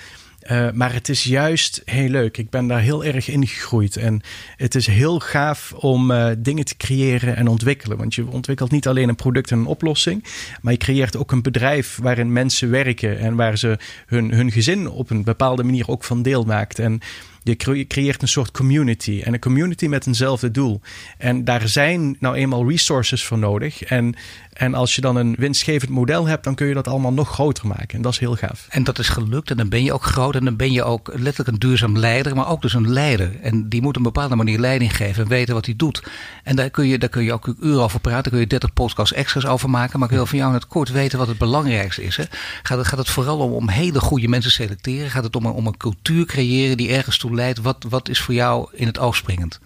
Uh, 0.52 0.72
maar 0.72 0.94
het 0.94 1.10
is 1.10 1.24
juist 1.24 1.82
heel 1.86 2.10
leuk. 2.10 2.38
Ik 2.38 2.50
ben 2.50 2.68
daar 2.68 2.80
heel 2.80 3.06
erg 3.06 3.30
in 3.30 3.48
gegroeid. 3.48 3.98
En 3.98 4.22
het 4.56 4.76
is 4.76 4.88
heel 4.88 5.20
gaaf 5.20 5.74
om 5.74 6.12
uh, 6.12 6.30
dingen 6.38 6.66
te 6.66 6.78
creëren 6.78 7.36
en 7.36 7.48
ontwikkelen. 7.48 7.98
Want 7.98 8.16
je 8.16 8.28
ontwikkelt 8.28 8.72
niet 8.72 8.88
alleen 8.88 9.10
een 9.10 9.16
product 9.16 9.52
en 9.52 9.58
een 9.58 9.66
oplossing. 9.66 10.24
Maar 10.62 10.74
je 10.74 10.80
creëert 10.80 11.18
ook 11.18 11.32
een 11.32 11.42
bedrijf 11.42 12.00
waarin 12.02 12.34
mensen 12.34 12.70
werken. 12.70 13.20
En 13.20 13.36
waar 13.36 13.58
ze 13.58 13.78
hun, 14.06 14.32
hun 14.32 14.52
gezin 14.52 14.90
op 14.90 15.10
een 15.10 15.24
bepaalde 15.24 15.64
manier 15.64 15.88
ook 15.88 16.04
van 16.04 16.22
deel 16.22 16.44
maakt. 16.44 16.80
En 16.80 17.00
je 17.44 17.88
creëert 17.88 18.22
een 18.22 18.28
soort 18.28 18.52
community. 18.52 19.22
En 19.24 19.34
een 19.34 19.40
community 19.40 19.88
met 19.88 20.08
eenzelfde 20.08 20.52
doel. 20.52 20.82
En 21.18 21.44
daar 21.44 21.68
zijn 21.68 22.16
nou 22.20 22.36
eenmaal 22.36 22.70
resources 22.70 23.24
voor 23.24 23.38
nodig. 23.38 23.84
En, 23.84 24.16
en 24.54 24.74
als 24.74 24.96
je 24.96 25.02
dan 25.02 25.16
een 25.16 25.36
winstgevend 25.38 25.92
model 25.92 26.28
hebt, 26.28 26.44
dan 26.44 26.56
kun 26.56 26.68
je 26.68 26.74
dat 26.74 26.88
allemaal 26.88 27.14
nog 27.14 27.30
groter 27.30 27.68
maken. 27.68 27.90
En 27.90 28.02
dat 28.02 28.12
is 28.12 28.20
heel 28.20 28.36
gaaf. 28.36 28.66
En 28.70 28.84
dat 28.84 29.00
is 29.00 29.10
gelukt. 29.10 29.50
En 29.50 29.58
dan 29.58 29.70
ben 29.70 29.84
je 29.84 29.94
ook 29.94 30.04
groot. 30.04 30.36
En 30.36 30.46
dan 30.46 30.56
ben 30.56 30.72
je 30.72 30.84
ook 30.84 31.12
letterlijk 31.14 31.48
een 31.48 31.60
duurzaam 31.60 31.98
leider. 31.98 32.36
Maar 32.36 32.50
ook 32.50 32.62
dus 32.62 32.74
een 32.74 32.92
leider. 32.92 33.40
En 33.42 33.70
die 33.70 33.82
moet 33.82 33.90
op 33.90 33.96
een 33.96 34.04
bepaalde 34.04 34.36
manier 34.36 34.60
leiding 34.60 34.96
geven. 34.96 35.24
En 35.24 35.30
weten 35.30 35.54
wat 35.54 35.66
hij 35.66 35.76
doet. 35.76 36.04
En 36.44 36.56
daar 36.56 36.70
kun 36.70 36.88
je, 36.88 36.98
daar 37.00 37.10
kun 37.10 37.24
je 37.24 37.34
ook 37.34 37.56
uren 37.62 37.84
over 37.84 38.00
praten. 38.00 38.24
Daar 38.24 38.32
kun 38.32 38.42
je 38.42 38.48
30 38.48 38.74
podcasts 38.74 39.14
extra's 39.14 39.46
over 39.46 39.70
maken. 39.70 40.00
Maar 40.00 40.10
ik 40.10 40.16
wil 40.16 40.26
van 40.26 40.38
jou 40.38 40.50
in 40.50 40.58
het 40.58 40.68
kort 40.68 40.92
weten 40.92 41.18
wat 41.18 41.28
het 41.28 41.38
belangrijkste 41.38 42.04
is. 42.04 42.18
Hè? 42.18 42.24
Gaat, 42.64 42.78
het, 42.78 42.88
gaat 42.88 43.00
het 43.00 43.10
vooral 43.10 43.38
om, 43.38 43.52
om 43.52 43.70
hele 43.70 44.00
goede 44.00 44.28
mensen 44.28 44.52
selecteren? 44.52 45.10
Gaat 45.10 45.24
het 45.24 45.36
om, 45.36 45.46
om 45.46 45.68
een 45.68 45.78
cultuur 45.78 46.26
creëren 46.26 46.78
die 46.78 46.92
ergens 46.92 47.18
toe 47.18 47.33
Wat, 47.62 47.86
wat 47.90 48.10
is 48.10 48.22
voor 48.22 48.34
jou 48.34 48.70
in 48.72 48.88
het 48.88 49.00
oog 49.00 49.16
springend? 49.16 49.60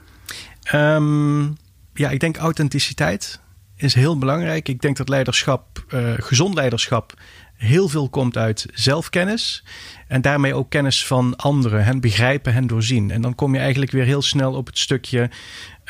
Um, 0.73 1.57
ja, 1.93 2.09
ik 2.09 2.19
denk 2.19 2.37
authenticiteit 2.37 3.39
is 3.75 3.93
heel 3.93 4.17
belangrijk. 4.17 4.69
Ik 4.69 4.81
denk 4.81 4.97
dat 4.97 5.09
leiderschap, 5.09 5.85
uh, 5.89 6.13
gezond 6.17 6.53
leiderschap, 6.53 7.13
heel 7.55 7.89
veel 7.89 8.09
komt 8.09 8.37
uit 8.37 8.65
zelfkennis. 8.73 9.63
En 10.07 10.21
daarmee 10.21 10.53
ook 10.53 10.69
kennis 10.69 11.05
van 11.05 11.35
anderen, 11.35 11.83
hen 11.83 11.99
begrijpen, 11.99 12.53
hen 12.53 12.67
doorzien. 12.67 13.11
En 13.11 13.21
dan 13.21 13.35
kom 13.35 13.53
je 13.53 13.59
eigenlijk 13.59 13.91
weer 13.91 14.05
heel 14.05 14.21
snel 14.21 14.53
op 14.53 14.65
het 14.65 14.77
stukje 14.77 15.29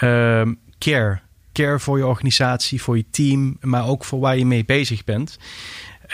uh, 0.04 0.42
care. 0.78 1.20
Care 1.54 1.80
voor 1.80 1.98
je 1.98 2.06
organisatie, 2.06 2.82
voor 2.82 2.98
je 2.98 3.06
team, 3.12 3.58
maar 3.62 3.88
ook 3.88 4.04
voor 4.04 4.20
waar 4.20 4.38
je 4.38 4.46
mee 4.46 4.66
bezig 4.66 5.04
bent. 5.04 5.38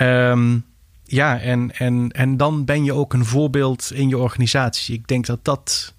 Um, 0.01 0.65
ja, 1.03 1.39
en, 1.39 1.71
en, 1.77 2.09
en 2.11 2.37
dan 2.37 2.65
ben 2.65 2.83
je 2.83 2.93
ook 2.93 3.13
een 3.13 3.25
voorbeeld 3.25 3.91
in 3.93 4.09
je 4.09 4.17
organisatie. 4.17 4.95
Ik 4.95 5.07
denk 5.07 5.25
dat 5.25 5.39
dat 5.41 5.93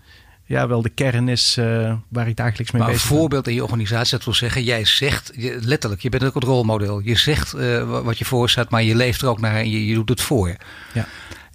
ja, 0.47 0.69
wel 0.69 0.83
de 0.83 0.89
kern 0.89 1.29
is 1.29 1.57
uh, 1.59 1.95
waar 2.09 2.29
ik 2.29 2.37
dagelijks 2.37 2.73
mee 2.73 2.83
maar 2.83 2.91
bezig 2.91 3.09
ben. 3.09 3.13
Een 3.13 3.21
voorbeeld 3.21 3.49
in 3.49 3.55
je 3.55 3.63
organisatie, 3.63 4.17
dat 4.17 4.25
wil 4.25 4.35
zeggen, 4.35 4.63
jij 4.63 4.85
zegt 4.85 5.33
letterlijk, 5.61 6.03
je 6.03 6.09
bent 6.09 6.25
ook 6.25 6.35
het 6.35 6.45
rolmodel. 6.45 7.01
Je 7.01 7.17
zegt 7.17 7.55
uh, 7.55 8.03
wat 8.03 8.19
je 8.19 8.25
voorstaat, 8.25 8.71
maar 8.71 8.83
je 8.83 8.95
leeft 8.95 9.23
er 9.23 9.29
ook 9.29 9.41
naar 9.41 9.57
en 9.57 9.71
je, 9.71 9.87
je 9.87 9.95
doet 9.95 10.09
het 10.09 10.21
voor. 10.21 10.57
Ja. 10.95 11.07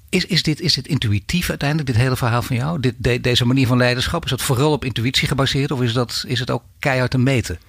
Is, 0.09 0.25
is, 0.25 0.43
dit, 0.43 0.61
is 0.61 0.73
dit 0.73 0.87
intuïtief 0.87 1.49
uiteindelijk, 1.49 1.89
dit 1.89 1.99
hele 1.99 2.15
verhaal 2.15 2.41
van 2.41 2.55
jou? 2.55 2.79
Dit, 2.79 2.95
de, 2.97 3.21
deze 3.21 3.45
manier 3.45 3.67
van 3.67 3.77
leiderschap, 3.77 4.23
is 4.23 4.29
dat 4.29 4.41
vooral 4.41 4.71
op 4.71 4.85
intuïtie 4.85 5.27
gebaseerd 5.27 5.71
of 5.71 5.81
is, 5.81 5.93
dat, 5.93 6.23
is 6.27 6.39
het 6.39 6.51
ook 6.51 6.63
keihard 6.79 7.11
te 7.11 7.17
meten? 7.17 7.59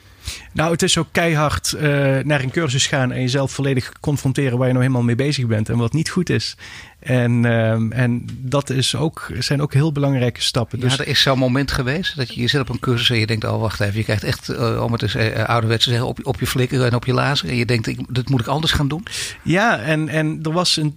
Nou, 0.52 0.72
het 0.72 0.82
is 0.82 0.98
ook 0.98 1.08
keihard 1.12 1.74
uh, 1.76 1.82
naar 2.18 2.42
een 2.42 2.50
cursus 2.50 2.86
gaan 2.86 3.12
en 3.12 3.20
jezelf 3.20 3.52
volledig 3.52 3.92
confronteren 4.00 4.58
waar 4.58 4.66
je 4.66 4.72
nou 4.72 4.84
helemaal 4.84 5.06
mee 5.06 5.16
bezig 5.16 5.46
bent 5.46 5.68
en 5.68 5.78
wat 5.78 5.92
niet 5.92 6.08
goed 6.08 6.30
is. 6.30 6.56
En, 7.00 7.44
uh, 7.44 7.98
en 7.98 8.24
dat 8.38 8.70
is 8.70 8.96
ook, 8.96 9.30
zijn 9.38 9.62
ook 9.62 9.72
heel 9.72 9.92
belangrijke 9.92 10.42
stappen. 10.42 10.80
Dus... 10.80 10.92
Ja, 10.96 10.98
er 10.98 11.08
is 11.08 11.22
zo'n 11.22 11.38
moment 11.38 11.72
geweest 11.72 12.16
dat 12.16 12.34
je, 12.34 12.40
je 12.40 12.48
zit 12.48 12.60
op 12.60 12.68
een 12.68 12.78
cursus 12.78 13.10
en 13.10 13.18
je 13.18 13.26
denkt, 13.26 13.44
oh 13.44 13.60
wacht 13.60 13.80
even, 13.80 13.96
je 13.96 14.04
krijgt 14.04 14.24
echt, 14.24 14.50
uh, 14.50 14.82
om 14.82 14.92
het 14.92 15.02
eens 15.02 15.16
uh, 15.16 15.44
ouderwets 15.44 15.84
te 15.84 15.90
zeggen, 15.90 16.08
op, 16.08 16.18
op 16.22 16.40
je 16.40 16.46
flikker 16.46 16.84
en 16.84 16.94
op 16.94 17.04
je 17.04 17.12
lazer. 17.12 17.48
En 17.48 17.56
je 17.56 17.66
denkt, 17.66 17.86
ik, 17.86 18.14
dat 18.14 18.28
moet 18.28 18.40
ik 18.40 18.46
anders 18.46 18.72
gaan 18.72 18.88
doen. 18.88 19.06
Ja, 19.42 19.78
en, 19.78 20.08
en 20.08 20.38
er 20.42 20.52
was 20.52 20.78
in 20.78 20.96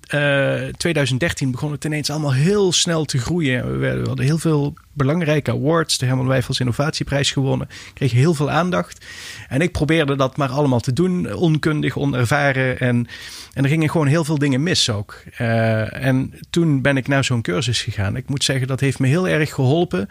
2013 0.78 1.52
begon 1.52 1.72
het 1.72 1.86
ineens 1.86 2.10
allemaal 2.10 2.34
heel 2.34 2.72
snel 2.72 3.06
te 3.06 3.18
groeien. 3.18 3.80
We 3.80 4.04
hadden 4.06 4.26
heel 4.26 4.38
veel 4.38 4.74
belangrijke 4.94 5.52
awards. 5.52 5.98
De 5.98 6.06
Herman 6.06 6.28
Wijfels 6.28 6.60
Innovatieprijs 6.60 7.32
gewonnen. 7.32 7.70
Kreeg 7.94 8.12
heel 8.12 8.34
veel 8.34 8.50
aandacht. 8.50 9.06
En 9.50 9.62
ik 9.62 9.72
probeerde 9.72 10.16
dat 10.16 10.38
maar 10.38 10.50
allemaal 10.50 10.80
te 10.80 10.94
doen. 10.94 11.34
Onkundig, 11.34 11.98
onervaren. 11.98 12.80
En, 12.80 13.08
en 13.54 13.63
er 13.63 13.70
gingen 13.70 13.89
gewoon 13.89 14.08
heel 14.08 14.24
veel 14.24 14.38
dingen 14.38 14.63
mis 14.63 14.89
ook. 14.89 15.24
Uh, 15.42 15.93
en 15.94 16.34
toen 16.50 16.82
ben 16.82 16.98
ik 16.98 17.08
naar 17.08 17.24
zo'n 17.24 17.42
cursus 17.42 17.82
gegaan. 17.82 18.16
Ik 18.16 18.30
moet 18.30 18.44
zeggen, 18.44 18.68
dat 18.68 18.80
heeft 18.80 19.00
me 19.00 19.08
heel 19.08 19.28
erg 19.28 19.54
geholpen. 19.54 20.08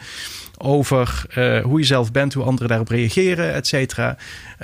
Over 0.58 1.24
uh, 1.38 1.60
hoe 1.60 1.78
je 1.78 1.84
zelf 1.84 2.12
bent, 2.12 2.34
hoe 2.34 2.44
anderen 2.44 2.68
daarop 2.68 2.88
reageren, 2.88 3.52
et 3.52 3.66
cetera. 3.66 4.16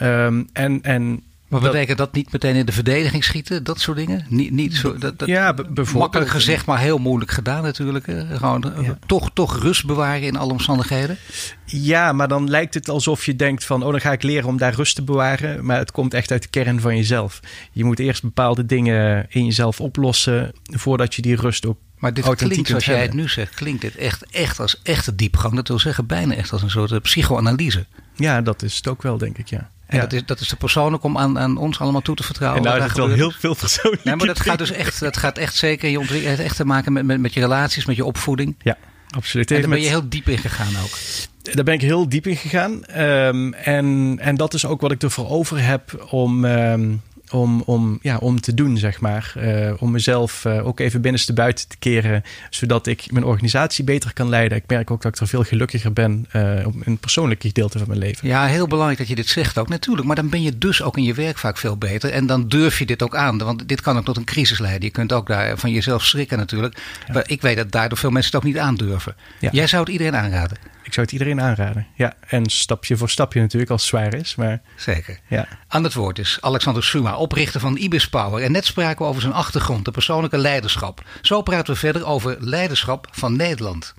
Um, 0.02 0.48
en, 0.52 0.82
en 0.82 1.22
Maar 1.48 1.60
betekent 1.60 1.98
dat 1.98 2.14
niet 2.14 2.32
meteen 2.32 2.54
in 2.54 2.66
de 2.66 2.72
verdediging 2.72 3.24
schieten? 3.24 3.64
Dat 3.64 3.80
soort 3.80 3.96
dingen? 3.96 4.26
Niet, 4.28 4.50
niet 4.50 4.76
zo, 4.76 4.98
dat, 4.98 5.18
dat, 5.18 5.28
ja, 5.28 5.54
bijvoorbeeld. 5.54 5.92
Makkelijk 5.92 6.30
gezegd, 6.30 6.66
maar 6.66 6.78
heel 6.78 6.98
moeilijk 6.98 7.30
gedaan 7.30 7.62
natuurlijk. 7.62 8.04
Gewoon 8.30 8.72
toch, 9.06 9.30
toch 9.34 9.62
rust 9.62 9.86
bewaren 9.86 10.26
in 10.26 10.36
alle 10.36 10.52
omstandigheden. 10.52 11.16
Ja, 11.64 12.12
maar 12.12 12.28
dan 12.28 12.50
lijkt 12.50 12.74
het 12.74 12.88
alsof 12.88 13.24
je 13.24 13.36
denkt 13.36 13.64
van... 13.64 13.82
oh, 13.82 13.90
dan 13.90 14.00
ga 14.00 14.12
ik 14.12 14.22
leren 14.22 14.48
om 14.48 14.56
daar 14.56 14.74
rust 14.74 14.94
te 14.94 15.02
bewaren. 15.02 15.64
Maar 15.64 15.78
het 15.78 15.90
komt 15.90 16.14
echt 16.14 16.30
uit 16.30 16.42
de 16.42 16.48
kern 16.48 16.80
van 16.80 16.96
jezelf. 16.96 17.40
Je 17.72 17.84
moet 17.84 17.98
eerst 17.98 18.22
bepaalde 18.22 18.66
dingen 18.66 19.26
in 19.28 19.44
jezelf 19.44 19.80
oplossen... 19.80 20.52
voordat 20.64 21.14
je 21.14 21.22
die 21.22 21.36
rust 21.36 21.66
ook 21.66 21.78
maar 21.98 22.14
dit 22.14 22.34
klinkt, 22.34 22.68
zoals 22.68 22.84
jij 22.84 23.02
het 23.02 23.12
nu 23.12 23.28
zegt, 23.28 23.54
klinkt 23.54 23.80
dit 23.80 23.96
echt, 23.96 24.26
echt 24.30 24.60
als 24.60 24.80
echte 24.82 25.14
diepgang. 25.14 25.54
Dat 25.54 25.68
wil 25.68 25.78
zeggen, 25.78 26.06
bijna 26.06 26.34
echt 26.34 26.52
als 26.52 26.62
een 26.62 26.70
soort 26.70 26.92
eh, 26.92 27.00
psychoanalyse. 27.00 27.86
Ja, 28.16 28.42
dat 28.42 28.62
is 28.62 28.76
het 28.76 28.88
ook 28.88 29.02
wel, 29.02 29.18
denk 29.18 29.38
ik, 29.38 29.48
ja. 29.48 29.70
En 29.88 30.00
dat, 30.00 30.12
is, 30.12 30.24
dat 30.26 30.40
is 30.40 30.48
te 30.48 30.56
persoonlijk 30.56 31.04
om 31.04 31.18
aan, 31.18 31.38
aan 31.38 31.56
ons 31.56 31.78
allemaal 31.78 32.00
toe 32.00 32.16
te 32.16 32.22
vertrouwen. 32.22 32.62
En 32.62 32.68
nou, 32.68 32.80
dat 32.80 32.90
is 32.90 32.96
wel 32.96 33.08
heel 33.08 33.30
veel 33.30 33.54
persoonlijk. 33.54 34.04
Nee, 34.04 34.16
maar 34.16 34.26
dat 34.26 34.40
gaat 34.40 34.58
dus 34.58 34.70
echt, 34.70 35.00
dat 35.00 35.16
gaat 35.16 35.38
echt 35.38 35.56
zeker 35.56 35.90
je 35.90 35.98
ontwikkeling 35.98 36.38
echt 36.38 36.56
te 36.56 36.64
maken 36.64 36.92
met, 36.92 37.04
met, 37.04 37.20
met 37.20 37.34
je 37.34 37.40
relaties, 37.40 37.84
met 37.84 37.96
je 37.96 38.04
opvoeding. 38.04 38.56
Ja, 38.62 38.76
absoluut. 39.10 39.50
En 39.50 39.60
daar 39.60 39.70
ben 39.70 39.80
je 39.80 39.88
heel 39.88 40.08
diep 40.08 40.28
in 40.28 40.38
gegaan 40.38 40.76
ook. 40.82 40.98
Daar 41.42 41.64
ben 41.64 41.74
ik 41.74 41.80
heel 41.80 42.08
diep 42.08 42.26
in 42.26 42.36
gegaan. 42.36 43.00
Um, 43.00 43.54
en, 43.54 44.16
en 44.20 44.36
dat 44.36 44.54
is 44.54 44.66
ook 44.66 44.80
wat 44.80 44.90
ik 44.90 45.02
ervoor 45.02 45.28
over 45.28 45.64
heb 45.64 46.06
om, 46.10 46.44
um, 46.44 47.02
om, 47.30 47.62
om, 47.62 47.98
ja, 48.02 48.16
om 48.16 48.40
te 48.40 48.54
doen, 48.54 48.76
zeg 48.76 49.00
maar. 49.00 49.32
Uh, 49.36 49.72
om 49.78 49.90
mezelf 49.90 50.44
uh, 50.44 50.66
ook 50.66 50.80
even 50.80 51.00
binnenste 51.00 51.32
buiten 51.32 51.68
te 51.68 51.76
keren, 51.76 52.22
zodat 52.50 52.86
ik 52.86 53.12
mijn 53.12 53.24
organisatie 53.24 53.84
beter 53.84 54.12
kan 54.12 54.28
leiden. 54.28 54.58
Ik 54.58 54.64
merk 54.66 54.90
ook 54.90 55.02
dat 55.02 55.14
ik 55.14 55.20
er 55.20 55.28
veel 55.28 55.42
gelukkiger 55.42 55.92
ben 55.92 56.26
uh, 56.32 56.66
op 56.66 56.74
een 56.84 56.98
persoonlijk 56.98 57.42
gedeelte 57.42 57.78
van 57.78 57.88
mijn 57.88 58.00
leven. 58.00 58.28
Ja, 58.28 58.46
heel 58.46 58.66
belangrijk 58.66 58.98
dat 58.98 59.08
je 59.08 59.14
dit 59.14 59.28
zegt 59.28 59.58
ook, 59.58 59.68
natuurlijk. 59.68 60.06
Maar 60.06 60.16
dan 60.16 60.28
ben 60.28 60.42
je 60.42 60.58
dus 60.58 60.82
ook 60.82 60.96
in 60.96 61.02
je 61.02 61.14
werk 61.14 61.38
vaak 61.38 61.58
veel 61.58 61.76
beter. 61.76 62.10
En 62.10 62.26
dan 62.26 62.48
durf 62.48 62.78
je 62.78 62.86
dit 62.86 63.02
ook 63.02 63.16
aan, 63.16 63.38
want 63.38 63.68
dit 63.68 63.80
kan 63.80 63.98
ook 63.98 64.04
tot 64.04 64.16
een 64.16 64.24
crisis 64.24 64.58
leiden. 64.58 64.84
Je 64.84 64.90
kunt 64.90 65.12
ook 65.12 65.26
daar 65.26 65.58
van 65.58 65.70
jezelf 65.70 66.04
schrikken 66.04 66.38
natuurlijk. 66.38 66.78
Ja. 67.06 67.12
Maar 67.12 67.24
ik 67.26 67.42
weet 67.42 67.56
dat 67.56 67.70
daardoor 67.70 67.98
veel 67.98 68.10
mensen 68.10 68.32
het 68.32 68.40
ook 68.40 68.52
niet 68.52 68.58
aandurven. 68.58 69.14
Ja. 69.38 69.48
Jij 69.52 69.66
zou 69.66 69.82
het 69.82 69.92
iedereen 69.92 70.16
aanraden? 70.16 70.56
Ik 70.82 70.94
zou 70.94 71.06
het 71.06 71.14
iedereen 71.14 71.40
aanraden. 71.40 71.86
Ja, 71.94 72.14
en 72.28 72.50
stapje 72.50 72.96
voor 72.96 73.10
stapje 73.10 73.40
natuurlijk 73.40 73.70
als 73.70 73.80
het 73.80 73.90
zwaar 73.90 74.14
is. 74.14 74.34
Maar, 74.34 74.60
Zeker. 74.76 75.18
Ja. 75.26 75.48
Aan 75.68 75.84
het 75.84 75.94
woord 75.94 76.18
is 76.18 76.38
Alexander 76.40 76.84
Suma, 76.84 77.17
oprichter 77.18 77.60
van 77.60 77.76
Ibis 77.76 78.08
Power. 78.08 78.42
En 78.42 78.52
net 78.52 78.64
spraken 78.64 79.04
we 79.04 79.10
over 79.10 79.22
zijn 79.22 79.32
achtergrond, 79.32 79.84
de 79.84 79.90
persoonlijke 79.90 80.38
leiderschap. 80.38 81.02
Zo 81.22 81.42
praten 81.42 81.72
we 81.72 81.78
verder 81.78 82.06
over 82.06 82.36
leiderschap 82.40 83.08
van 83.10 83.36
Nederland. 83.36 83.94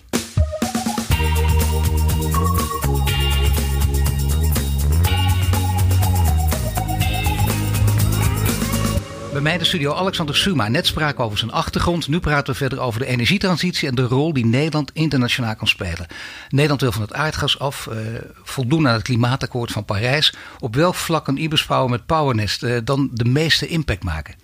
Bij 9.40 9.48
mij 9.48 9.58
in 9.58 9.64
de 9.64 9.70
studio 9.70 9.94
Alexander 9.94 10.36
Suma. 10.36 10.68
Net 10.68 10.88
spraken 10.88 11.24
over 11.24 11.38
zijn 11.38 11.52
achtergrond. 11.52 12.08
Nu 12.08 12.20
praten 12.20 12.54
we 12.54 12.60
verder 12.60 12.80
over 12.80 13.00
de 13.00 13.06
energietransitie 13.06 13.88
en 13.88 13.96
de 13.96 14.02
rol 14.02 14.34
die 14.34 14.46
Nederland 14.46 14.92
internationaal 14.94 15.56
kan 15.56 15.68
spelen. 15.68 16.08
Nederland 16.50 16.82
wil 16.82 16.92
van 16.92 17.02
het 17.02 17.14
aardgas 17.14 17.60
af, 17.60 17.88
uh, 17.92 17.98
voldoen 18.44 18.88
aan 18.88 18.94
het 18.94 19.04
klimaatakkoord 19.04 19.72
van 19.72 19.86
Parijs. 19.86 20.34
Op 20.60 20.76
welk 20.76 20.96
vlak 20.96 21.26
kan 21.26 21.38
Ibis 21.38 21.66
Power 21.66 21.90
met 21.90 22.06
Powernest 22.06 22.64
uh, 22.64 22.78
dan 22.84 23.10
de 23.14 23.26
meeste 23.26 23.68
impact 23.68 24.04
maken? 24.04 24.36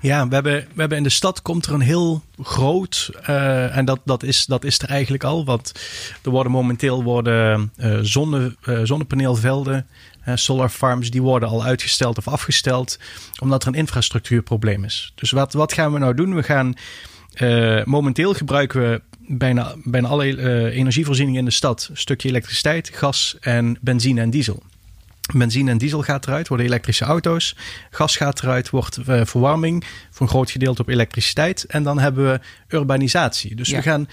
Ja, 0.00 0.28
we 0.28 0.34
hebben, 0.34 0.54
we 0.54 0.80
hebben 0.80 0.98
in 0.98 1.04
de 1.04 1.10
stad 1.10 1.42
komt 1.42 1.66
er 1.66 1.72
een 1.72 1.80
heel 1.80 2.22
groot, 2.42 3.10
uh, 3.28 3.76
en 3.76 3.84
dat, 3.84 4.00
dat, 4.04 4.22
is, 4.22 4.46
dat 4.46 4.64
is 4.64 4.78
er 4.78 4.88
eigenlijk 4.88 5.24
al. 5.24 5.44
Want 5.44 5.72
er 6.22 6.30
worden 6.30 6.52
momenteel 6.52 7.02
worden, 7.02 7.72
zonne, 8.02 8.56
zonnepaneelvelden, 8.82 9.86
solar 10.24 10.68
farms, 10.68 11.10
die 11.10 11.22
worden 11.22 11.48
al 11.48 11.64
uitgesteld 11.64 12.18
of 12.18 12.28
afgesteld. 12.28 12.98
Omdat 13.40 13.62
er 13.62 13.68
een 13.68 13.74
infrastructuurprobleem 13.74 14.84
is. 14.84 15.12
Dus 15.14 15.30
wat, 15.30 15.52
wat 15.52 15.72
gaan 15.72 15.92
we 15.92 15.98
nou 15.98 16.14
doen? 16.14 16.34
We 16.34 16.42
gaan 16.42 16.74
momenteel 17.84 18.34
gebruiken 18.34 18.80
we 18.80 19.02
bijna, 19.26 19.74
bijna 19.84 20.08
alle 20.08 20.70
energievoorzieningen 20.70 21.40
in 21.40 21.46
de 21.46 21.50
stad. 21.50 21.88
Een 21.90 21.96
stukje 21.96 22.28
elektriciteit, 22.28 22.90
gas 22.92 23.36
en 23.40 23.78
benzine 23.80 24.20
en 24.20 24.30
diesel. 24.30 24.62
Benzine 25.34 25.70
en 25.70 25.78
diesel 25.78 26.02
gaat 26.02 26.26
eruit, 26.26 26.48
worden 26.48 26.66
elektrische 26.66 27.04
auto's. 27.04 27.56
Gas 27.90 28.16
gaat 28.16 28.42
eruit, 28.42 28.70
wordt 28.70 28.98
uh, 29.08 29.20
verwarming 29.24 29.84
voor 30.10 30.26
een 30.26 30.32
groot 30.32 30.50
gedeelte 30.50 30.82
op 30.82 30.88
elektriciteit. 30.88 31.64
En 31.64 31.82
dan 31.82 31.98
hebben 31.98 32.24
we 32.30 32.40
urbanisatie. 32.76 33.54
Dus 33.54 33.68
ja. 33.68 33.76
we 33.76 33.82
gaan 33.82 34.08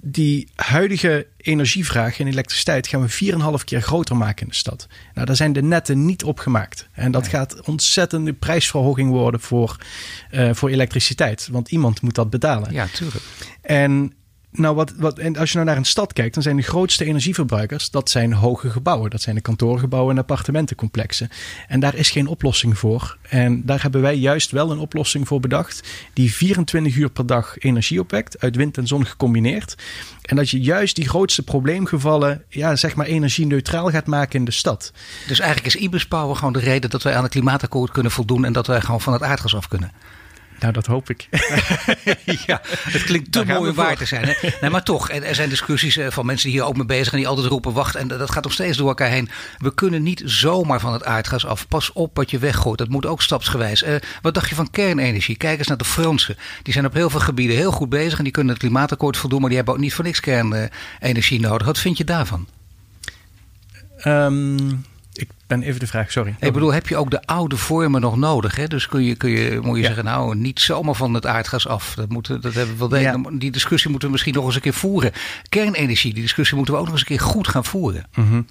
die 0.00 0.48
huidige 0.54 1.26
energievraag 1.36 2.18
in 2.18 2.26
elektriciteit 2.26 2.86
gaan 2.86 3.06
we 3.06 3.58
4,5 3.58 3.64
keer 3.64 3.82
groter 3.82 4.16
maken 4.16 4.42
in 4.42 4.48
de 4.48 4.54
stad. 4.54 4.86
Nou, 5.14 5.26
daar 5.26 5.36
zijn 5.36 5.52
de 5.52 5.62
netten 5.62 6.06
niet 6.06 6.24
op 6.24 6.38
gemaakt. 6.38 6.88
En 6.92 7.12
dat 7.12 7.22
nee. 7.22 7.30
gaat 7.30 7.60
ontzettende 7.60 8.32
prijsverhoging 8.32 9.10
worden 9.10 9.40
voor, 9.40 9.76
uh, 10.30 10.50
voor 10.52 10.68
elektriciteit. 10.70 11.48
Want 11.50 11.70
iemand 11.70 12.00
moet 12.00 12.14
dat 12.14 12.30
betalen. 12.30 12.72
Ja, 12.72 12.86
tuurlijk. 12.86 13.24
En 13.60 14.12
nou, 14.54 14.74
wat, 14.74 14.92
wat, 14.96 15.18
en 15.18 15.36
als 15.36 15.48
je 15.50 15.54
nou 15.54 15.68
naar 15.68 15.76
een 15.76 15.84
stad 15.84 16.12
kijkt, 16.12 16.34
dan 16.34 16.42
zijn 16.42 16.56
de 16.56 16.62
grootste 16.62 17.04
energieverbruikers, 17.04 17.90
dat 17.90 18.10
zijn 18.10 18.32
hoge 18.32 18.70
gebouwen. 18.70 19.10
Dat 19.10 19.20
zijn 19.20 19.34
de 19.36 19.40
kantoorgebouwen 19.40 20.14
en 20.14 20.20
appartementencomplexen. 20.20 21.28
En 21.68 21.80
daar 21.80 21.94
is 21.94 22.10
geen 22.10 22.26
oplossing 22.26 22.78
voor. 22.78 23.16
En 23.28 23.66
daar 23.66 23.82
hebben 23.82 24.00
wij 24.00 24.16
juist 24.16 24.50
wel 24.50 24.70
een 24.70 24.78
oplossing 24.78 25.28
voor 25.28 25.40
bedacht, 25.40 25.88
die 26.12 26.34
24 26.34 26.96
uur 26.96 27.10
per 27.10 27.26
dag 27.26 27.58
energie 27.58 28.00
opwekt, 28.00 28.40
uit 28.40 28.56
wind 28.56 28.78
en 28.78 28.86
zon 28.86 29.06
gecombineerd. 29.06 29.74
En 30.22 30.36
dat 30.36 30.50
je 30.50 30.60
juist 30.60 30.96
die 30.96 31.08
grootste 31.08 31.42
probleemgevallen, 31.42 32.44
ja, 32.48 32.76
zeg 32.76 32.94
maar 32.94 33.06
energie-neutraal 33.06 33.90
gaat 33.90 34.06
maken 34.06 34.38
in 34.38 34.44
de 34.44 34.50
stad. 34.50 34.92
Dus 35.26 35.40
eigenlijk 35.40 35.74
is 35.74 35.82
Ibis 35.82 36.06
Power 36.06 36.36
gewoon 36.36 36.52
de 36.52 36.58
reden 36.58 36.90
dat 36.90 37.02
wij 37.02 37.16
aan 37.16 37.22
het 37.22 37.32
klimaatakkoord 37.32 37.90
kunnen 37.90 38.12
voldoen 38.12 38.44
en 38.44 38.52
dat 38.52 38.66
wij 38.66 38.80
gewoon 38.80 39.00
van 39.00 39.12
het 39.12 39.22
aardgas 39.22 39.54
af 39.54 39.68
kunnen. 39.68 39.92
Nou, 40.58 40.72
dat 40.72 40.86
hoop 40.86 41.10
ik. 41.10 41.28
ja, 42.46 42.60
het 42.64 43.04
klinkt 43.04 43.32
te 43.32 43.44
mooi 43.44 43.70
om 43.70 43.76
waar 43.76 43.96
te 43.96 44.04
zijn. 44.04 44.24
Hè? 44.24 44.48
Nee, 44.60 44.70
maar 44.70 44.82
toch, 44.82 45.10
er 45.10 45.34
zijn 45.34 45.48
discussies 45.48 45.98
van 46.08 46.26
mensen 46.26 46.48
die 46.50 46.58
hier 46.58 46.68
ook 46.68 46.76
mee 46.76 46.86
bezig 46.86 47.04
zijn, 47.08 47.20
die 47.20 47.28
altijd 47.28 47.46
roepen: 47.46 47.72
wacht, 47.72 47.94
en 47.94 48.08
dat 48.08 48.30
gaat 48.30 48.42
nog 48.42 48.52
steeds 48.52 48.76
door 48.76 48.88
elkaar 48.88 49.08
heen. 49.08 49.28
We 49.58 49.74
kunnen 49.74 50.02
niet 50.02 50.22
zomaar 50.24 50.80
van 50.80 50.92
het 50.92 51.04
aardgas 51.04 51.46
af. 51.46 51.68
Pas 51.68 51.92
op 51.92 52.16
wat 52.16 52.30
je 52.30 52.38
weggooit. 52.38 52.78
Dat 52.78 52.88
moet 52.88 53.06
ook 53.06 53.22
stapsgewijs. 53.22 53.82
Uh, 53.82 53.94
wat 54.22 54.34
dacht 54.34 54.48
je 54.48 54.54
van 54.54 54.70
kernenergie? 54.70 55.36
Kijk 55.36 55.58
eens 55.58 55.68
naar 55.68 55.76
de 55.76 55.84
Fransen. 55.84 56.36
Die 56.62 56.72
zijn 56.72 56.86
op 56.86 56.94
heel 56.94 57.10
veel 57.10 57.20
gebieden 57.20 57.56
heel 57.56 57.72
goed 57.72 57.88
bezig 57.88 58.18
en 58.18 58.24
die 58.24 58.32
kunnen 58.32 58.52
het 58.52 58.62
klimaatakkoord 58.62 59.16
voldoen, 59.16 59.40
maar 59.40 59.48
die 59.48 59.56
hebben 59.56 59.74
ook 59.74 59.80
niet 59.80 59.94
voor 59.94 60.04
niks 60.04 60.20
kernenergie 60.20 61.40
nodig. 61.40 61.66
Wat 61.66 61.78
vind 61.78 61.96
je 61.96 62.04
daarvan? 62.04 62.46
Um, 64.04 64.84
ik 65.12 65.28
ben 65.46 65.62
even 65.62 65.80
de 65.80 65.86
vraag, 65.86 66.12
sorry. 66.12 66.34
Ik 66.40 66.52
bedoel, 66.52 66.72
heb 66.72 66.88
je 66.88 66.96
ook 66.96 67.10
de 67.10 67.26
oude 67.26 67.56
vormen 67.56 68.00
nog 68.00 68.16
nodig? 68.16 68.56
Hè? 68.56 68.66
Dus 68.66 68.88
kun 68.88 69.04
je, 69.04 69.14
kun 69.14 69.30
je, 69.30 69.60
moet 69.62 69.76
je 69.76 69.80
ja. 69.80 69.86
zeggen, 69.86 70.04
nou, 70.04 70.36
niet 70.36 70.60
zomaar 70.60 70.94
van 70.94 71.14
het 71.14 71.26
aardgas 71.26 71.68
af. 71.68 71.94
Dat, 71.94 72.08
moeten, 72.08 72.40
dat 72.40 72.54
hebben 72.54 72.78
we 72.78 72.88
wel 72.88 73.00
ja. 73.00 73.20
Die 73.32 73.50
discussie 73.50 73.90
moeten 73.90 74.08
we 74.08 74.14
misschien 74.14 74.34
nog 74.34 74.44
eens 74.44 74.54
een 74.54 74.60
keer 74.60 74.72
voeren. 74.72 75.12
Kernenergie, 75.48 76.12
die 76.12 76.22
discussie 76.22 76.56
moeten 76.56 76.74
we 76.74 76.80
ook 76.80 76.86
nog 76.86 76.94
eens 76.94 77.10
een 77.10 77.16
keer 77.16 77.26
goed 77.26 77.48
gaan 77.48 77.64
voeren. 77.64 78.06
Mm 78.14 78.28
-hmm. 78.28 78.46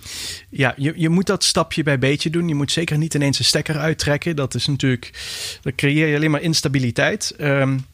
Ja, 0.50 0.74
je, 0.78 0.94
je 0.96 1.10
moet 1.10 1.26
dat 1.26 1.44
stapje 1.44 1.84
bij 1.84 2.00
beetje 2.00 2.30
doen. 2.30 2.48
Je 2.48 2.56
moet 2.56 2.72
zeker 2.72 2.98
niet 2.98 3.14
ineens 3.14 3.40
een 3.40 3.46
stekker 3.46 3.78
uittrekken. 3.78 4.36
Dat 4.36 4.56
is 4.56 4.68
natuurlijk, 4.68 5.12
dan 5.62 5.76
creëer 5.76 6.08
je 6.08 6.16
alleen 6.16 6.32
maar 6.32 6.42
instabiliteit. 6.42 7.36
Um, 7.40 7.86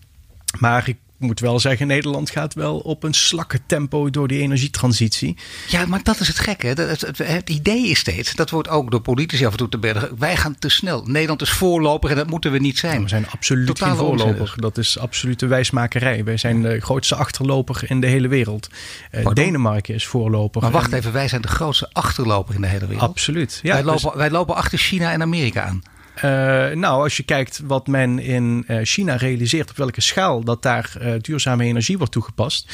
maar 0.60 0.88
ik 0.88 0.98
moet 1.18 1.40
wel 1.40 1.60
zeggen, 1.60 1.88
Nederland 1.88 2.30
gaat 2.30 2.54
wel 2.54 2.78
op 2.78 3.04
een 3.04 3.14
slakke 3.14 3.60
tempo 3.66 4.10
door 4.10 4.28
die 4.28 4.42
energietransitie. 4.42 5.38
Ja, 5.68 5.86
maar 5.86 6.04
dat 6.04 6.20
is 6.20 6.28
het 6.28 6.40
gekke. 6.40 6.68
Het, 6.68 6.78
het, 6.78 7.18
het, 7.24 7.50
idee 7.50 7.88
is 7.88 8.00
steeds, 8.00 8.36
dat 8.36 8.50
wordt 8.50 8.70
ook 8.70 8.92
door 8.92 9.02
politici 9.02 9.46
af 9.46 9.52
en 9.52 9.58
toe 9.58 9.70
te 9.70 9.78
bergen. 9.78 10.20
Wij 10.20 10.38
gaan 10.38 10.56
te 10.60 10.70
snel. 10.70 11.04
Nederland 11.06 11.42
is 11.42 11.50
voorloper 11.50 12.10
en 12.10 12.16
dat 12.16 12.30
moeten 12.30 12.52
we 12.52 12.60
niet 12.60 12.78
zijn. 12.78 13.02
We 13.02 13.10
zijn 13.10 13.30
absoluut 13.30 13.82
geen 13.82 13.96
voorloper. 13.96 14.40
Onzin. 14.40 14.62
Dat 14.62 14.78
is 14.78 15.00
absolute 15.00 15.48
wijsmakerij. 15.48 16.24
Wij 16.24 16.38
zijn 16.38 16.62
de 16.62 16.80
grootste 16.80 17.16
achterloper 17.16 17.84
in 17.88 18.02
de 18.02 18.08
hele 18.08 18.28
wereld. 18.28 18.70
Uh, 19.12 19.28
Denemarken 19.34 19.96
is 19.96 20.06
voorloper. 20.06 20.62
Maar 20.62 20.72
wacht 20.72 20.94
even, 20.94 21.14
wij 21.14 21.28
zijn 21.28 21.42
de 21.42 21.48
grootste 21.48 21.90
achterloper 21.92 22.56
in 22.56 22.62
de 22.62 22.68
hele 22.68 22.88
wereld. 22.88 23.10
Absoluut. 23.10 23.60
Ja, 23.64 23.74
wij, 23.74 23.84
lopen, 23.84 24.02
dus... 24.02 24.16
wij 24.16 24.30
lopen 24.30 24.56
achter 24.56 24.78
China 24.78 25.12
en 25.12 25.22
Amerika 25.22 25.64
aan. 25.64 25.82
Uh, 26.18 26.24
nou, 26.76 27.04
als 27.04 27.18
je 27.18 27.24
kijkt 27.24 27.62
wat 27.66 27.88
men 27.88 28.20
in 28.20 28.64
uh, 28.68 28.80
China 28.84 29.16
realiseert, 29.16 29.70
op 29.70 29.78
welke 29.78 30.02
schaal 30.02 30.44
dat 30.44 30.62
daar 30.62 30.94
uh, 31.02 31.14
duurzame 31.22 31.64
energie 31.64 31.98
wordt 31.98 32.14
toegepast. 32.14 32.72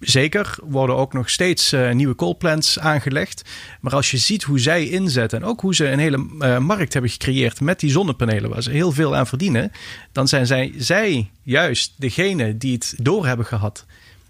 Zeker 0.00 0.58
worden 0.62 0.96
ook 0.96 1.12
nog 1.12 1.30
steeds 1.30 1.74
nieuwe 1.92 2.14
coalplants 2.14 2.78
aangelegd. 2.78 3.42
Maar 3.80 3.92
als 3.92 4.10
je 4.10 4.16
ziet 4.16 4.42
hoe 4.42 4.58
zij 4.58 4.88
inzetten 4.88 5.40
en 5.40 5.48
ook 5.48 5.60
hoe 5.60 5.74
ze 5.74 5.88
een 5.88 5.98
hele 5.98 6.16
markt 6.60 6.92
hebben 6.92 7.10
gecreëerd 7.10 7.60
met 7.60 7.80
die 7.80 7.90
zonnepanelen, 7.90 8.50
waar 8.50 8.62
ze 8.62 8.70
heel 8.70 8.92
veel 8.92 9.16
aan 9.16 9.26
verdienen, 9.26 9.72
dan 10.12 10.28
zijn 10.28 10.46
zij, 10.46 10.72
zij 10.76 11.30
juist 11.42 11.94
degene 11.96 12.56
die 12.56 12.72
het 12.72 12.94
door 12.96 13.26
hebben 13.26 13.46
gehad 13.46 13.86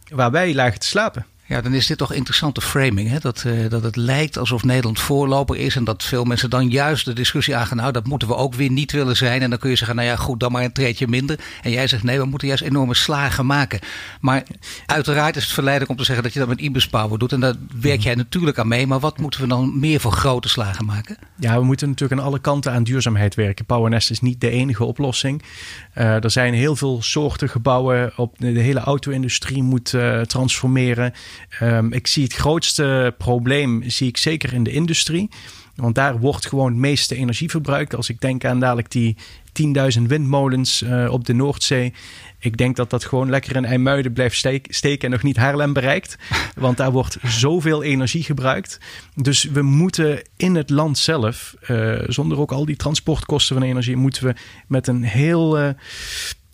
waar 0.09 0.31
wij 0.31 0.55
lagen 0.55 0.81
te 0.81 0.87
slapen. 0.87 1.27
Ja, 1.51 1.61
dan 1.61 1.75
is 1.75 1.87
dit 1.87 1.99
toch 1.99 2.13
interessante 2.13 2.61
framing. 2.61 3.09
Hè? 3.09 3.19
Dat, 3.19 3.45
uh, 3.47 3.71
dat 3.71 3.83
het 3.83 3.97
lijkt 3.97 4.39
alsof 4.39 4.65
Nederland 4.65 5.01
voorloper 5.01 5.57
is. 5.57 5.77
En 5.77 5.85
dat 5.85 6.03
veel 6.03 6.25
mensen 6.25 6.51
dan 6.51 6.69
juist 6.69 7.05
de 7.05 7.13
discussie 7.13 7.57
aangaan. 7.57 7.77
Nou, 7.77 7.93
dat 7.93 8.07
moeten 8.07 8.29
we 8.29 8.37
ook 8.37 8.55
weer 8.55 8.71
niet 8.71 8.93
willen 8.93 9.17
zijn. 9.17 9.43
En 9.43 9.51
dan 9.51 9.59
kun 9.59 9.71
je 9.71 9.77
zeggen, 9.77 9.97
nou 9.97 10.09
ja, 10.09 10.17
goed, 10.17 10.41
dan 10.41 10.53
maar 10.53 10.65
een 10.65 10.73
treetje 10.73 11.09
minder. 11.09 11.39
En 11.63 11.71
jij 11.71 11.87
zegt, 11.87 12.03
nee, 12.03 12.19
we 12.19 12.25
moeten 12.25 12.49
juist 12.49 12.63
enorme 12.63 12.95
slagen 12.95 13.47
maken. 13.47 13.81
Maar 14.21 14.43
uiteraard 14.87 15.37
is 15.37 15.43
het 15.43 15.53
verleidelijk 15.53 15.93
om 15.93 15.99
te 15.99 16.05
zeggen 16.05 16.25
dat 16.25 16.33
je 16.33 16.39
dat 16.39 16.49
met 16.49 16.61
Ibis 16.61 16.89
Power 16.89 17.19
doet. 17.19 17.33
En 17.33 17.41
daar 17.41 17.55
werk 17.81 18.01
jij 18.01 18.15
natuurlijk 18.15 18.59
aan 18.59 18.69
mee. 18.69 18.87
Maar 18.87 19.01
wat 19.01 19.19
moeten 19.19 19.41
we 19.41 19.47
dan 19.47 19.79
meer 19.79 20.01
voor 20.01 20.13
grote 20.13 20.49
slagen 20.49 20.85
maken? 20.85 21.17
Ja, 21.37 21.59
we 21.59 21.65
moeten 21.65 21.89
natuurlijk 21.89 22.21
aan 22.21 22.27
alle 22.27 22.41
kanten 22.41 22.73
aan 22.73 22.85
duurzaamheid 22.85 23.35
werken. 23.35 23.65
PowerNest 23.65 24.11
is 24.11 24.21
niet 24.21 24.41
de 24.41 24.51
enige 24.51 24.85
oplossing. 24.85 25.43
Uh, 25.95 26.25
er 26.25 26.31
zijn 26.31 26.55
heel 26.55 26.77
veel 26.77 27.03
soorten 27.03 27.49
gebouwen. 27.49 28.13
Op 28.17 28.35
de, 28.39 28.47
hele 28.47 28.81
auto-industrie 28.81 29.63
moet 29.63 29.93
uh, 29.93 30.21
transformeren. 30.21 31.13
Um, 31.62 31.92
ik 31.92 32.07
zie 32.07 32.22
het 32.22 32.33
grootste 32.33 33.14
probleem, 33.18 33.83
zie 33.87 34.09
ik 34.09 34.16
zeker 34.16 34.53
in 34.53 34.62
de 34.62 34.72
industrie. 34.72 35.29
Want 35.74 35.94
daar 35.94 36.18
wordt 36.18 36.46
gewoon 36.46 36.66
het 36.66 36.76
meeste 36.81 37.14
energie 37.14 37.51
verbruikt. 37.51 37.95
Als 37.95 38.09
ik 38.09 38.20
denk 38.20 38.45
aan 38.45 38.61
dadelijk 38.61 38.91
die 38.91 39.16
10.000 39.99 40.03
windmolens 40.07 40.82
uh, 40.82 41.12
op 41.12 41.24
de 41.24 41.32
Noordzee. 41.32 41.93
Ik 42.38 42.57
denk 42.57 42.76
dat 42.76 42.91
dat 42.91 43.05
gewoon 43.05 43.30
lekker 43.30 43.57
in 43.57 43.64
IJmuiden 43.64 44.12
blijft 44.12 44.47
steken 44.62 45.05
en 45.05 45.11
nog 45.11 45.22
niet 45.22 45.36
Haarlem 45.36 45.72
bereikt. 45.72 46.16
Want 46.55 46.76
daar 46.76 46.91
wordt 46.91 47.16
zoveel 47.22 47.82
energie 47.82 48.22
gebruikt. 48.22 48.78
Dus 49.14 49.43
we 49.43 49.62
moeten 49.62 50.22
in 50.36 50.55
het 50.55 50.70
land 50.70 50.99
zelf, 50.99 51.55
uh, 51.68 51.99
zonder 52.07 52.38
ook 52.38 52.53
al 52.53 52.64
die 52.64 52.76
transportkosten 52.76 53.57
van 53.57 53.64
energie, 53.64 53.97
moeten 53.97 54.24
we 54.24 54.34
met 54.66 54.86
een 54.86 55.03
heel... 55.03 55.61
Uh, 55.61 55.68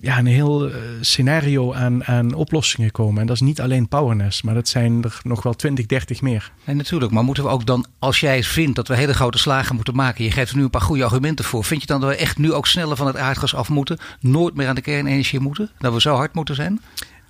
ja, 0.00 0.18
een 0.18 0.26
heel 0.26 0.70
scenario 1.00 1.72
aan, 1.72 2.04
aan 2.04 2.34
oplossingen 2.34 2.90
komen. 2.90 3.20
En 3.20 3.26
dat 3.26 3.36
is 3.36 3.42
niet 3.42 3.60
alleen 3.60 3.88
PowerNest, 3.88 4.44
maar 4.44 4.54
dat 4.54 4.68
zijn 4.68 5.04
er 5.04 5.20
nog 5.22 5.42
wel 5.42 5.54
20, 5.54 5.86
30 5.86 6.22
meer. 6.22 6.52
En 6.64 6.76
natuurlijk, 6.76 7.12
maar 7.12 7.24
moeten 7.24 7.44
we 7.44 7.50
ook 7.50 7.66
dan, 7.66 7.86
als 7.98 8.20
jij 8.20 8.42
vindt 8.42 8.76
dat 8.76 8.88
we 8.88 8.96
hele 8.96 9.14
grote 9.14 9.38
slagen 9.38 9.74
moeten 9.74 9.94
maken, 9.94 10.24
je 10.24 10.30
geeft 10.30 10.50
er 10.50 10.56
nu 10.56 10.62
een 10.62 10.70
paar 10.70 10.80
goede 10.80 11.04
argumenten 11.04 11.44
voor, 11.44 11.64
vind 11.64 11.80
je 11.80 11.86
dan 11.86 12.00
dat 12.00 12.10
we 12.10 12.16
echt 12.16 12.38
nu 12.38 12.52
ook 12.52 12.66
sneller 12.66 12.96
van 12.96 13.06
het 13.06 13.16
aardgas 13.16 13.54
af 13.54 13.68
moeten, 13.68 13.98
nooit 14.20 14.54
meer 14.54 14.68
aan 14.68 14.74
de 14.74 14.80
kernenergie 14.80 15.40
moeten, 15.40 15.70
dat 15.78 15.92
we 15.92 16.00
zo 16.00 16.14
hard 16.14 16.34
moeten 16.34 16.54
zijn? 16.54 16.80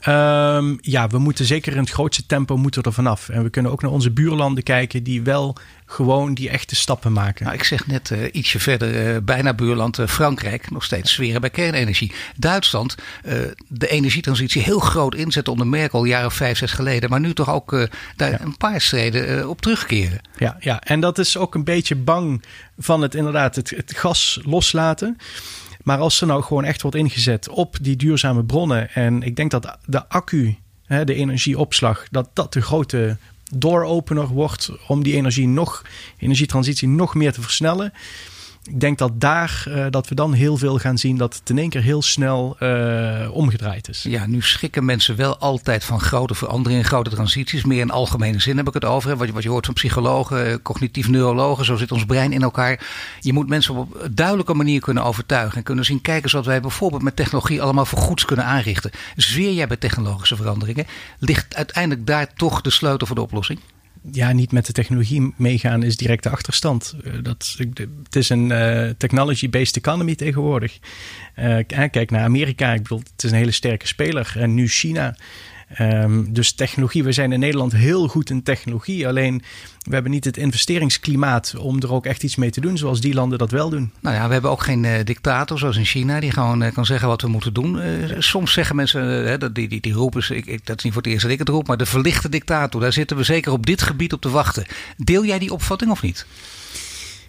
Um, 0.09 0.79
ja, 0.81 1.09
we 1.09 1.19
moeten 1.19 1.45
zeker 1.45 1.73
in 1.73 1.79
het 1.79 1.91
grootste 1.91 2.27
tempo 2.27 2.57
moeten 2.57 2.83
er 2.83 2.93
vanaf. 2.93 3.29
En 3.29 3.43
we 3.43 3.51
kunnen 3.51 3.73
ook 3.73 3.83
naar 3.83 3.91
onze 3.91 4.11
buurlanden 4.11 4.63
kijken 4.63 5.03
die 5.03 5.23
wel 5.23 5.57
gewoon 5.87 6.35
die 6.35 6.49
echte 6.49 6.77
stappen 6.77 7.13
maken. 7.13 7.45
Nou, 7.45 7.57
ik 7.57 7.65
zeg 7.65 7.87
net 7.87 8.11
uh, 8.11 8.19
ietsje 8.33 8.59
verder, 8.59 9.15
uh, 9.15 9.23
bijna 9.23 9.55
buurland 9.55 9.99
uh, 9.99 10.07
Frankrijk, 10.07 10.71
nog 10.71 10.85
steeds 10.85 11.13
zweren 11.13 11.41
bij 11.41 11.51
kernenergie. 11.51 12.13
Duitsland, 12.37 12.95
de 13.69 13.89
energietransitie 13.89 14.63
heel 14.63 14.79
groot 14.79 15.15
inzetten 15.15 15.53
onder 15.53 15.67
Merkel, 15.67 16.05
jaren 16.05 16.33
vijf, 16.33 16.59
zes 16.59 16.73
geleden. 16.73 17.11
Maar 17.11 17.21
nu 17.21 17.33
toch 17.35 17.51
ook 17.51 17.89
daar 18.17 18.31
ja. 18.31 18.41
een 18.41 18.57
paar 18.57 18.81
streden 18.81 19.49
op 19.49 19.61
terugkeren. 19.61 20.21
Ja, 20.39 20.57
ja, 20.61 20.81
en 20.81 21.01
dat 21.01 21.19
is 21.19 21.37
ook 21.37 21.55
een 21.55 21.65
beetje 21.65 21.97
bang 21.97 22.43
van 22.79 23.03
het 23.03 23.15
inderdaad 23.15 23.57
het, 23.57 23.71
het 23.71 23.93
gas 23.97 24.41
loslaten. 24.45 25.17
Maar 25.87 25.99
als 25.99 26.21
er 26.21 26.27
nou 26.27 26.43
gewoon 26.43 26.65
echt 26.65 26.83
wordt 26.83 26.97
ingezet 26.97 27.49
op 27.49 27.77
die 27.81 27.97
duurzame 27.97 28.45
bronnen. 28.45 28.91
En 28.91 29.23
ik 29.23 29.37
denk 29.37 29.51
dat 29.51 29.79
de 29.85 30.09
accu, 30.09 30.57
de 30.87 31.15
energieopslag, 31.15 32.07
dat 32.11 32.31
dat 32.33 32.53
de 32.53 32.61
grote 32.61 33.17
dooropener 33.53 34.27
wordt 34.27 34.71
om 34.89 35.03
die 35.03 35.15
energie 35.15 35.49
nog, 35.49 35.83
energietransitie 36.19 36.89
nog 36.89 37.15
meer 37.15 37.33
te 37.33 37.43
versnellen 37.43 37.93
ik 38.69 38.81
denk 38.81 38.99
dat 38.99 39.21
daar 39.21 39.65
uh, 39.69 39.87
dat 39.91 40.09
we 40.09 40.15
dan 40.15 40.33
heel 40.33 40.57
veel 40.57 40.79
gaan 40.79 40.99
zien 40.99 41.17
dat 41.17 41.35
het 41.35 41.51
in 41.51 41.59
één 41.59 41.69
keer 41.69 41.83
heel 41.83 42.03
snel 42.03 42.57
uh, 42.61 43.29
omgedraaid 43.33 43.89
is. 43.89 44.03
Ja, 44.03 44.27
nu 44.27 44.43
schikken 44.43 44.85
mensen 44.85 45.17
wel 45.17 45.39
altijd 45.39 45.85
van 45.85 46.01
grote 46.01 46.35
veranderingen, 46.35 46.85
grote 46.85 47.11
transities. 47.11 47.65
Meer 47.65 47.81
in 47.81 47.91
algemene 47.91 48.41
zin 48.41 48.57
heb 48.57 48.69
ik 48.69 48.75
het 48.75 48.85
over. 48.85 49.17
Wat 49.17 49.27
je, 49.27 49.33
wat 49.33 49.43
je 49.43 49.49
hoort 49.49 49.65
van 49.65 49.75
psychologen, 49.75 50.47
eh, 50.47 50.57
cognitief 50.63 51.09
neurologen, 51.09 51.65
zo 51.65 51.77
zit 51.77 51.93
ons 51.93 52.05
brein 52.05 52.33
in 52.33 52.43
elkaar. 52.43 52.87
Je 53.21 53.33
moet 53.33 53.49
mensen 53.49 53.75
op 53.75 54.03
een 54.03 54.15
duidelijke 54.15 54.55
manier 54.55 54.81
kunnen 54.81 55.05
overtuigen 55.05 55.57
en 55.57 55.63
kunnen 55.63 55.85
zien 55.85 56.01
kijken 56.01 56.31
zodat 56.31 56.47
wij 56.47 56.61
bijvoorbeeld 56.61 57.03
met 57.03 57.17
technologie 57.17 57.63
allemaal 57.63 57.87
voor 57.87 57.99
goeds 57.99 58.25
kunnen 58.25 58.45
aanrichten. 58.45 58.91
Zweer 59.17 59.53
jij 59.53 59.67
bij 59.67 59.77
technologische 59.77 60.37
veranderingen? 60.37 60.87
Ligt 61.19 61.55
uiteindelijk 61.55 62.07
daar 62.07 62.33
toch 62.35 62.61
de 62.61 62.71
sleutel 62.71 63.07
voor 63.07 63.17
de 63.17 63.23
oplossing? 63.23 63.61
Ja, 64.13 64.33
niet 64.33 64.53
met 64.53 64.67
de 64.67 64.73
technologie 64.73 65.35
meegaan 65.37 65.83
is 65.83 65.97
direct 65.97 66.23
de 66.23 66.31
achterstand. 66.31 66.95
Uh, 67.05 67.13
dat, 67.23 67.57
het 68.03 68.17
is 68.17 68.29
een 68.29 68.51
uh, 68.51 68.91
technology-based 68.99 69.77
economy 69.77 70.15
tegenwoordig. 70.15 70.79
Uh, 71.39 71.59
kijk 71.67 72.11
naar 72.11 72.23
Amerika, 72.23 72.73
ik 72.73 72.83
bedoel, 72.83 72.99
het 72.99 73.25
is 73.25 73.31
een 73.31 73.37
hele 73.37 73.51
sterke 73.51 73.87
speler. 73.87 74.35
En 74.37 74.55
nu 74.55 74.69
China. 74.69 75.17
Um, 75.81 76.33
dus 76.33 76.53
technologie, 76.53 77.05
we 77.05 77.13
zijn 77.13 77.33
in 77.33 77.41
Nederland 77.41 77.73
heel 77.73 78.09
goed 78.09 78.31
in 78.31 78.43
technologie. 78.43 79.09
Alleen 79.09 79.43
we 79.83 79.95
hebben 79.95 80.13
niet 80.13 80.25
het 80.25 80.37
investeringsklimaat 80.37 81.55
om 81.59 81.83
er 81.83 81.93
ook 81.93 82.07
echt 82.07 82.23
iets 82.23 82.37
mee 82.37 82.51
te 82.51 82.61
doen, 82.61 82.79
zoals 82.79 83.01
die 83.01 83.15
landen 83.15 83.39
dat 83.39 83.51
wel 83.51 83.71
doen. 83.71 83.93
Nou 84.01 84.17
ja, 84.17 84.27
we 84.27 84.33
hebben 84.33 84.51
ook 84.51 84.63
geen 84.63 84.85
uh, 84.85 84.93
dictator 85.05 85.59
zoals 85.59 85.77
in 85.77 85.85
China, 85.85 86.21
die 86.21 86.31
gewoon 86.31 86.63
uh, 86.63 86.73
kan 86.73 86.87
zeggen 86.87 87.09
wat 87.09 87.23
we 87.23 87.29
moeten 87.29 87.53
doen. 87.53 87.77
Uh, 87.77 88.17
soms 88.19 88.53
zeggen 88.53 88.77
mensen, 88.77 89.41
dat 89.41 89.55
die, 89.55 89.69
die, 89.69 89.81
die 89.81 89.93
roepen, 89.93 90.37
ik, 90.37 90.47
ik, 90.47 90.67
dat 90.67 90.79
is 90.79 90.85
niet 90.85 90.93
voor 90.93 91.03
het 91.03 91.11
eerst 91.11 91.23
dat 91.23 91.33
ik 91.33 91.39
het 91.39 91.49
roep, 91.49 91.67
maar 91.67 91.77
de 91.77 91.87
verlichte 91.87 92.29
dictator, 92.29 92.81
daar 92.81 92.93
zitten 92.93 93.17
we 93.17 93.23
zeker 93.23 93.53
op 93.53 93.67
dit 93.67 93.83
gebied 93.83 94.13
op 94.13 94.21
te 94.21 94.31
wachten. 94.31 94.67
Deel 94.97 95.25
jij 95.25 95.39
die 95.39 95.53
opvatting 95.53 95.91
of 95.91 96.03
niet? 96.03 96.27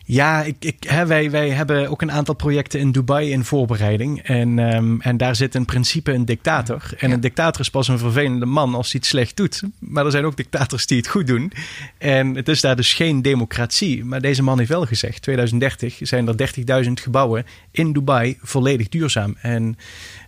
Ja, 0.10 0.43
ik, 0.43 0.55
ik, 0.60 0.84
hè, 0.88 1.05
wij, 1.05 1.32
wij 1.32 1.49
hebben 1.49 1.89
ook 1.89 2.01
een 2.01 2.12
aantal 2.12 2.36
projecten 2.36 2.80
in 2.80 2.91
Dubai 2.91 3.32
in 3.32 3.43
voorbereiding. 3.43 4.22
En, 4.22 4.58
um, 4.58 5.01
en 5.01 5.18
daar 5.18 5.36
zit 5.36 5.55
in 5.55 5.66
principe 5.66 6.12
een 6.12 6.26
dictator. 6.26 6.82
En 6.97 7.08
ja. 7.08 7.14
een 7.14 7.20
dictator 7.20 7.62
is 7.62 7.70
pas 7.70 7.88
een 7.88 7.97
vervelende 7.97 8.45
man 8.45 8.76
als 8.76 8.91
hij 8.91 8.99
het 8.99 9.10
slecht 9.10 9.38
doet. 9.38 9.62
Maar 9.80 10.05
er 10.05 10.12
zijn 10.12 10.26
ook 10.26 10.38
dictators 10.38 10.86
die 10.86 10.97
het 10.97 11.08
goed 11.08 11.28
doen. 11.28 11.51
En 11.97 12.36
het 12.36 12.47
is 12.47 12.62
daar 12.62 12.76
dus 12.76 12.93
geen 12.93 13.22
democratie. 13.22 14.05
Maar 14.05 14.22
deze 14.22 14.43
man 14.43 14.58
heeft 14.58 14.70
wel 14.70 14.86
gezegd: 14.86 15.22
2030 15.22 15.97
zijn 16.01 16.28
er 16.28 16.84
30.000 16.86 16.91
gebouwen 16.93 17.45
in 17.72 17.93
Dubai 17.93 18.38
volledig 18.41 18.89
duurzaam. 18.89 19.36
En, 19.41 19.78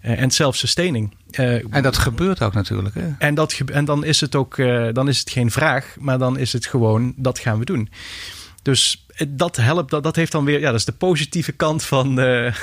uh, 0.05 0.21
en 0.21 0.31
self-sustaining. 0.31 1.15
Uh, 1.39 1.73
en 1.73 1.83
dat 1.83 1.97
gebeurt 1.97 2.41
ook 2.41 2.53
natuurlijk. 2.53 2.95
Hè? 2.95 3.09
En, 3.19 3.35
dat, 3.35 3.61
en 3.65 3.85
dan 3.85 4.03
is 4.03 4.21
het 4.21 4.35
ook 4.35 4.57
uh, 4.57 4.87
dan 4.93 5.07
is 5.07 5.19
het 5.19 5.29
geen 5.29 5.51
vraag, 5.51 5.95
maar 5.99 6.17
dan 6.17 6.37
is 6.37 6.53
het 6.53 6.65
gewoon 6.65 7.13
dat 7.15 7.39
gaan 7.39 7.59
we 7.59 7.65
doen. 7.65 7.89
Dus 8.69 9.05
dat 9.27 9.55
helpt, 9.55 9.91
dat, 9.91 10.03
dat 10.03 10.15
heeft 10.15 10.31
dan 10.31 10.45
weer, 10.45 10.59
ja, 10.59 10.65
dat 10.65 10.79
is 10.79 10.85
de 10.85 10.91
positieve 10.91 11.51
kant 11.51 11.83
van, 11.83 12.19
uh, 12.19 12.53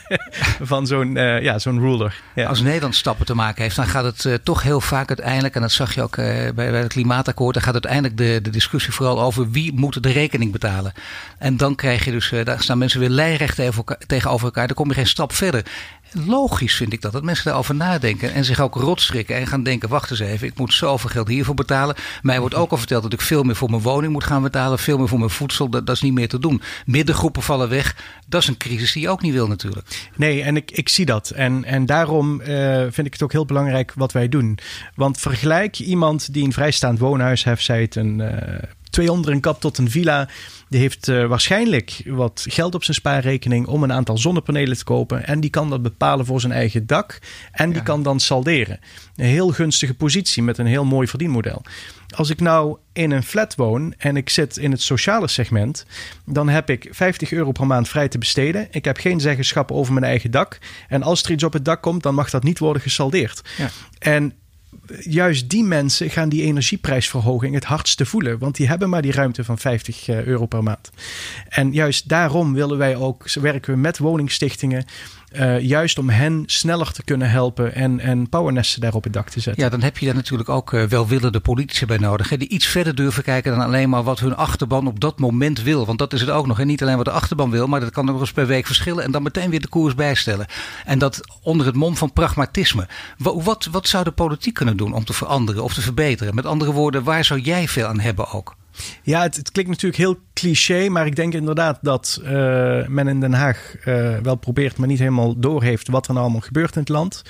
van 0.70 0.86
zo'n 0.86 1.16
uh, 1.16 1.42
ja, 1.42 1.58
zo'n 1.58 1.80
ruler. 1.80 2.20
Als 2.46 2.60
Nederland 2.60 2.94
stappen 2.94 3.26
te 3.26 3.34
maken 3.34 3.62
heeft, 3.62 3.76
dan 3.76 3.86
gaat 3.86 4.22
het 4.22 4.44
toch 4.44 4.62
heel 4.62 4.80
vaak 4.80 5.08
uiteindelijk, 5.08 5.54
en 5.54 5.60
dat 5.60 5.72
zag 5.72 5.94
je 5.94 6.02
ook 6.02 6.16
bij, 6.16 6.52
bij 6.54 6.70
het 6.70 6.92
klimaatakkoord, 6.92 7.54
dan 7.54 7.62
gaat 7.62 7.72
uiteindelijk 7.72 8.16
de, 8.16 8.38
de 8.42 8.50
discussie 8.50 8.92
vooral 8.92 9.20
over 9.20 9.50
wie 9.50 9.72
moet 9.74 10.02
de 10.02 10.12
rekening 10.12 10.52
betalen. 10.52 10.92
En 11.38 11.56
dan 11.56 11.74
krijg 11.74 12.04
je 12.04 12.10
dus, 12.10 12.32
daar 12.44 12.62
staan 12.62 12.78
mensen 12.78 13.00
weer 13.00 13.08
lijnrecht 13.08 13.60
tegenover 14.06 14.44
elkaar, 14.44 14.66
dan 14.66 14.76
kom 14.76 14.88
je 14.88 14.94
geen 14.94 15.06
stap 15.06 15.32
verder. 15.32 15.64
Logisch 16.12 16.74
vind 16.74 16.92
ik 16.92 17.00
dat, 17.00 17.12
dat 17.12 17.22
mensen 17.22 17.44
daarover 17.44 17.74
nadenken 17.74 18.32
en 18.32 18.44
zich 18.44 18.60
ook 18.60 18.74
rotstrikken 18.74 19.36
en 19.36 19.46
gaan 19.46 19.62
denken, 19.62 19.88
wacht 19.88 20.10
eens 20.10 20.20
even, 20.20 20.46
ik 20.46 20.58
moet 20.58 20.74
zoveel 20.74 21.10
geld 21.10 21.28
hiervoor 21.28 21.54
betalen. 21.54 21.96
Mij 22.22 22.40
wordt 22.40 22.54
ook 22.54 22.70
al 22.70 22.76
verteld 22.76 23.02
dat 23.02 23.12
ik 23.12 23.20
veel 23.20 23.42
meer 23.42 23.56
voor 23.56 23.70
mijn 23.70 23.82
woning 23.82 24.12
moet 24.12 24.24
gaan 24.24 24.42
betalen, 24.42 24.78
veel 24.78 24.98
meer 24.98 25.08
voor 25.08 25.18
mijn 25.18 25.30
voedsel, 25.30 25.68
dat, 25.68 25.86
dat 25.86 25.96
is 25.96 26.02
niet 26.02 26.12
meer 26.12 26.28
te 26.28 26.38
doen. 26.38 26.62
Middengroepen 26.86 27.42
vallen 27.42 27.68
weg, 27.68 27.96
dat 28.26 28.42
is 28.42 28.48
een 28.48 28.56
crisis 28.56 28.92
die 28.92 29.02
je 29.02 29.08
ook 29.08 29.22
niet 29.22 29.32
wil 29.32 29.46
natuurlijk. 29.46 30.08
Nee, 30.16 30.42
en 30.42 30.56
ik, 30.56 30.70
ik 30.70 30.88
zie 30.88 31.06
dat. 31.06 31.30
En, 31.30 31.64
en 31.64 31.86
daarom 31.86 32.40
uh, 32.40 32.46
vind 32.90 33.06
ik 33.06 33.12
het 33.12 33.22
ook 33.22 33.32
heel 33.32 33.46
belangrijk 33.46 33.92
wat 33.94 34.12
wij 34.12 34.28
doen. 34.28 34.58
Want 34.94 35.18
vergelijk 35.18 35.78
iemand 35.78 36.32
die 36.32 36.44
een 36.44 36.52
vrijstaand 36.52 36.98
woonhuis 36.98 37.44
heeft, 37.44 37.64
zij 37.64 37.80
het 37.80 37.96
een 37.96 38.18
uh, 38.18 38.28
twee 38.90 39.12
onder 39.12 39.32
een 39.32 39.40
kap 39.40 39.60
tot 39.60 39.78
een 39.78 39.90
villa 39.90 40.28
die 40.68 40.80
heeft 40.80 41.08
uh, 41.08 41.26
waarschijnlijk 41.26 42.02
wat 42.06 42.46
geld 42.48 42.74
op 42.74 42.84
zijn 42.84 42.96
spaarrekening 42.96 43.66
om 43.66 43.82
een 43.82 43.92
aantal 43.92 44.18
zonnepanelen 44.18 44.76
te 44.76 44.84
kopen. 44.84 45.26
En 45.26 45.40
die 45.40 45.50
kan 45.50 45.70
dat 45.70 45.82
bepalen 45.82 46.26
voor 46.26 46.40
zijn 46.40 46.52
eigen 46.52 46.86
dak. 46.86 47.18
En 47.52 47.72
die 47.72 47.82
kan 47.82 48.02
dan 48.02 48.20
salderen. 48.20 48.80
Een 49.16 49.24
heel 49.24 49.48
gunstige 49.48 49.94
positie 49.94 50.42
met 50.42 50.58
een 50.58 50.66
heel 50.66 50.84
mooi 50.84 51.06
verdienmodel. 51.06 51.62
Als 52.16 52.30
ik 52.30 52.40
nou 52.40 52.76
in 52.92 53.10
een 53.10 53.22
flat 53.22 53.54
woon 53.54 53.94
en 53.98 54.16
ik 54.16 54.30
zit 54.30 54.56
in 54.56 54.70
het 54.70 54.82
sociale 54.82 55.28
segment, 55.28 55.86
dan 56.24 56.48
heb 56.48 56.70
ik 56.70 56.88
50 56.90 57.32
euro 57.32 57.52
per 57.52 57.66
maand 57.66 57.88
vrij 57.88 58.08
te 58.08 58.18
besteden. 58.18 58.68
Ik 58.70 58.84
heb 58.84 58.98
geen 58.98 59.20
zeggenschap 59.20 59.72
over 59.72 59.92
mijn 59.92 60.04
eigen 60.04 60.30
dak. 60.30 60.58
En 60.88 61.02
als 61.02 61.22
er 61.22 61.30
iets 61.30 61.44
op 61.44 61.52
het 61.52 61.64
dak 61.64 61.82
komt, 61.82 62.02
dan 62.02 62.14
mag 62.14 62.30
dat 62.30 62.42
niet 62.42 62.58
worden 62.58 62.82
gesaldeerd. 62.82 63.42
Ja. 63.56 63.68
En 63.98 64.32
juist 65.00 65.50
die 65.50 65.64
mensen 65.64 66.10
gaan 66.10 66.28
die 66.28 66.42
energieprijsverhoging 66.42 67.54
het 67.54 67.64
hardste 67.64 68.06
voelen. 68.06 68.38
Want 68.38 68.56
die 68.56 68.68
hebben 68.68 68.88
maar 68.88 69.02
die 69.02 69.12
ruimte 69.12 69.44
van 69.44 69.58
50 69.58 70.08
euro 70.08 70.46
per 70.46 70.62
maand. 70.62 70.90
En 71.48 71.72
juist 71.72 72.08
daarom 72.08 72.54
willen 72.54 72.78
wij 72.78 72.96
ook, 72.96 73.32
werken 73.32 73.74
we 73.74 73.80
met 73.80 73.98
woningstichtingen 73.98 74.84
Uh, 75.32 75.60
juist 75.60 75.98
om 75.98 76.08
hen 76.08 76.42
sneller 76.46 76.92
te 76.92 77.04
kunnen 77.04 77.30
helpen 77.30 77.74
en, 77.74 78.00
en 78.00 78.28
powernesten 78.28 78.80
daar 78.80 78.94
op 78.94 79.04
het 79.04 79.12
dak 79.12 79.28
te 79.28 79.40
zetten. 79.40 79.62
Ja, 79.62 79.68
dan 79.68 79.82
heb 79.82 79.98
je 79.98 80.06
daar 80.06 80.14
natuurlijk 80.14 80.48
ook 80.48 80.72
uh, 80.72 80.84
welwillende 80.84 81.40
politici 81.40 81.86
bij 81.86 81.96
nodig. 81.96 82.28
Hè, 82.28 82.36
die 82.36 82.48
iets 82.48 82.66
verder 82.66 82.94
durven 82.94 83.22
kijken 83.22 83.56
dan 83.56 83.64
alleen 83.64 83.88
maar 83.88 84.02
wat 84.02 84.20
hun 84.20 84.36
achterban 84.36 84.86
op 84.86 85.00
dat 85.00 85.18
moment 85.18 85.62
wil. 85.62 85.86
Want 85.86 85.98
dat 85.98 86.12
is 86.12 86.20
het 86.20 86.30
ook 86.30 86.46
nog. 86.46 86.60
En 86.60 86.66
niet 86.66 86.82
alleen 86.82 86.96
wat 86.96 87.04
de 87.04 87.10
achterban 87.10 87.50
wil, 87.50 87.66
maar 87.66 87.80
dat 87.80 87.90
kan 87.90 88.04
nog 88.04 88.20
eens 88.20 88.32
per 88.32 88.46
week 88.46 88.66
verschillen. 88.66 89.04
En 89.04 89.10
dan 89.10 89.22
meteen 89.22 89.50
weer 89.50 89.60
de 89.60 89.68
koers 89.68 89.94
bijstellen. 89.94 90.46
En 90.84 90.98
dat 90.98 91.20
onder 91.42 91.66
het 91.66 91.74
mom 91.74 91.96
van 91.96 92.12
pragmatisme. 92.12 92.88
Wat, 93.18 93.68
wat 93.70 93.88
zou 93.88 94.04
de 94.04 94.10
politiek 94.10 94.54
kunnen 94.54 94.76
doen 94.76 94.92
om 94.92 95.04
te 95.04 95.12
veranderen 95.12 95.62
of 95.62 95.74
te 95.74 95.80
verbeteren? 95.80 96.34
Met 96.34 96.46
andere 96.46 96.72
woorden, 96.72 97.04
waar 97.04 97.24
zou 97.24 97.40
jij 97.40 97.68
veel 97.68 97.86
aan 97.86 98.00
hebben 98.00 98.32
ook? 98.32 98.56
Ja, 99.02 99.22
het, 99.22 99.52
klinkt 99.52 99.70
natuurlijk 99.70 100.02
heel 100.02 100.18
cliché, 100.32 100.88
maar 100.88 101.06
ik 101.06 101.16
denk 101.16 101.34
inderdaad 101.34 101.78
dat 101.82 102.20
uh, 102.22 102.28
men 102.86 103.08
in 103.08 103.20
Den 103.20 103.32
Haag 103.32 103.74
uh, 103.84 104.16
wel 104.18 104.34
probeert, 104.34 104.76
maar 104.76 104.88
niet 104.88 104.98
helemaal 104.98 105.38
doorheeft 105.38 105.88
wat 105.88 106.06
er 106.06 106.12
nou 106.12 106.24
allemaal 106.24 106.44
gebeurt 106.44 106.74
in 106.74 106.80
het 106.80 106.88
land. 106.88 107.22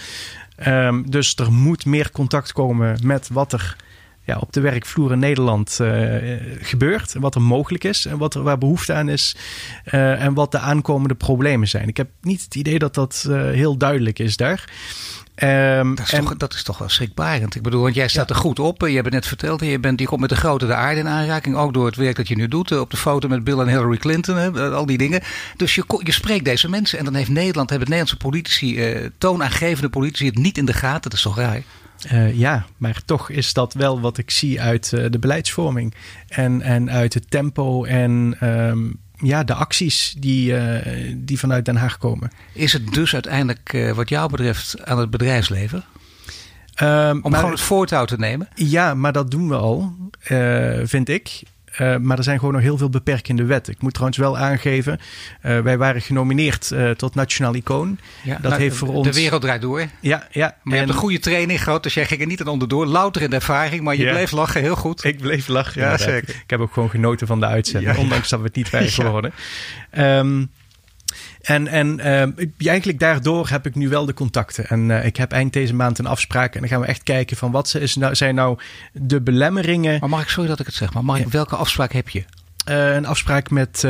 Um, 0.66 1.10
dus 1.10 1.34
er 1.34 1.52
moet 1.52 1.86
meer 1.86 2.10
contact 2.10 2.52
komen 2.52 2.98
met 3.02 3.28
wat 3.32 3.52
er 3.52 3.76
ja, 4.22 4.36
op 4.36 4.52
de 4.52 4.60
werkvloer 4.60 5.12
in 5.12 5.18
Nederland 5.18 5.78
uh, 5.82 6.14
gebeurt. 6.60 7.14
Wat 7.18 7.34
er 7.34 7.42
mogelijk 7.42 7.84
is 7.84 8.06
en 8.06 8.18
wat 8.18 8.34
er, 8.34 8.42
waar 8.42 8.58
behoefte 8.58 8.92
aan 8.92 9.08
is. 9.08 9.36
en 9.84 10.34
wat 10.34 10.52
de 10.52 10.58
aankomende 10.58 11.14
problemen 11.14 11.68
zijn. 11.68 11.88
Ik 11.88 11.96
heb 11.96 12.08
niet 12.20 12.42
het 12.42 12.54
idee 12.54 12.78
dat 12.78 12.94
dat 12.94 13.28
heel 13.30 13.76
duidelijk 13.76 14.18
is 14.18 14.36
daar. 14.36 14.68
Um, 15.42 15.94
dat, 15.94 16.06
is 16.06 16.12
en, 16.12 16.24
toch, 16.24 16.36
dat 16.36 16.54
is 16.54 16.62
toch 16.62 16.78
wel 16.78 16.88
schrikbarend. 16.88 17.54
Ik 17.54 17.62
bedoel, 17.62 17.82
want 17.82 17.94
jij 17.94 18.08
staat 18.08 18.30
er 18.30 18.36
goed 18.36 18.58
op. 18.58 18.80
Je 18.80 18.94
hebt 18.94 19.10
net 19.10 19.26
verteld, 19.26 19.60
je, 19.60 19.78
bent, 19.78 20.00
je 20.00 20.06
komt 20.06 20.20
met 20.20 20.30
de 20.30 20.36
grote 20.36 20.66
de 20.66 20.74
aarde 20.74 21.00
in 21.00 21.08
aanraking. 21.08 21.56
Ook 21.56 21.74
door 21.74 21.86
het 21.86 21.96
werk 21.96 22.16
dat 22.16 22.28
je 22.28 22.36
nu 22.36 22.48
doet. 22.48 22.70
Eh, 22.70 22.80
op 22.80 22.90
de 22.90 22.96
foto 22.96 23.28
met 23.28 23.44
Bill 23.44 23.58
en 23.58 23.68
Hillary 23.68 23.96
Clinton. 23.96 24.36
Hè, 24.36 24.70
al 24.70 24.86
die 24.86 24.98
dingen. 24.98 25.22
Dus 25.56 25.74
je, 25.74 25.84
je 26.04 26.12
spreekt 26.12 26.44
deze 26.44 26.68
mensen. 26.68 26.98
En 26.98 27.04
dan 27.04 27.14
heeft 27.14 27.30
Nederland, 27.30 27.70
hebben 27.70 27.88
Nederlandse 27.88 28.26
politici, 28.26 28.78
eh, 28.78 29.06
toonaangevende 29.18 29.88
politici, 29.88 30.26
het 30.26 30.38
niet 30.38 30.58
in 30.58 30.64
de 30.64 30.72
gaten. 30.72 31.02
Dat 31.02 31.12
is 31.12 31.22
toch 31.22 31.36
raar? 31.36 31.62
Uh, 32.12 32.38
ja, 32.38 32.66
maar 32.76 33.02
toch 33.04 33.30
is 33.30 33.52
dat 33.52 33.72
wel 33.72 34.00
wat 34.00 34.18
ik 34.18 34.30
zie 34.30 34.60
uit 34.60 34.92
uh, 34.94 35.04
de 35.10 35.18
beleidsvorming. 35.18 35.94
En, 36.28 36.62
en 36.62 36.90
uit 36.90 37.14
het 37.14 37.30
tempo 37.30 37.84
en 37.84 38.36
um, 38.42 38.98
ja, 39.18 39.44
de 39.44 39.54
acties 39.54 40.14
die, 40.18 40.52
uh, 40.52 41.14
die 41.16 41.38
vanuit 41.38 41.64
Den 41.64 41.76
Haag 41.76 41.98
komen. 41.98 42.30
Is 42.52 42.72
het 42.72 42.92
dus 42.92 43.14
uiteindelijk, 43.14 43.72
uh, 43.72 43.92
wat 43.92 44.08
jou 44.08 44.30
betreft, 44.30 44.84
aan 44.84 44.98
het 44.98 45.10
bedrijfsleven? 45.10 45.84
Um, 46.82 47.22
Om 47.22 47.30
maar, 47.30 47.38
gewoon 47.38 47.54
het 47.54 47.64
voortouw 47.64 48.04
te 48.04 48.18
nemen? 48.18 48.48
Ja, 48.54 48.94
maar 48.94 49.12
dat 49.12 49.30
doen 49.30 49.48
we 49.48 49.54
al, 49.54 49.94
uh, 50.30 50.78
vind 50.84 51.08
ik. 51.08 51.42
Uh, 51.80 51.96
maar 51.96 52.18
er 52.18 52.24
zijn 52.24 52.38
gewoon 52.38 52.54
nog 52.54 52.62
heel 52.62 52.78
veel 52.78 52.90
beperkende 52.90 53.44
wetten. 53.44 53.72
Ik 53.72 53.82
moet 53.82 53.92
trouwens 53.92 54.18
wel 54.18 54.38
aangeven, 54.38 54.98
uh, 55.46 55.60
wij 55.60 55.78
waren 55.78 56.02
genomineerd 56.02 56.70
uh, 56.70 56.90
tot 56.90 57.14
Nationaal 57.14 57.54
Icoon. 57.54 57.98
Ja, 58.22 58.32
dat 58.32 58.50
nou, 58.50 58.62
heeft 58.62 58.76
voor 58.76 58.88
ons... 58.88 59.06
De 59.06 59.14
wereld 59.14 59.42
draait 59.42 59.62
door. 59.62 59.86
Ja, 60.00 60.26
ja. 60.30 60.56
Maar 60.62 60.74
je 60.74 60.80
hebt 60.80 60.92
een 60.92 60.98
goede 60.98 61.18
training 61.18 61.62
gehad, 61.62 61.82
dus 61.82 61.94
jij 61.94 62.06
ging 62.06 62.20
er 62.20 62.26
niet 62.26 62.40
aan 62.40 62.46
onderdoor. 62.46 62.86
Louter 62.86 63.22
in 63.22 63.30
de 63.30 63.36
ervaring, 63.36 63.82
maar 63.82 63.96
je 63.96 64.04
ja. 64.04 64.12
bleef 64.12 64.30
lachen, 64.30 64.60
heel 64.60 64.76
goed. 64.76 65.04
Ik 65.04 65.18
bleef 65.18 65.48
lachen, 65.48 65.82
ja, 65.82 65.96
zeker. 65.96 66.28
Ik 66.28 66.50
heb 66.50 66.60
ook 66.60 66.72
gewoon 66.72 66.90
genoten 66.90 67.26
van 67.26 67.40
de 67.40 67.46
uitzending, 67.46 67.94
ja, 67.94 68.00
ondanks 68.00 68.28
dat 68.28 68.38
we 68.40 68.46
het 68.46 68.56
niet 68.56 68.70
waren 68.72 68.88
geworden. 68.88 69.32
Um, 69.98 70.50
en, 71.48 71.66
en 71.66 71.98
uh, 71.98 72.68
eigenlijk 72.68 72.98
daardoor 72.98 73.48
heb 73.48 73.66
ik 73.66 73.74
nu 73.74 73.88
wel 73.88 74.06
de 74.06 74.14
contacten. 74.14 74.68
En 74.68 74.88
uh, 74.88 75.04
ik 75.04 75.16
heb 75.16 75.32
eind 75.32 75.52
deze 75.52 75.74
maand 75.74 75.98
een 75.98 76.06
afspraak. 76.06 76.54
En 76.54 76.60
dan 76.60 76.68
gaan 76.68 76.80
we 76.80 76.86
echt 76.86 77.02
kijken 77.02 77.36
van 77.36 77.50
wat 77.50 77.74
is 77.74 77.96
nou, 77.96 78.14
zijn 78.14 78.34
nou 78.34 78.58
de 78.92 79.20
belemmeringen. 79.20 80.00
Maar 80.00 80.08
mag 80.08 80.22
ik, 80.22 80.28
sorry 80.28 80.48
dat 80.48 80.60
ik 80.60 80.66
het 80.66 80.74
zeg, 80.74 80.92
maar 80.92 81.04
mag 81.04 81.18
ik, 81.18 81.28
welke 81.28 81.56
afspraak 81.56 81.92
heb 81.92 82.08
je? 82.08 82.24
Uh, 82.68 82.94
een 82.94 83.06
afspraak 83.06 83.50
met, 83.50 83.82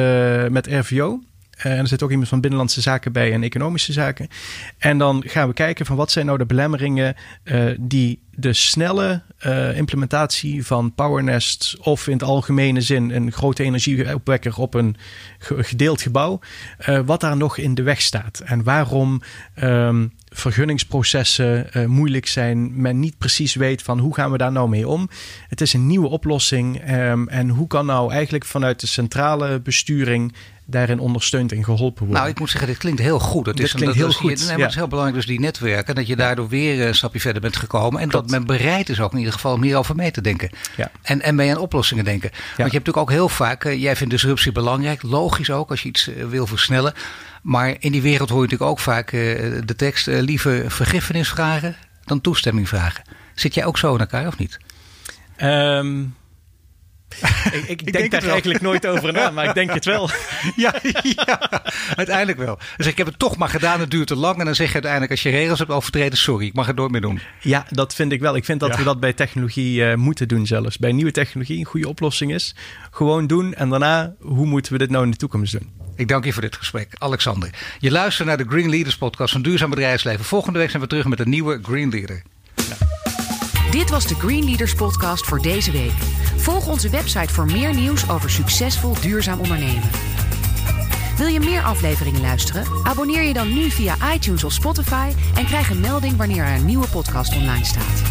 met 0.50 0.66
RVO. 0.66 1.20
En 1.58 1.78
er 1.78 1.88
zit 1.88 2.02
ook 2.02 2.10
iemand 2.10 2.28
van 2.28 2.40
Binnenlandse 2.40 2.80
Zaken 2.80 3.12
bij 3.12 3.32
en 3.32 3.42
Economische 3.42 3.92
Zaken. 3.92 4.28
En 4.78 4.98
dan 4.98 5.22
gaan 5.26 5.48
we 5.48 5.54
kijken 5.54 5.86
van 5.86 5.96
wat 5.96 6.10
zijn 6.10 6.26
nou 6.26 6.38
de 6.38 6.46
belemmeringen 6.46 7.14
die 7.78 8.20
de 8.40 8.52
snelle 8.52 9.22
uh, 9.46 9.76
implementatie 9.76 10.66
van 10.66 10.94
PowerNest 10.94 11.76
of 11.80 12.06
in 12.06 12.12
het 12.12 12.22
algemene 12.22 12.80
zin 12.80 13.10
een 13.10 13.32
grote 13.32 13.62
energieopwekker 13.62 14.58
op 14.58 14.74
een 14.74 14.96
gedeeld 15.38 16.02
gebouw, 16.02 16.40
uh, 16.88 17.00
wat 17.04 17.20
daar 17.20 17.36
nog 17.36 17.56
in 17.56 17.74
de 17.74 17.82
weg 17.82 18.00
staat 18.00 18.42
en 18.44 18.62
waarom 18.62 19.22
um, 19.62 20.12
vergunningsprocessen 20.28 21.70
moeilijk 21.86 22.26
zijn, 22.26 22.80
men 22.80 23.00
niet 23.00 23.18
precies 23.18 23.54
weet 23.54 23.82
van 23.82 23.98
hoe 23.98 24.14
gaan 24.14 24.30
we 24.30 24.38
daar 24.38 24.52
nou 24.52 24.68
mee 24.68 24.88
om. 24.88 25.08
Het 25.48 25.60
is 25.60 25.72
een 25.72 25.86
nieuwe 25.86 26.08
oplossing 26.08 26.90
um, 26.90 27.28
en 27.28 27.48
hoe 27.48 27.66
kan 27.66 27.86
nou 27.86 28.12
eigenlijk 28.12 28.44
vanuit 28.44 28.80
de 28.80 28.86
centrale 28.86 29.60
besturing 29.60 30.34
daarin 30.70 30.98
ondersteund 30.98 31.52
en 31.52 31.64
geholpen 31.64 32.04
worden. 32.04 32.16
Nou, 32.16 32.28
ik 32.28 32.38
moet 32.38 32.50
zeggen, 32.50 32.68
dit 32.68 32.78
klinkt 32.78 33.00
heel 33.00 33.18
goed. 33.18 33.46
Het 33.46 33.60
is, 33.60 33.72
klinkt 33.72 33.94
heel 33.94 34.12
goed. 34.12 34.38
nee, 34.38 34.46
maar 34.46 34.58
Het 34.58 34.68
is 34.68 34.74
heel 34.74 34.88
belangrijk, 34.88 35.16
dus 35.16 35.26
die 35.26 35.40
netwerken. 35.40 35.94
Dat 35.94 36.06
je 36.06 36.16
daardoor 36.16 36.48
weer 36.48 36.86
een 36.86 36.94
stapje 36.94 37.20
verder 37.20 37.42
bent 37.42 37.56
gekomen. 37.56 38.00
En 38.00 38.08
Klopt. 38.08 38.28
dat 38.28 38.38
men 38.38 38.46
bereid 38.46 38.88
is 38.88 39.00
ook 39.00 39.12
in 39.12 39.18
ieder 39.18 39.32
geval 39.32 39.52
om 39.52 39.62
hierover 39.62 39.94
mee 39.94 40.10
te 40.10 40.20
denken. 40.20 40.50
Ja. 40.76 40.90
En, 41.02 41.22
en 41.22 41.34
mee 41.34 41.50
aan 41.50 41.56
oplossingen 41.56 42.04
denken. 42.04 42.30
Want 42.30 42.42
je 42.42 42.62
hebt 42.62 42.72
natuurlijk 42.72 42.96
ook 42.96 43.10
heel 43.10 43.28
vaak, 43.28 43.64
uh, 43.64 43.82
jij 43.82 43.96
vindt 43.96 44.12
disruptie 44.12 44.52
belangrijk. 44.52 45.02
Logisch 45.02 45.50
ook, 45.50 45.70
als 45.70 45.82
je 45.82 45.88
iets 45.88 46.08
uh, 46.08 46.24
wil 46.24 46.46
versnellen. 46.46 46.92
Maar 47.42 47.76
in 47.78 47.92
die 47.92 48.02
wereld 48.02 48.28
hoor 48.28 48.38
je 48.38 48.44
natuurlijk 48.44 48.70
ook 48.70 48.80
vaak 48.80 49.12
uh, 49.12 49.20
de 49.64 49.76
tekst... 49.76 50.06
liever 50.06 50.70
vergiffenis 50.70 51.28
vragen 51.28 51.76
dan 52.04 52.20
toestemming 52.20 52.68
vragen. 52.68 53.02
Zit 53.34 53.54
jij 53.54 53.64
ook 53.64 53.78
zo 53.78 53.94
in 53.94 54.00
elkaar 54.00 54.26
of 54.26 54.38
niet? 54.38 54.58
Um, 55.42 56.14
ik, 57.52 57.64
ik, 57.66 57.92
denk, 57.92 57.92
denk 57.92 58.10
daar 58.10 58.30
eigenlijk 58.30 58.60
nooit 58.60 58.86
over 58.86 59.12
na, 59.12 59.30
maar 59.30 59.44
ik 59.44 59.54
denk 59.54 59.72
het 59.72 59.84
wel. 59.84 60.10
ja, 60.56 60.74
ja, 61.02 61.62
uiteindelijk 61.96 62.38
wel. 62.38 62.58
Dus 62.76 62.86
ik 62.86 62.96
heb 62.96 63.06
het 63.06 63.18
toch 63.18 63.36
maar 63.36 63.48
gedaan, 63.48 63.80
het 63.80 63.90
duurt 63.90 64.06
te 64.06 64.16
lang. 64.16 64.38
En 64.38 64.44
dan 64.44 64.54
zeg 64.54 64.66
je 64.66 64.72
uiteindelijk, 64.72 65.12
als 65.12 65.22
je 65.22 65.30
regels 65.30 65.58
hebt 65.58 65.70
overtreden, 65.70 66.18
sorry, 66.18 66.46
ik 66.46 66.54
mag 66.54 66.66
het 66.66 66.76
nooit 66.76 66.90
meer 66.90 67.00
doen. 67.00 67.20
Ja, 67.40 67.66
dat 67.70 67.94
vind 67.94 68.12
ik 68.12 68.20
wel. 68.20 68.36
Ik 68.36 68.44
vind 68.44 68.60
dat 68.60 68.70
ja. 68.70 68.76
we 68.76 68.84
dat 68.84 69.00
bij 69.00 69.12
technologie 69.12 69.80
uh, 69.80 69.94
moeten 69.94 70.28
doen 70.28 70.46
zelfs. 70.46 70.78
Bij 70.78 70.92
nieuwe 70.92 71.10
technologie 71.10 71.58
een 71.58 71.64
goede 71.64 71.88
oplossing 71.88 72.34
is. 72.34 72.54
Gewoon 72.90 73.26
doen 73.26 73.54
en 73.54 73.68
daarna, 73.68 74.14
hoe 74.20 74.46
moeten 74.46 74.72
we 74.72 74.78
dit 74.78 74.90
nou 74.90 75.04
in 75.04 75.10
de 75.10 75.16
toekomst 75.16 75.52
doen? 75.52 75.72
Ik 75.96 76.08
dank 76.08 76.24
je 76.24 76.32
voor 76.32 76.42
dit 76.42 76.56
gesprek, 76.56 76.94
Alexander. 76.98 77.50
Je 77.78 77.90
luistert 77.90 78.28
naar 78.28 78.36
de 78.36 78.44
Green 78.48 78.70
Leaders 78.70 78.96
podcast 78.96 79.32
van 79.32 79.42
Duurzaam 79.42 79.70
Bedrijfsleven. 79.70 80.24
Volgende 80.24 80.58
week 80.58 80.70
zijn 80.70 80.82
we 80.82 80.88
terug 80.88 81.06
met 81.06 81.20
een 81.20 81.28
nieuwe 81.28 81.58
Green 81.62 81.90
Leader. 81.90 82.22
Ja. 82.54 83.07
Dit 83.70 83.90
was 83.90 84.06
de 84.06 84.14
Green 84.14 84.44
Leaders 84.44 84.74
podcast 84.74 85.26
voor 85.26 85.42
deze 85.42 85.70
week. 85.70 85.92
Volg 86.36 86.68
onze 86.68 86.88
website 86.88 87.34
voor 87.34 87.46
meer 87.46 87.74
nieuws 87.74 88.10
over 88.10 88.30
succesvol 88.30 88.94
duurzaam 89.00 89.40
ondernemen. 89.40 89.90
Wil 91.16 91.26
je 91.26 91.40
meer 91.40 91.62
afleveringen 91.62 92.20
luisteren? 92.20 92.64
Abonneer 92.82 93.22
je 93.22 93.32
dan 93.32 93.54
nu 93.54 93.70
via 93.70 94.12
iTunes 94.14 94.44
of 94.44 94.52
Spotify 94.52 95.12
en 95.34 95.44
krijg 95.44 95.70
een 95.70 95.80
melding 95.80 96.16
wanneer 96.16 96.44
er 96.44 96.56
een 96.56 96.64
nieuwe 96.64 96.88
podcast 96.88 97.36
online 97.36 97.64
staat. 97.64 98.02